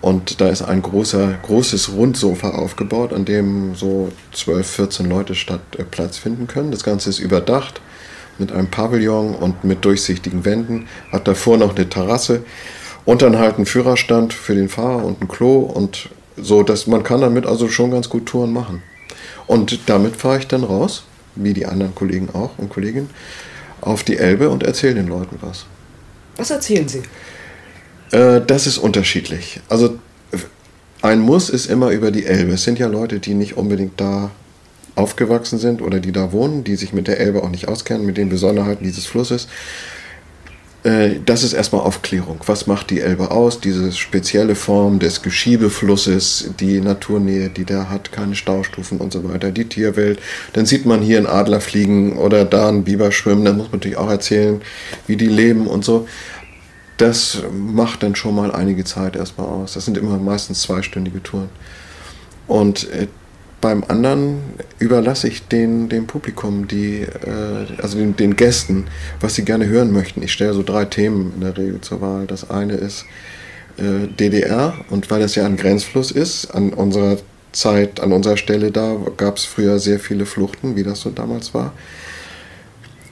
Und 0.00 0.40
da 0.40 0.48
ist 0.48 0.62
ein 0.62 0.82
großer, 0.82 1.38
großes 1.42 1.92
Rundsofa 1.92 2.50
aufgebaut, 2.50 3.12
an 3.12 3.24
dem 3.24 3.76
so 3.76 4.10
12, 4.32 4.66
14 4.66 5.08
Leute 5.08 5.36
statt 5.36 5.60
äh, 5.78 5.84
Platz 5.84 6.18
finden 6.18 6.48
können. 6.48 6.72
Das 6.72 6.82
Ganze 6.82 7.08
ist 7.08 7.20
überdacht 7.20 7.80
mit 8.38 8.52
einem 8.52 8.68
Pavillon 8.68 9.34
und 9.34 9.64
mit 9.64 9.84
durchsichtigen 9.84 10.44
Wänden, 10.44 10.86
hat 11.12 11.28
davor 11.28 11.56
noch 11.56 11.76
eine 11.76 11.88
Terrasse 11.88 12.44
und 13.04 13.22
dann 13.22 13.38
halt 13.38 13.56
einen 13.56 13.66
Führerstand 13.66 14.32
für 14.32 14.54
den 14.54 14.68
Fahrer 14.68 15.04
und 15.04 15.20
ein 15.20 15.28
Klo 15.28 15.58
und 15.58 16.08
so, 16.36 16.62
dass 16.62 16.86
man 16.86 17.02
kann 17.02 17.20
damit 17.20 17.46
also 17.46 17.68
schon 17.68 17.90
ganz 17.90 18.08
gut 18.08 18.26
Touren 18.26 18.52
machen. 18.52 18.82
Und 19.46 19.88
damit 19.88 20.16
fahre 20.16 20.38
ich 20.38 20.46
dann 20.46 20.64
raus, 20.64 21.04
wie 21.36 21.52
die 21.52 21.66
anderen 21.66 21.94
Kollegen 21.94 22.28
auch 22.32 22.58
und 22.58 22.70
Kolleginnen, 22.70 23.10
auf 23.80 24.02
die 24.02 24.16
Elbe 24.16 24.48
und 24.48 24.62
erzähle 24.62 24.94
den 24.94 25.08
Leuten 25.08 25.36
was. 25.40 25.66
Was 26.36 26.50
erzählen 26.50 26.88
Sie? 26.88 27.02
Äh, 28.10 28.40
das 28.44 28.66
ist 28.66 28.78
unterschiedlich. 28.78 29.60
Also 29.68 29.98
ein 31.02 31.20
Muss 31.20 31.50
ist 31.50 31.66
immer 31.66 31.90
über 31.90 32.10
die 32.10 32.24
Elbe. 32.24 32.52
Es 32.52 32.64
sind 32.64 32.78
ja 32.78 32.86
Leute, 32.86 33.20
die 33.20 33.34
nicht 33.34 33.56
unbedingt 33.56 34.00
da 34.00 34.30
aufgewachsen 34.96 35.58
sind 35.58 35.82
oder 35.82 36.00
die 36.00 36.12
da 36.12 36.32
wohnen, 36.32 36.64
die 36.64 36.76
sich 36.76 36.92
mit 36.92 37.08
der 37.08 37.20
Elbe 37.20 37.42
auch 37.42 37.50
nicht 37.50 37.68
auskennen, 37.68 38.06
mit 38.06 38.16
den 38.16 38.28
Besonderheiten 38.28 38.84
dieses 38.84 39.06
Flusses. 39.06 39.48
Äh, 40.84 41.20
das 41.24 41.42
ist 41.42 41.54
erstmal 41.54 41.82
Aufklärung. 41.82 42.40
Was 42.46 42.66
macht 42.66 42.90
die 42.90 43.00
Elbe 43.00 43.30
aus? 43.30 43.60
Diese 43.60 43.90
spezielle 43.90 44.54
Form 44.54 44.98
des 44.98 45.22
Geschiebeflusses, 45.22 46.50
die 46.60 46.80
Naturnähe, 46.80 47.48
die 47.48 47.64
der 47.64 47.90
hat, 47.90 48.12
keine 48.12 48.36
Staustufen 48.36 48.98
und 48.98 49.12
so 49.12 49.28
weiter, 49.28 49.50
die 49.50 49.64
Tierwelt. 49.64 50.20
Dann 50.52 50.66
sieht 50.66 50.86
man 50.86 51.00
hier 51.00 51.18
einen 51.18 51.26
Adler 51.26 51.60
fliegen 51.60 52.16
oder 52.18 52.44
da 52.44 52.68
einen 52.68 52.84
Biber 52.84 53.10
schwimmen. 53.10 53.44
Dann 53.44 53.56
muss 53.56 53.66
man 53.66 53.80
natürlich 53.80 53.96
auch 53.96 54.10
erzählen, 54.10 54.60
wie 55.06 55.16
die 55.16 55.26
leben 55.26 55.66
und 55.66 55.84
so. 55.84 56.06
Das 56.98 57.42
macht 57.52 58.04
dann 58.04 58.14
schon 58.14 58.36
mal 58.36 58.52
einige 58.52 58.84
Zeit 58.84 59.16
erstmal 59.16 59.48
aus. 59.48 59.72
Das 59.72 59.84
sind 59.84 59.96
immer 59.96 60.16
meistens 60.18 60.60
zweistündige 60.60 61.22
Touren. 61.22 61.48
Und 62.46 62.88
äh, 62.92 63.08
beim 63.64 63.82
anderen 63.88 64.42
überlasse 64.78 65.26
ich 65.26 65.48
den, 65.48 65.88
dem 65.88 66.06
Publikum, 66.06 66.68
die, 66.68 67.00
äh, 67.00 67.80
also 67.80 67.96
den, 67.96 68.14
den, 68.14 68.36
Gästen, 68.36 68.88
was 69.20 69.36
sie 69.36 69.44
gerne 69.46 69.66
hören 69.66 69.90
möchten. 69.90 70.22
Ich 70.22 70.34
stelle 70.34 70.52
so 70.52 70.62
drei 70.62 70.84
Themen 70.84 71.32
in 71.34 71.40
der 71.40 71.56
Regel 71.56 71.80
zur 71.80 72.02
Wahl. 72.02 72.26
Das 72.26 72.50
eine 72.50 72.74
ist 72.74 73.06
äh, 73.78 74.06
DDR 74.06 74.74
und 74.90 75.10
weil 75.10 75.20
das 75.20 75.34
ja 75.34 75.46
ein 75.46 75.56
Grenzfluss 75.56 76.10
ist, 76.10 76.50
an 76.50 76.74
unserer 76.74 77.16
Zeit, 77.52 78.00
an 78.00 78.12
unserer 78.12 78.36
Stelle 78.36 78.70
da 78.70 78.98
gab 79.16 79.38
es 79.38 79.46
früher 79.46 79.78
sehr 79.78 79.98
viele 79.98 80.26
Fluchten, 80.26 80.76
wie 80.76 80.82
das 80.82 81.00
so 81.00 81.08
damals 81.08 81.54
war. 81.54 81.72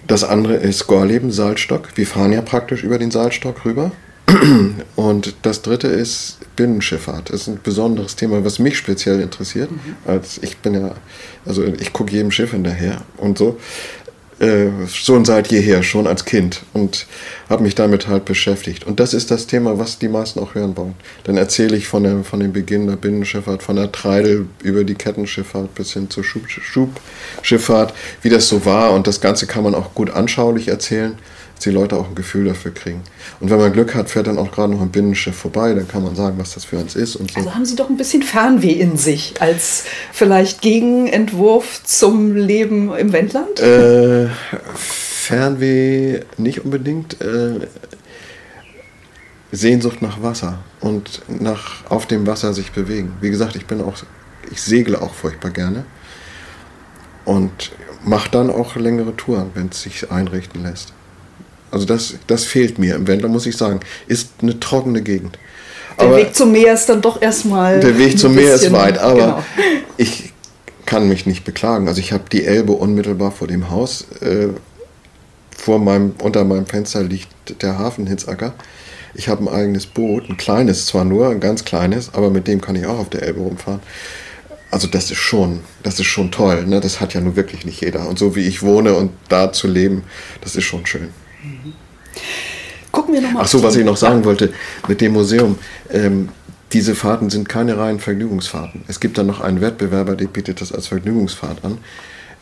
Das 0.06 0.22
andere 0.22 0.56
ist 0.56 0.86
Gorleben, 0.86 1.32
Salzstock. 1.32 1.88
Wir 1.94 2.06
fahren 2.06 2.30
ja 2.30 2.42
praktisch 2.42 2.84
über 2.84 2.98
den 2.98 3.10
Salzstock 3.10 3.64
rüber. 3.64 3.90
Und 4.96 5.34
das 5.40 5.62
dritte 5.62 5.88
ist 5.88 6.40
Binnenschifffahrt. 6.56 7.30
Das 7.30 7.42
ist 7.42 7.48
ein 7.48 7.60
besonderes 7.62 8.16
Thema, 8.16 8.44
was 8.44 8.58
mich 8.58 8.76
speziell 8.76 9.20
interessiert. 9.20 9.70
Mhm. 9.70 9.96
Als 10.06 10.38
ich 10.42 10.58
bin 10.58 10.74
ja, 10.74 10.94
also 11.46 11.64
ich 11.64 11.92
gucke 11.92 12.12
jedem 12.12 12.30
Schiff 12.30 12.52
hinterher 12.52 13.02
und 13.16 13.38
so. 13.38 13.58
Äh, 14.42 14.88
schon 14.88 15.24
seit 15.24 15.52
jeher, 15.52 15.84
schon 15.84 16.08
als 16.08 16.24
Kind 16.24 16.62
und 16.72 17.06
habe 17.48 17.62
mich 17.62 17.76
damit 17.76 18.08
halt 18.08 18.24
beschäftigt. 18.24 18.84
Und 18.84 18.98
das 18.98 19.14
ist 19.14 19.30
das 19.30 19.46
Thema, 19.46 19.78
was 19.78 20.00
die 20.00 20.08
meisten 20.08 20.40
auch 20.40 20.56
hören 20.56 20.76
wollen. 20.76 20.94
Dann 21.22 21.36
erzähle 21.36 21.76
ich 21.76 21.86
von, 21.86 22.02
der, 22.02 22.24
von 22.24 22.40
dem 22.40 22.52
Beginn 22.52 22.88
der 22.88 22.96
Binnenschifffahrt, 22.96 23.62
von 23.62 23.76
der 23.76 23.92
Treidel 23.92 24.46
über 24.64 24.82
die 24.82 24.96
Kettenschifffahrt 24.96 25.72
bis 25.76 25.92
hin 25.92 26.10
zur 26.10 26.24
Schub, 26.24 26.48
Schubschifffahrt, 26.48 27.94
wie 28.22 28.30
das 28.30 28.48
so 28.48 28.64
war. 28.64 28.90
Und 28.92 29.06
das 29.06 29.20
Ganze 29.20 29.46
kann 29.46 29.62
man 29.62 29.76
auch 29.76 29.94
gut 29.94 30.10
anschaulich 30.10 30.66
erzählen 30.66 31.16
die 31.64 31.70
Leute 31.70 31.96
auch 31.96 32.08
ein 32.08 32.14
Gefühl 32.14 32.46
dafür 32.46 32.72
kriegen. 32.72 33.02
Und 33.40 33.50
wenn 33.50 33.58
man 33.58 33.72
Glück 33.72 33.94
hat, 33.94 34.10
fährt 34.10 34.26
dann 34.26 34.38
auch 34.38 34.50
gerade 34.52 34.72
noch 34.72 34.80
ein 34.80 34.90
Binnenschiff 34.90 35.36
vorbei, 35.36 35.74
dann 35.74 35.88
kann 35.88 36.02
man 36.02 36.14
sagen, 36.14 36.36
was 36.38 36.54
das 36.54 36.64
für 36.64 36.78
uns 36.78 36.94
ist. 36.94 37.16
Und 37.16 37.30
so. 37.32 37.38
Also 37.38 37.54
haben 37.54 37.64
Sie 37.64 37.76
doch 37.76 37.88
ein 37.88 37.96
bisschen 37.96 38.22
Fernweh 38.22 38.72
in 38.72 38.96
sich 38.96 39.34
als 39.40 39.84
vielleicht 40.12 40.60
Gegenentwurf 40.60 41.82
zum 41.84 42.36
Leben 42.36 42.94
im 42.94 43.12
Wendland? 43.12 43.60
Äh, 43.60 44.28
Fernweh 44.74 46.20
nicht 46.36 46.64
unbedingt. 46.64 47.20
Äh, 47.20 47.60
Sehnsucht 49.52 50.00
nach 50.00 50.22
Wasser 50.22 50.60
und 50.80 51.20
nach 51.28 51.84
auf 51.90 52.06
dem 52.06 52.26
Wasser 52.26 52.54
sich 52.54 52.72
bewegen. 52.72 53.12
Wie 53.20 53.28
gesagt, 53.28 53.54
ich 53.54 53.66
bin 53.66 53.82
auch, 53.82 53.94
ich 54.50 54.62
segle 54.62 55.00
auch 55.00 55.12
furchtbar 55.12 55.50
gerne 55.50 55.84
und 57.26 57.70
mache 58.02 58.30
dann 58.30 58.50
auch 58.50 58.76
längere 58.76 59.14
Touren, 59.14 59.50
wenn 59.54 59.68
es 59.68 59.82
sich 59.82 60.10
einrichten 60.10 60.62
lässt. 60.62 60.94
Also 61.72 61.86
das, 61.86 62.14
das 62.26 62.44
fehlt 62.44 62.78
mir 62.78 62.94
im 62.94 63.08
Wendler, 63.08 63.28
muss 63.28 63.46
ich 63.46 63.56
sagen. 63.56 63.80
Ist 64.06 64.30
eine 64.42 64.60
trockene 64.60 65.02
Gegend. 65.02 65.38
Der 65.98 66.06
aber 66.06 66.16
Weg 66.18 66.34
zum 66.34 66.52
Meer 66.52 66.74
ist 66.74 66.86
dann 66.88 67.00
doch 67.00 67.20
erstmal. 67.20 67.80
Der 67.80 67.98
Weg 67.98 68.18
zum 68.18 68.34
Meer 68.34 68.54
ist 68.54 68.70
weit, 68.72 68.98
aber 68.98 69.14
genau. 69.14 69.44
ich 69.96 70.32
kann 70.86 71.08
mich 71.08 71.26
nicht 71.26 71.44
beklagen. 71.44 71.88
Also 71.88 72.00
ich 72.00 72.12
habe 72.12 72.24
die 72.30 72.44
Elbe 72.44 72.72
unmittelbar 72.72 73.32
vor 73.32 73.48
dem 73.48 73.70
Haus. 73.70 74.04
Äh, 74.20 74.48
vor 75.56 75.78
meinem, 75.78 76.14
unter 76.22 76.44
meinem 76.44 76.66
Fenster 76.66 77.02
liegt 77.02 77.62
der 77.62 77.78
Hafen 77.78 78.06
Hitzacker. 78.06 78.52
Ich 79.14 79.28
habe 79.28 79.44
ein 79.44 79.48
eigenes 79.48 79.86
Boot, 79.86 80.28
ein 80.28 80.36
kleines 80.36 80.86
zwar 80.86 81.04
nur, 81.04 81.30
ein 81.30 81.40
ganz 81.40 81.64
kleines, 81.64 82.14
aber 82.14 82.30
mit 82.30 82.48
dem 82.48 82.60
kann 82.60 82.76
ich 82.76 82.86
auch 82.86 82.98
auf 82.98 83.10
der 83.10 83.22
Elbe 83.22 83.40
rumfahren. 83.40 83.80
Also 84.70 84.88
das 84.88 85.10
ist 85.10 85.18
schon, 85.18 85.60
das 85.82 86.00
ist 86.00 86.06
schon 86.06 86.30
toll. 86.30 86.66
Ne? 86.66 86.80
Das 86.80 87.00
hat 87.00 87.12
ja 87.12 87.20
nur 87.20 87.36
wirklich 87.36 87.66
nicht 87.66 87.82
jeder. 87.82 88.08
Und 88.08 88.18
so 88.18 88.34
wie 88.34 88.46
ich 88.46 88.62
wohne 88.62 88.94
und 88.94 89.10
da 89.28 89.52
zu 89.52 89.68
leben, 89.68 90.04
das 90.40 90.56
ist 90.56 90.64
schon 90.64 90.86
schön. 90.86 91.10
Gucken 92.90 93.14
wir 93.14 93.20
nochmal. 93.20 93.42
Ach 93.44 93.48
so, 93.48 93.62
was 93.62 93.76
ich 93.76 93.84
noch 93.84 93.96
sagen 93.96 94.24
wollte 94.24 94.52
mit 94.88 95.00
dem 95.00 95.12
Museum. 95.12 95.58
Ähm, 95.90 96.28
diese 96.72 96.94
Fahrten 96.94 97.30
sind 97.30 97.48
keine 97.48 97.76
reinen 97.76 98.00
Vergnügungsfahrten. 98.00 98.82
Es 98.88 99.00
gibt 99.00 99.18
dann 99.18 99.26
noch 99.26 99.40
einen 99.40 99.60
Wettbewerber, 99.60 100.16
der 100.16 100.26
bietet 100.26 100.60
das 100.60 100.72
als 100.72 100.86
Vergnügungsfahrt 100.86 101.64
an. 101.64 101.78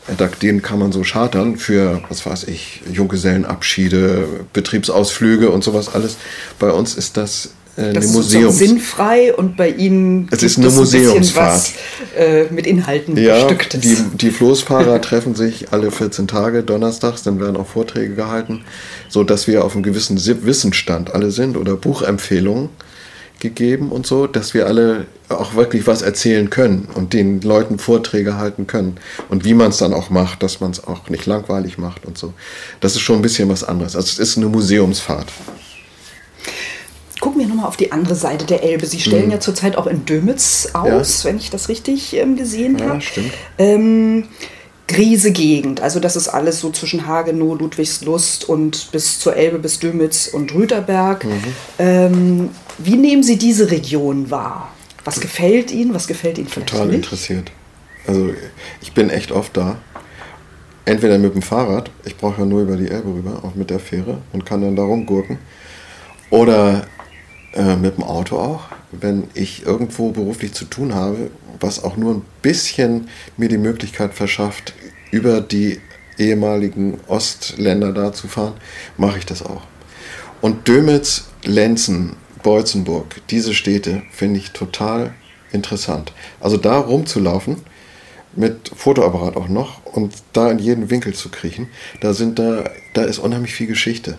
Äh, 0.07 0.27
den 0.41 0.61
kann 0.61 0.79
man 0.79 0.91
so 0.91 1.01
chartern 1.01 1.57
für, 1.57 2.01
was 2.09 2.25
weiß 2.25 2.45
ich, 2.45 2.81
Junggesellenabschiede, 2.91 4.45
Betriebsausflüge 4.53 5.49
und 5.49 5.63
sowas 5.63 5.93
alles. 5.93 6.17
Bei 6.59 6.71
uns 6.71 6.95
ist 6.95 7.17
das 7.17 7.53
äh, 7.81 7.93
das 7.93 8.05
eine 8.05 8.13
Museums 8.13 8.57
sinnfrei 8.57 9.33
und 9.33 9.57
bei 9.57 9.69
Ihnen 9.69 10.27
es 10.31 10.43
ist 10.43 10.57
eine 10.57 10.69
Museumsfahrt 10.69 11.53
was, 11.53 11.73
äh, 12.17 12.45
mit 12.51 12.67
Inhalten 12.67 13.17
ja, 13.17 13.43
bestücktes. 13.43 13.81
Die, 13.81 14.17
die 14.17 14.31
Floßfahrer 14.31 15.01
treffen 15.01 15.35
sich 15.35 15.71
alle 15.71 15.91
14 15.91 16.27
Tage 16.27 16.63
donnerstags, 16.63 17.23
dann 17.23 17.39
werden 17.39 17.57
auch 17.57 17.67
Vorträge 17.67 18.15
gehalten, 18.15 18.63
so 19.09 19.23
dass 19.23 19.47
wir 19.47 19.65
auf 19.65 19.73
einem 19.73 19.83
gewissen 19.83 20.17
Wissensstand 20.17 21.13
alle 21.13 21.31
sind 21.31 21.57
oder 21.57 21.75
Buchempfehlungen 21.75 22.69
gegeben 23.41 23.91
und 23.91 24.07
so, 24.07 24.27
dass 24.27 24.53
wir 24.53 24.67
alle 24.67 25.07
auch 25.27 25.55
wirklich 25.55 25.87
was 25.87 26.01
erzählen 26.01 26.49
können 26.49 26.87
und 26.93 27.13
den 27.13 27.41
Leuten 27.41 27.79
Vorträge 27.79 28.37
halten 28.37 28.67
können 28.67 28.97
und 29.29 29.43
wie 29.43 29.53
man 29.53 29.71
es 29.71 29.77
dann 29.77 29.93
auch 29.93 30.09
macht, 30.09 30.43
dass 30.43 30.61
man 30.61 30.71
es 30.71 30.83
auch 30.83 31.09
nicht 31.09 31.25
langweilig 31.25 31.77
macht 31.77 32.05
und 32.05 32.17
so. 32.17 32.33
Das 32.79 32.95
ist 32.95 33.01
schon 33.01 33.17
ein 33.17 33.21
bisschen 33.21 33.49
was 33.49 33.63
anderes. 33.63 33.95
Also 33.95 34.07
es 34.07 34.19
ist 34.19 34.37
eine 34.37 34.47
Museumsfahrt. 34.47 35.27
Gucken 37.21 37.39
wir 37.39 37.47
nochmal 37.47 37.67
auf 37.67 37.77
die 37.77 37.91
andere 37.91 38.15
Seite 38.15 38.45
der 38.45 38.63
Elbe. 38.63 38.85
Sie 38.87 38.99
stellen 38.99 39.27
mhm. 39.27 39.31
ja 39.31 39.39
zurzeit 39.39 39.77
auch 39.77 39.87
in 39.87 40.05
Dömitz 40.05 40.69
aus, 40.73 41.23
ja. 41.23 41.29
wenn 41.29 41.37
ich 41.37 41.51
das 41.51 41.69
richtig 41.69 42.15
ähm, 42.17 42.35
gesehen 42.35 42.77
ja, 42.77 42.85
habe. 42.85 42.95
Ja, 42.95 43.01
stimmt. 43.01 43.33
Ähm, 43.57 44.23
Griese 44.87 45.31
Gegend, 45.31 45.79
also 45.79 46.01
das 46.01 46.17
ist 46.17 46.27
alles 46.27 46.59
so 46.59 46.69
zwischen 46.71 47.07
Hagenow, 47.07 47.57
Ludwigslust 47.57 48.49
und 48.49 48.91
bis 48.91 49.19
zur 49.19 49.37
Elbe, 49.37 49.59
bis 49.59 49.79
Dömitz 49.79 50.27
und 50.27 50.53
Rüterberg. 50.53 51.23
Mhm. 51.23 51.43
Ähm, 51.79 52.49
wie 52.77 52.95
nehmen 52.95 53.23
Sie 53.23 53.37
diese 53.37 53.71
Region 53.71 54.31
wahr? 54.31 54.69
Was 55.05 55.21
gefällt 55.21 55.71
Ihnen? 55.71 55.93
Was 55.93 56.07
gefällt 56.07 56.39
Ihnen 56.39 56.47
vielleicht 56.47 56.69
Total 56.71 56.87
nicht? 56.87 56.95
interessiert. 56.97 57.51
Also 58.05 58.31
ich 58.81 58.93
bin 58.93 59.09
echt 59.09 59.31
oft 59.31 59.55
da. 59.55 59.77
Entweder 60.83 61.19
mit 61.19 61.35
dem 61.35 61.41
Fahrrad, 61.41 61.89
ich 62.03 62.17
brauche 62.17 62.41
ja 62.41 62.45
nur 62.45 62.63
über 62.63 62.75
die 62.75 62.89
Elbe 62.89 63.13
rüber, 63.13 63.43
auch 63.43 63.55
mit 63.55 63.69
der 63.69 63.79
Fähre 63.79 64.17
und 64.33 64.45
kann 64.45 64.61
dann 64.61 64.75
da 64.75 64.83
rumgurken. 64.83 65.37
Oder 66.31 66.85
äh, 67.53 67.75
mit 67.75 67.97
dem 67.97 68.03
Auto 68.03 68.37
auch. 68.37 68.65
Wenn 68.91 69.27
ich 69.33 69.65
irgendwo 69.65 70.11
beruflich 70.11 70.53
zu 70.53 70.65
tun 70.65 70.93
habe, 70.93 71.31
was 71.59 71.83
auch 71.83 71.97
nur 71.97 72.15
ein 72.15 72.25
bisschen 72.41 73.09
mir 73.37 73.49
die 73.49 73.57
Möglichkeit 73.57 74.13
verschafft, 74.13 74.73
über 75.11 75.41
die 75.41 75.79
ehemaligen 76.17 76.99
Ostländer 77.07 77.93
da 77.93 78.13
zu 78.13 78.27
fahren, 78.27 78.53
mache 78.97 79.19
ich 79.19 79.25
das 79.25 79.43
auch. 79.43 79.63
Und 80.41 80.67
Dömitz, 80.67 81.25
Lenzen, 81.43 82.15
Beutzenburg, 82.43 83.21
diese 83.29 83.53
Städte 83.53 84.01
finde 84.11 84.39
ich 84.39 84.51
total 84.51 85.13
interessant. 85.51 86.13
Also 86.39 86.57
da 86.57 86.79
rumzulaufen, 86.79 87.57
mit 88.33 88.71
Fotoapparat 88.73 89.35
auch 89.35 89.49
noch 89.49 89.85
und 89.85 90.13
da 90.33 90.49
in 90.49 90.59
jeden 90.59 90.89
Winkel 90.89 91.13
zu 91.13 91.29
kriechen, 91.29 91.67
da 91.99 92.13
sind 92.13 92.39
da, 92.39 92.63
da 92.93 93.03
ist 93.03 93.19
unheimlich 93.19 93.53
viel 93.53 93.67
Geschichte. 93.67 94.17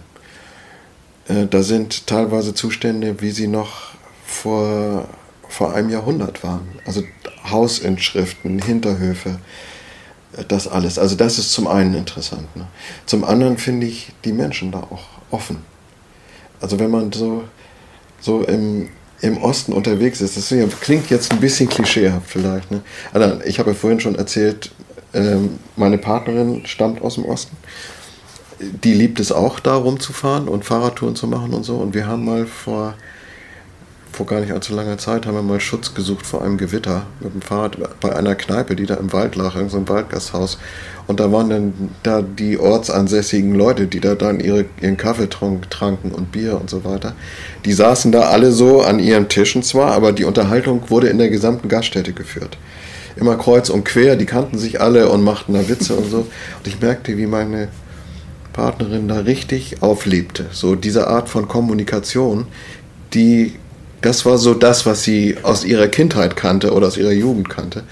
Äh, 1.29 1.47
da 1.47 1.62
sind 1.62 2.07
teilweise 2.07 2.55
Zustände, 2.55 3.20
wie 3.20 3.31
sie 3.31 3.49
noch 3.49 3.93
vor, 4.25 5.09
vor 5.49 5.75
einem 5.75 5.91
Jahrhundert 5.91 6.43
waren. 6.43 6.68
Also 6.87 7.03
Hausinschriften, 7.51 8.61
Hinterhöfe, 8.61 9.39
äh, 10.37 10.45
das 10.47 10.68
alles. 10.68 10.99
Also 10.99 11.16
das 11.16 11.39
ist 11.39 11.53
zum 11.53 11.66
einen 11.66 11.95
interessant. 11.95 12.55
Ne? 12.57 12.66
Zum 13.07 13.25
anderen 13.25 13.59
finde 13.59 13.87
ich 13.87 14.12
die 14.25 14.33
Menschen 14.33 14.73
da 14.73 14.81
auch 14.81 15.05
offen. 15.31 15.59
Also 16.61 16.79
wenn 16.79 16.91
man 16.91 17.12
so, 17.12 17.45
so 18.20 18.43
im, 18.43 18.89
im 19.20 19.39
Osten 19.39 19.73
unterwegs 19.73 20.20
ist, 20.20 20.37
das 20.37 20.55
klingt 20.81 21.11
jetzt 21.11 21.33
ein 21.33 21.41
bisschen 21.41 21.68
klischeehaft 21.68 22.29
vielleicht. 22.29 22.70
Ne? 22.70 22.83
Also 23.12 23.41
ich 23.45 23.59
habe 23.59 23.70
ja 23.70 23.77
vorhin 23.77 24.01
schon 24.01 24.14
erzählt, 24.14 24.70
ähm, 25.14 25.59
meine 25.77 25.99
Partnerin 25.99 26.64
stammt 26.66 27.03
aus 27.03 27.16
dem 27.16 27.25
Osten 27.25 27.57
die 28.85 28.95
liebt 28.95 29.21
es 29.21 29.33
auch, 29.33 29.61
da 29.61 29.75
rumzufahren 29.75 30.49
und 30.49 30.65
Fahrradtouren 30.65 31.17
zu 31.17 31.27
machen 31.27 31.53
und 31.53 31.65
so. 31.65 31.77
Und 31.77 31.95
wir 31.95 32.07
haben 32.07 32.25
mal 32.25 32.47
vor, 32.47 32.95
vor 34.13 34.27
gar 34.27 34.41
nicht 34.41 34.53
allzu 34.53 34.75
langer 34.75 34.99
Zeit, 34.99 35.27
haben 35.27 35.35
wir 35.35 35.43
mal 35.43 35.61
Schutz 35.61 35.95
gesucht 35.95 36.27
vor 36.27 36.43
einem 36.43 36.59
Gewitter 36.59 37.07
mit 37.21 37.35
dem 37.35 37.43
Fahrrad 37.43 37.79
bei 38.01 38.15
einer 38.15 38.35
Kneipe, 38.35 38.77
die 38.77 38.87
da 38.87 38.95
im 38.95 39.13
Wald 39.13 39.37
lag, 39.37 39.57
in 39.57 39.69
so 39.69 39.79
einem 39.79 39.89
Waldgasthaus. 39.89 40.59
Und 41.07 41.19
da 41.19 41.33
waren 41.33 41.51
dann 41.51 41.91
da 42.03 42.23
die 42.23 42.59
ortsansässigen 42.59 43.55
Leute, 43.55 43.87
die 43.87 44.01
da 44.01 44.15
dann 44.15 44.39
ihre, 44.39 44.67
ihren 44.81 44.97
Kaffee 44.97 45.29
tranken 45.29 46.13
und 46.13 46.31
Bier 46.31 46.61
und 46.61 46.71
so 46.71 46.85
weiter. 46.85 47.15
Die 47.65 47.73
saßen 47.73 48.13
da 48.13 48.23
alle 48.29 48.53
so 48.53 48.83
an 48.83 48.99
ihren 49.01 49.29
Tischen 49.29 49.63
zwar, 49.63 49.93
aber 49.93 50.13
die 50.13 50.25
Unterhaltung 50.25 50.89
wurde 50.89 51.09
in 51.09 51.19
der 51.19 51.29
gesamten 51.29 51.69
Gaststätte 51.69 52.13
geführt 52.13 52.57
immer 53.17 53.37
kreuz 53.37 53.69
und 53.69 53.85
quer, 53.85 54.17
die 54.17 54.27
kannten 54.27 54.59
sich 54.59 54.81
alle 54.81 55.09
und 55.09 55.23
machten 55.23 55.55
da 55.55 55.69
Witze 55.69 55.95
und 55.95 56.11
so. 56.11 56.19
Und 56.19 56.67
ich 56.67 56.81
merkte, 56.81 57.17
wie 57.17 57.27
meine 57.27 57.69
Partnerin 58.53 59.09
da 59.09 59.20
richtig 59.20 59.82
auflebte. 59.82 60.46
So 60.53 60.74
diese 60.74 61.09
Art 61.09 61.28
von 61.28 61.48
Kommunikation, 61.48 62.46
die, 63.14 63.55
das 64.00 64.24
war 64.24 64.38
so 64.38 64.55
das, 64.55 64.86
was 64.86 65.05
sie 65.05 65.36
aus 65.42 65.64
ihrer 65.64 65.88
Kindheit 65.88 66.36
kannte 66.36 66.72
oder 66.72 66.86
aus 66.86 66.96
ihrer 66.96 67.12
Jugend 67.12 67.48
kannte. 67.48 67.84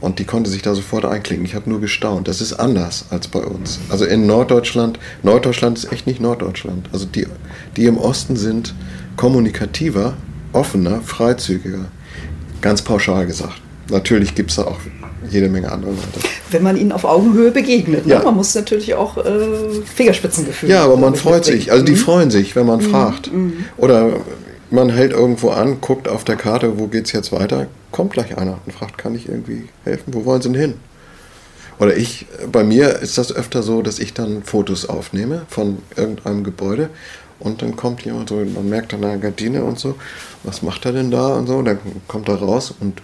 Und 0.00 0.18
die 0.18 0.24
konnte 0.24 0.48
sich 0.48 0.62
da 0.62 0.74
sofort 0.74 1.04
einklinken. 1.04 1.44
Ich 1.44 1.54
habe 1.54 1.68
nur 1.68 1.80
gestaunt. 1.80 2.26
Das 2.26 2.40
ist 2.40 2.54
anders 2.54 3.04
als 3.10 3.28
bei 3.28 3.40
uns. 3.40 3.80
Also 3.90 4.06
in 4.06 4.26
Norddeutschland, 4.26 4.98
Norddeutschland 5.22 5.76
ist 5.76 5.92
echt 5.92 6.06
nicht 6.06 6.20
Norddeutschland. 6.20 6.88
Also 6.92 7.04
die, 7.04 7.26
die 7.76 7.84
im 7.84 7.98
Osten 7.98 8.36
sind 8.36 8.74
kommunikativer, 9.16 10.14
offener, 10.54 11.02
freizügiger. 11.02 11.86
Ganz 12.62 12.80
pauschal 12.80 13.26
gesagt. 13.26 13.60
Natürlich 13.90 14.34
gibt 14.34 14.50
es 14.50 14.56
da 14.56 14.62
auch 14.62 14.78
jede 15.28 15.48
Menge 15.48 15.70
andere 15.70 15.90
Leute. 15.92 16.20
Wenn 16.50 16.62
man 16.62 16.76
ihnen 16.76 16.92
auf 16.92 17.04
Augenhöhe 17.04 17.50
begegnet. 17.50 18.06
Ne? 18.06 18.14
Ja. 18.14 18.22
Man 18.22 18.36
muss 18.36 18.54
natürlich 18.54 18.94
auch 18.94 19.18
äh, 19.18 19.22
Fingerspitzengefühl 19.94 20.70
Ja, 20.70 20.84
aber 20.84 20.96
man 20.96 21.14
freut 21.14 21.44
sich. 21.44 21.72
Also 21.72 21.84
die 21.84 21.92
mhm. 21.92 21.96
freuen 21.96 22.30
sich, 22.30 22.56
wenn 22.56 22.66
man 22.66 22.80
mhm. 22.80 22.90
fragt. 22.90 23.32
Mhm. 23.32 23.64
Oder 23.76 24.12
man 24.70 24.88
hält 24.90 25.12
irgendwo 25.12 25.50
an, 25.50 25.80
guckt 25.80 26.08
auf 26.08 26.24
der 26.24 26.36
Karte, 26.36 26.78
wo 26.78 26.86
geht 26.86 27.06
es 27.06 27.12
jetzt 27.12 27.32
weiter, 27.32 27.66
kommt 27.90 28.12
gleich 28.12 28.38
einer 28.38 28.58
und 28.64 28.72
fragt, 28.72 28.98
kann 28.98 29.14
ich 29.14 29.28
irgendwie 29.28 29.68
helfen? 29.84 30.14
Wo 30.14 30.24
wollen 30.24 30.42
Sie 30.42 30.50
denn 30.50 30.60
hin? 30.60 30.74
Oder 31.78 31.96
ich, 31.96 32.26
bei 32.52 32.62
mir 32.62 33.00
ist 33.00 33.16
das 33.18 33.34
öfter 33.34 33.62
so, 33.62 33.82
dass 33.82 33.98
ich 33.98 34.12
dann 34.12 34.42
Fotos 34.44 34.86
aufnehme 34.86 35.42
von 35.48 35.78
irgendeinem 35.96 36.44
Gebäude 36.44 36.90
Und 37.40 37.62
dann 37.62 37.74
kommt 37.74 38.02
jemand 38.02 38.28
so, 38.28 38.36
man 38.36 38.68
merkt 38.68 38.92
an 38.94 39.00
der 39.00 39.16
Gardine 39.16 39.64
und 39.64 39.78
so, 39.78 39.94
was 40.44 40.62
macht 40.62 40.84
er 40.84 40.92
denn 40.92 41.10
da 41.10 41.34
und 41.34 41.46
so. 41.46 41.62
Dann 41.62 41.78
kommt 42.06 42.28
er 42.28 42.36
raus 42.36 42.72
und 42.78 43.00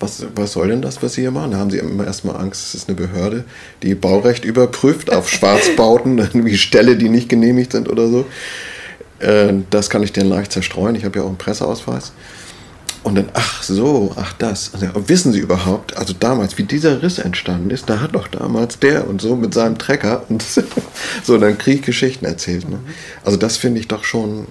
was, 0.00 0.24
was 0.34 0.52
soll 0.52 0.68
denn 0.68 0.82
das, 0.82 1.02
was 1.02 1.14
Sie 1.14 1.20
hier 1.20 1.30
machen? 1.30 1.50
Da 1.50 1.58
haben 1.58 1.70
Sie 1.70 1.78
immer 1.78 2.06
erstmal 2.06 2.36
Angst, 2.36 2.68
es 2.68 2.74
ist 2.74 2.88
eine 2.88 2.96
Behörde, 2.96 3.44
die 3.82 3.94
Baurecht 3.94 4.44
überprüft 4.44 5.12
auf 5.12 5.28
Schwarzbauten, 5.30 6.18
irgendwie 6.18 6.56
Ställe, 6.56 6.96
die 6.96 7.08
nicht 7.08 7.28
genehmigt 7.28 7.72
sind 7.72 7.88
oder 7.88 8.08
so. 8.08 8.26
Äh, 9.18 9.52
das 9.70 9.90
kann 9.90 10.02
ich 10.02 10.12
denen 10.12 10.30
leicht 10.30 10.52
zerstreuen. 10.52 10.94
Ich 10.94 11.04
habe 11.04 11.18
ja 11.18 11.24
auch 11.24 11.28
einen 11.28 11.38
Presseausweis. 11.38 12.12
Und 13.02 13.16
dann, 13.16 13.28
ach 13.34 13.62
so, 13.62 14.12
ach 14.16 14.32
das. 14.34 14.72
Also, 14.74 14.86
wissen 15.08 15.32
Sie 15.32 15.40
überhaupt, 15.40 15.96
also 15.96 16.14
damals, 16.18 16.56
wie 16.56 16.62
dieser 16.62 17.02
Riss 17.02 17.18
entstanden 17.18 17.70
ist, 17.70 17.90
da 17.90 18.00
hat 18.00 18.14
doch 18.14 18.28
damals 18.28 18.78
der 18.78 19.08
und 19.08 19.20
so 19.20 19.34
mit 19.34 19.54
seinem 19.54 19.76
Trecker 19.76 20.24
und 20.28 20.44
so, 21.24 21.38
dann 21.38 21.58
kriege 21.58 21.78
ich 21.78 21.82
Geschichten 21.82 22.24
erzählt. 22.24 22.68
Ne? 22.68 22.78
Also 23.24 23.36
das 23.36 23.56
finde 23.56 23.80
ich 23.80 23.88
doch 23.88 24.04
schon, 24.04 24.46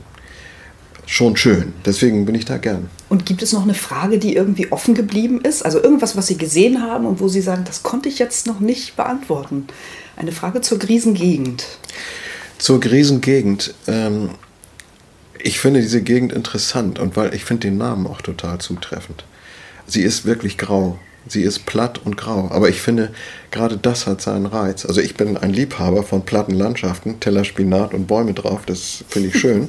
schon 1.05 1.37
schön. 1.37 1.73
Deswegen 1.85 2.25
bin 2.25 2.35
ich 2.35 2.45
da 2.45 2.57
gern. 2.57 2.89
Und 3.11 3.25
gibt 3.25 3.41
es 3.43 3.51
noch 3.51 3.63
eine 3.63 3.73
Frage, 3.73 4.19
die 4.19 4.37
irgendwie 4.37 4.71
offen 4.71 4.93
geblieben 4.95 5.41
ist? 5.41 5.65
Also 5.65 5.83
irgendwas, 5.83 6.15
was 6.15 6.27
Sie 6.27 6.37
gesehen 6.37 6.81
haben 6.81 7.05
und 7.05 7.19
wo 7.19 7.27
Sie 7.27 7.41
sagen, 7.41 7.65
das 7.65 7.83
konnte 7.83 8.07
ich 8.07 8.19
jetzt 8.19 8.47
noch 8.47 8.61
nicht 8.61 8.95
beantworten? 8.95 9.67
Eine 10.15 10.31
Frage 10.31 10.61
zur 10.61 10.79
Griesengegend. 10.79 11.65
Zur 12.57 12.79
Griesengegend. 12.79 13.73
Ähm, 13.85 14.29
ich 15.39 15.59
finde 15.59 15.81
diese 15.81 16.01
Gegend 16.01 16.31
interessant 16.31 16.99
und 16.99 17.17
weil 17.17 17.35
ich 17.35 17.43
finde 17.43 17.67
den 17.67 17.77
Namen 17.77 18.07
auch 18.07 18.21
total 18.21 18.59
zutreffend. 18.59 19.25
Sie 19.87 20.03
ist 20.03 20.23
wirklich 20.23 20.57
grau. 20.57 20.97
Sie 21.27 21.41
ist 21.41 21.65
platt 21.65 21.99
und 22.05 22.15
grau. 22.15 22.49
Aber 22.49 22.69
ich 22.69 22.79
finde, 22.79 23.11
gerade 23.51 23.75
das 23.75 24.07
hat 24.07 24.21
seinen 24.21 24.45
Reiz. 24.45 24.85
Also 24.85 25.01
ich 25.01 25.15
bin 25.15 25.35
ein 25.35 25.51
Liebhaber 25.51 26.03
von 26.03 26.23
platten 26.23 26.53
Landschaften, 26.53 27.19
Teller 27.19 27.43
Spinat 27.43 27.93
und 27.93 28.07
Bäume 28.07 28.33
drauf. 28.33 28.61
Das 28.65 29.03
finde 29.09 29.27
ich 29.27 29.37
schön. 29.37 29.67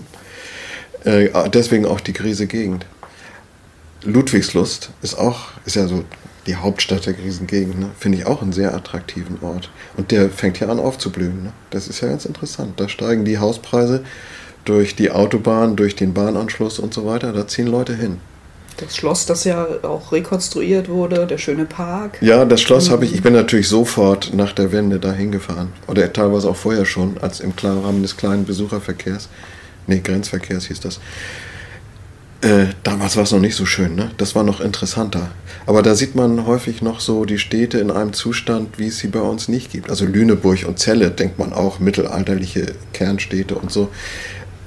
äh, 1.03 1.28
deswegen 1.53 1.86
auch 1.86 1.99
die 1.99 2.12
Griese 2.12 2.47
Gegend. 2.47 2.86
Ludwigslust 4.05 4.90
ist 5.03 5.14
auch, 5.14 5.48
ist 5.64 5.76
ja 5.76 5.86
so 5.86 6.05
die 6.46 6.57
Hauptstadt 6.57 7.07
der 7.07 7.12
Griesengegend, 7.12 7.78
ne? 7.78 7.90
finde 7.98 8.18
ich 8.18 8.26
auch 8.26 8.42
einen 8.42 8.53
sehr 8.53 8.74
attraktiven 8.74 9.38
Ort. 9.42 9.70
Und 9.96 10.11
der 10.11 10.28
fängt 10.28 10.59
ja 10.61 10.68
an 10.68 10.80
aufzublühen. 10.80 11.44
Ne? 11.44 11.53
Das 11.70 11.88
ist 11.88 12.00
ja 12.00 12.09
ganz 12.09 12.24
interessant. 12.24 12.80
Da 12.80 12.88
steigen 12.88 13.24
die 13.24 13.38
Hauspreise 13.38 14.03
durch 14.64 14.96
die 14.96 15.11
Autobahn, 15.11 15.76
durch 15.76 15.94
den 15.94 16.14
Bahnanschluss 16.14 16.78
und 16.78 16.94
so 16.94 17.07
weiter. 17.07 17.32
Da 17.32 17.46
ziehen 17.46 17.68
Leute 17.68 17.94
hin. 17.94 18.20
Das 18.78 18.96
Schloss, 18.96 19.26
das 19.26 19.44
ja 19.44 19.66
auch 19.82 20.12
rekonstruiert 20.12 20.88
wurde, 20.88 21.26
der 21.26 21.38
schöne 21.38 21.66
Park. 21.66 22.18
Ja, 22.20 22.44
das 22.44 22.62
Schloss 22.62 22.90
habe 22.90 23.05
ich, 23.05 23.14
ich 23.14 23.22
bin 23.22 23.34
natürlich 23.34 23.68
sofort 23.68 24.32
nach 24.34 24.53
der 24.53 24.72
Wende 24.72 24.98
dahin 24.98 25.30
gefahren. 25.30 25.72
Oder 25.86 26.12
teilweise 26.12 26.48
auch 26.48 26.57
vorher 26.57 26.84
schon, 26.84 27.18
als 27.20 27.40
im 27.40 27.53
Rahmen 27.62 28.03
des 28.03 28.16
kleinen 28.16 28.44
Besucherverkehrs, 28.44 29.28
nee, 29.86 30.00
Grenzverkehrs 30.00 30.66
hieß 30.66 30.80
das. 30.80 31.00
Äh, 32.43 32.66
damals 32.82 33.16
war 33.16 33.22
es 33.22 33.30
noch 33.30 33.38
nicht 33.38 33.55
so 33.55 33.66
schön, 33.66 33.95
ne? 33.95 34.11
Das 34.16 34.34
war 34.34 34.43
noch 34.43 34.61
interessanter. 34.61 35.30
Aber 35.64 35.80
da 35.80 35.95
sieht 35.95 36.16
man 36.16 36.45
häufig 36.45 36.82
noch 36.82 36.99
so 36.99 37.24
die 37.24 37.38
Städte 37.38 37.78
in 37.78 37.93
einem 37.93 38.12
Zustand, 38.12 38.80
wie 38.80 38.88
es 38.88 38.99
sie 38.99 39.07
bei 39.09 39.20
uns 39.20 39.47
nicht 39.47 39.70
gibt. 39.70 39.90
Also 39.90 40.07
Lüneburg 40.07 40.66
und 40.66 40.80
Celle 40.80 41.12
denkt 41.12 41.38
man 41.38 41.53
auch, 41.53 41.78
mittelalterliche 41.78 42.74
Kernstädte 42.93 43.55
und 43.55 43.70
so. 43.70 43.90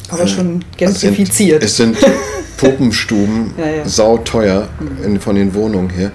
Aber 0.08 0.24
äh, 0.24 0.28
schon 0.28 0.64
gentrifiziert. 0.78 1.62
Es 1.62 1.76
sind, 1.76 1.96
es 1.96 2.02
sind 2.02 2.14
Puppenstuben, 2.58 3.54
ja, 3.58 3.68
ja. 3.68 3.86
sauteuer 3.90 4.70
in, 5.04 5.20
von 5.20 5.36
den 5.36 5.54
Wohnungen 5.54 5.90
her. 5.90 6.14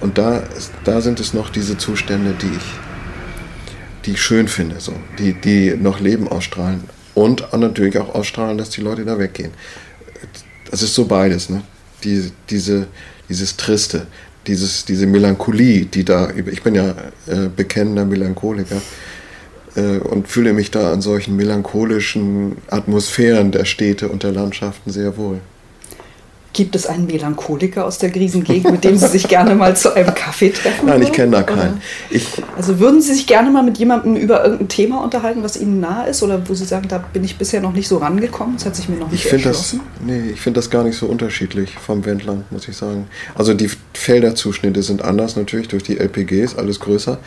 Und 0.00 0.18
da, 0.18 0.42
da 0.84 1.00
sind 1.00 1.20
es 1.20 1.32
noch 1.32 1.48
diese 1.48 1.78
Zustände, 1.78 2.34
die 2.40 2.54
ich, 2.54 4.04
die 4.04 4.10
ich 4.12 4.20
schön 4.20 4.46
finde, 4.46 4.76
so, 4.78 4.92
die, 5.18 5.32
die 5.32 5.74
noch 5.74 6.00
Leben 6.00 6.28
ausstrahlen. 6.28 6.84
Und 7.14 7.50
natürlich 7.52 7.98
auch 7.98 8.14
ausstrahlen, 8.14 8.58
dass 8.58 8.68
die 8.68 8.82
Leute 8.82 9.06
da 9.06 9.18
weggehen. 9.18 9.52
Das 10.70 10.82
ist 10.82 10.94
so 10.94 11.06
beides, 11.06 11.48
ne? 11.48 11.62
Die, 12.04 12.30
diese, 12.48 12.86
dieses 13.28 13.56
Triste, 13.56 14.06
dieses, 14.46 14.84
diese 14.84 15.06
Melancholie, 15.06 15.86
die 15.86 16.04
da, 16.04 16.30
ich 16.30 16.62
bin 16.62 16.74
ja 16.74 16.94
äh, 17.26 17.48
bekennender 17.54 18.04
Melancholiker, 18.04 18.80
äh, 19.74 19.98
und 19.98 20.28
fühle 20.28 20.52
mich 20.52 20.70
da 20.70 20.92
an 20.92 21.02
solchen 21.02 21.36
melancholischen 21.36 22.56
Atmosphären 22.68 23.50
der 23.50 23.64
Städte 23.64 24.08
und 24.08 24.22
der 24.22 24.32
Landschaften 24.32 24.90
sehr 24.90 25.16
wohl. 25.16 25.40
Gibt 26.58 26.74
es 26.74 26.86
einen 26.86 27.06
Melancholiker 27.06 27.86
aus 27.86 27.98
der 27.98 28.10
Griesengegend, 28.10 28.72
mit 28.72 28.82
dem 28.82 28.98
Sie 28.98 29.06
sich 29.06 29.28
gerne 29.28 29.54
mal 29.54 29.76
zu 29.76 29.94
einem 29.94 30.12
Kaffee 30.12 30.50
treffen? 30.50 30.86
Nein, 30.86 31.02
ich 31.02 31.12
kenne 31.12 31.30
da 31.30 31.44
keinen. 31.44 31.80
Also 32.56 32.80
würden 32.80 33.00
Sie 33.00 33.14
sich 33.14 33.28
gerne 33.28 33.48
mal 33.48 33.62
mit 33.62 33.78
jemandem 33.78 34.16
über 34.16 34.42
irgendein 34.42 34.66
Thema 34.66 35.04
unterhalten, 35.04 35.44
was 35.44 35.56
Ihnen 35.56 35.78
nahe 35.78 36.08
ist 36.08 36.20
oder 36.20 36.48
wo 36.48 36.54
Sie 36.54 36.64
sagen, 36.64 36.88
da 36.88 36.98
bin 36.98 37.22
ich 37.22 37.38
bisher 37.38 37.60
noch 37.60 37.72
nicht 37.72 37.86
so 37.86 37.98
rangekommen, 37.98 38.56
das 38.56 38.66
hat 38.66 38.74
sich 38.74 38.88
mir 38.88 38.96
noch 38.96 39.08
nicht 39.08 39.24
ich 39.24 39.32
erschlossen? 39.32 39.82
Das, 40.00 40.04
nee, 40.04 40.30
ich 40.32 40.40
finde 40.40 40.58
das 40.58 40.68
gar 40.68 40.82
nicht 40.82 40.98
so 40.98 41.06
unterschiedlich 41.06 41.74
vom 41.74 42.04
Wendland, 42.04 42.50
muss 42.50 42.66
ich 42.66 42.76
sagen. 42.76 43.06
Also 43.36 43.54
die 43.54 43.70
Felderzuschnitte 43.94 44.82
sind 44.82 45.02
anders 45.02 45.36
natürlich 45.36 45.68
durch 45.68 45.84
die 45.84 45.98
LPGs, 45.98 46.56
alles 46.56 46.80
größer. 46.80 47.18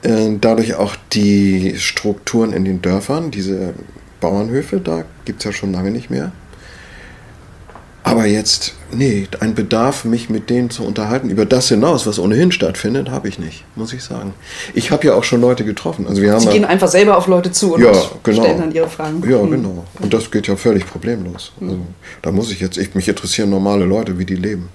Äh, 0.00 0.30
dadurch 0.40 0.76
auch 0.76 0.96
die 1.12 1.74
Strukturen 1.76 2.54
in 2.54 2.64
den 2.64 2.80
Dörfern, 2.80 3.30
diese 3.30 3.74
Bauernhöfe, 4.22 4.80
da 4.80 5.04
gibt 5.26 5.40
es 5.40 5.44
ja 5.44 5.52
schon 5.52 5.72
lange 5.72 5.90
nicht 5.90 6.08
mehr. 6.08 6.32
Aber 8.06 8.24
jetzt, 8.24 8.74
nee, 8.92 9.26
ein 9.40 9.56
Bedarf, 9.56 10.04
mich 10.04 10.30
mit 10.30 10.48
denen 10.48 10.70
zu 10.70 10.84
unterhalten, 10.84 11.28
über 11.28 11.44
das 11.44 11.68
hinaus, 11.70 12.06
was 12.06 12.20
ohnehin 12.20 12.52
stattfindet, 12.52 13.10
habe 13.10 13.26
ich 13.26 13.40
nicht, 13.40 13.64
muss 13.74 13.92
ich 13.92 14.04
sagen. 14.04 14.32
Ich 14.74 14.92
habe 14.92 15.08
ja 15.08 15.14
auch 15.14 15.24
schon 15.24 15.40
Leute 15.40 15.64
getroffen. 15.64 16.06
Also 16.06 16.22
wir 16.22 16.30
haben 16.30 16.40
Sie 16.40 16.50
gehen 16.50 16.64
einfach 16.64 16.86
selber 16.86 17.16
auf 17.16 17.26
Leute 17.26 17.50
zu 17.50 17.74
und 17.74 17.82
ja, 17.82 17.92
genau. 18.22 18.42
stellen 18.44 18.60
dann 18.60 18.70
ihre 18.70 18.88
Fragen. 18.88 19.28
Ja, 19.28 19.40
hm. 19.40 19.50
genau. 19.50 19.84
Und 19.98 20.14
das 20.14 20.30
geht 20.30 20.46
ja 20.46 20.54
völlig 20.54 20.86
problemlos. 20.86 21.50
Hm. 21.58 21.68
Also, 21.68 21.80
da 22.22 22.30
muss 22.30 22.52
ich 22.52 22.60
jetzt, 22.60 22.78
ich, 22.78 22.94
mich 22.94 23.08
interessieren 23.08 23.50
normale 23.50 23.84
Leute, 23.84 24.20
wie 24.20 24.24
die 24.24 24.36
leben. 24.36 24.68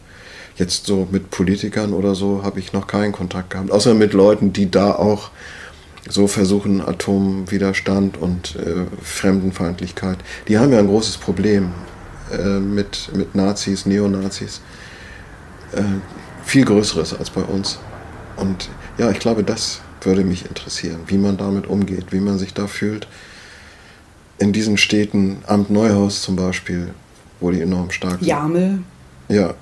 Jetzt 0.57 0.85
so 0.85 1.07
mit 1.09 1.31
Politikern 1.31 1.93
oder 1.93 2.15
so 2.15 2.43
habe 2.43 2.59
ich 2.59 2.73
noch 2.73 2.85
keinen 2.85 3.13
Kontakt 3.13 3.51
gehabt, 3.51 3.71
außer 3.71 3.93
mit 3.93 4.11
Leuten, 4.11 4.51
die 4.51 4.69
da 4.69 4.93
auch 4.93 5.31
so 6.09 6.27
versuchen, 6.27 6.81
Atomwiderstand 6.81 8.17
und 8.17 8.57
äh, 8.57 8.87
Fremdenfeindlichkeit. 9.01 10.17
Die 10.49 10.57
haben 10.57 10.73
ja 10.73 10.79
ein 10.79 10.87
großes 10.87 11.15
Problem 11.15 11.71
äh, 12.31 12.59
mit, 12.59 13.09
mit 13.13 13.35
Nazis, 13.35 13.85
Neonazis. 13.85 14.61
Äh, 15.73 15.81
viel 16.43 16.65
größeres 16.65 17.13
als 17.17 17.29
bei 17.29 17.41
uns. 17.41 17.79
Und 18.37 18.69
ja, 18.97 19.09
ich 19.11 19.19
glaube, 19.19 19.43
das 19.43 19.81
würde 20.01 20.23
mich 20.23 20.45
interessieren, 20.45 21.01
wie 21.07 21.17
man 21.17 21.37
damit 21.37 21.67
umgeht, 21.67 22.07
wie 22.11 22.19
man 22.19 22.37
sich 22.37 22.53
da 22.53 22.67
fühlt. 22.67 23.07
In 24.39 24.51
diesen 24.53 24.77
Städten, 24.77 25.37
Amt 25.45 25.69
Neuhaus 25.69 26.23
zum 26.23 26.35
Beispiel, 26.35 26.89
wo 27.39 27.51
die 27.51 27.61
enorm 27.61 27.91
stark 27.91 28.19
sind. 28.19 28.27
Jamel. 28.27 28.79
Ja, 29.29 29.53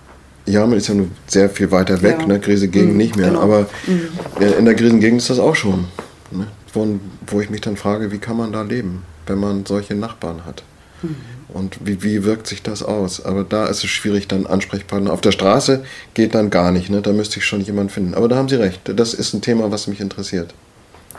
Jamel 0.45 0.77
ist 0.77 0.87
ja 0.87 0.95
nur 0.95 1.07
sehr 1.27 1.49
viel 1.49 1.71
weiter 1.71 2.01
weg, 2.01 2.17
ja. 2.21 2.25
ne? 2.25 2.39
Grisegegend 2.39 2.91
mhm, 2.91 2.97
nicht 2.97 3.15
mehr. 3.15 3.27
Genau. 3.29 3.41
Aber 3.41 3.67
mhm. 3.87 4.57
in 4.57 4.65
der 4.65 4.73
Grisengegend 4.73 5.21
ist 5.21 5.29
das 5.29 5.39
auch 5.39 5.55
schon. 5.55 5.85
Ne? 6.31 6.47
Wo, 6.73 6.99
wo, 7.27 7.41
ich 7.41 7.49
mich 7.49 7.61
dann 7.61 7.77
frage, 7.77 8.11
wie 8.11 8.19
kann 8.19 8.37
man 8.37 8.51
da 8.51 8.61
leben, 8.61 9.03
wenn 9.27 9.39
man 9.39 9.65
solche 9.65 9.95
Nachbarn 9.95 10.45
hat? 10.45 10.63
Mhm. 11.01 11.15
Und 11.53 11.77
wie, 11.83 12.03
wie 12.03 12.23
wirkt 12.23 12.47
sich 12.47 12.61
das 12.61 12.83
aus? 12.83 13.25
Aber 13.25 13.43
da 13.43 13.65
ist 13.65 13.83
es 13.83 13.89
schwierig, 13.89 14.27
dann 14.27 14.45
Ansprechpartner. 14.45 15.11
Auf 15.11 15.21
der 15.21 15.31
Straße 15.31 15.83
geht 16.13 16.35
dann 16.35 16.49
gar 16.49 16.71
nicht, 16.71 16.89
ne? 16.89 17.01
da 17.01 17.11
müsste 17.11 17.39
ich 17.39 17.45
schon 17.45 17.61
jemanden 17.61 17.89
finden. 17.89 18.13
Aber 18.13 18.27
da 18.27 18.35
haben 18.35 18.49
Sie 18.49 18.55
recht, 18.55 18.81
das 18.85 19.13
ist 19.13 19.33
ein 19.33 19.41
Thema, 19.41 19.71
was 19.71 19.87
mich 19.87 19.99
interessiert 19.99 20.53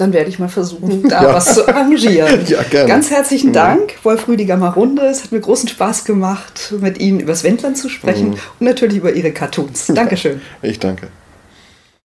dann 0.00 0.12
werde 0.12 0.30
ich 0.30 0.38
mal 0.38 0.48
versuchen, 0.48 1.02
da 1.08 1.22
ja. 1.22 1.34
was 1.34 1.54
zu 1.54 1.68
arrangieren. 1.68 2.40
ja, 2.46 2.62
gerne. 2.62 2.88
Ganz 2.88 3.10
herzlichen 3.10 3.50
mhm. 3.50 3.54
Dank, 3.54 3.94
Wolf 4.02 4.28
Rüdiger 4.28 4.56
Marunde. 4.56 5.02
Es 5.02 5.22
hat 5.22 5.32
mir 5.32 5.40
großen 5.40 5.68
Spaß 5.68 6.04
gemacht, 6.04 6.74
mit 6.80 6.98
Ihnen 6.98 7.20
über 7.20 7.32
das 7.32 7.44
Wendland 7.44 7.76
zu 7.76 7.88
sprechen 7.88 8.30
mhm. 8.30 8.34
und 8.60 8.66
natürlich 8.66 8.96
über 8.96 9.12
Ihre 9.12 9.32
Cartoons. 9.32 9.86
Dankeschön. 9.88 10.40
Ich 10.62 10.78
danke. 10.78 11.08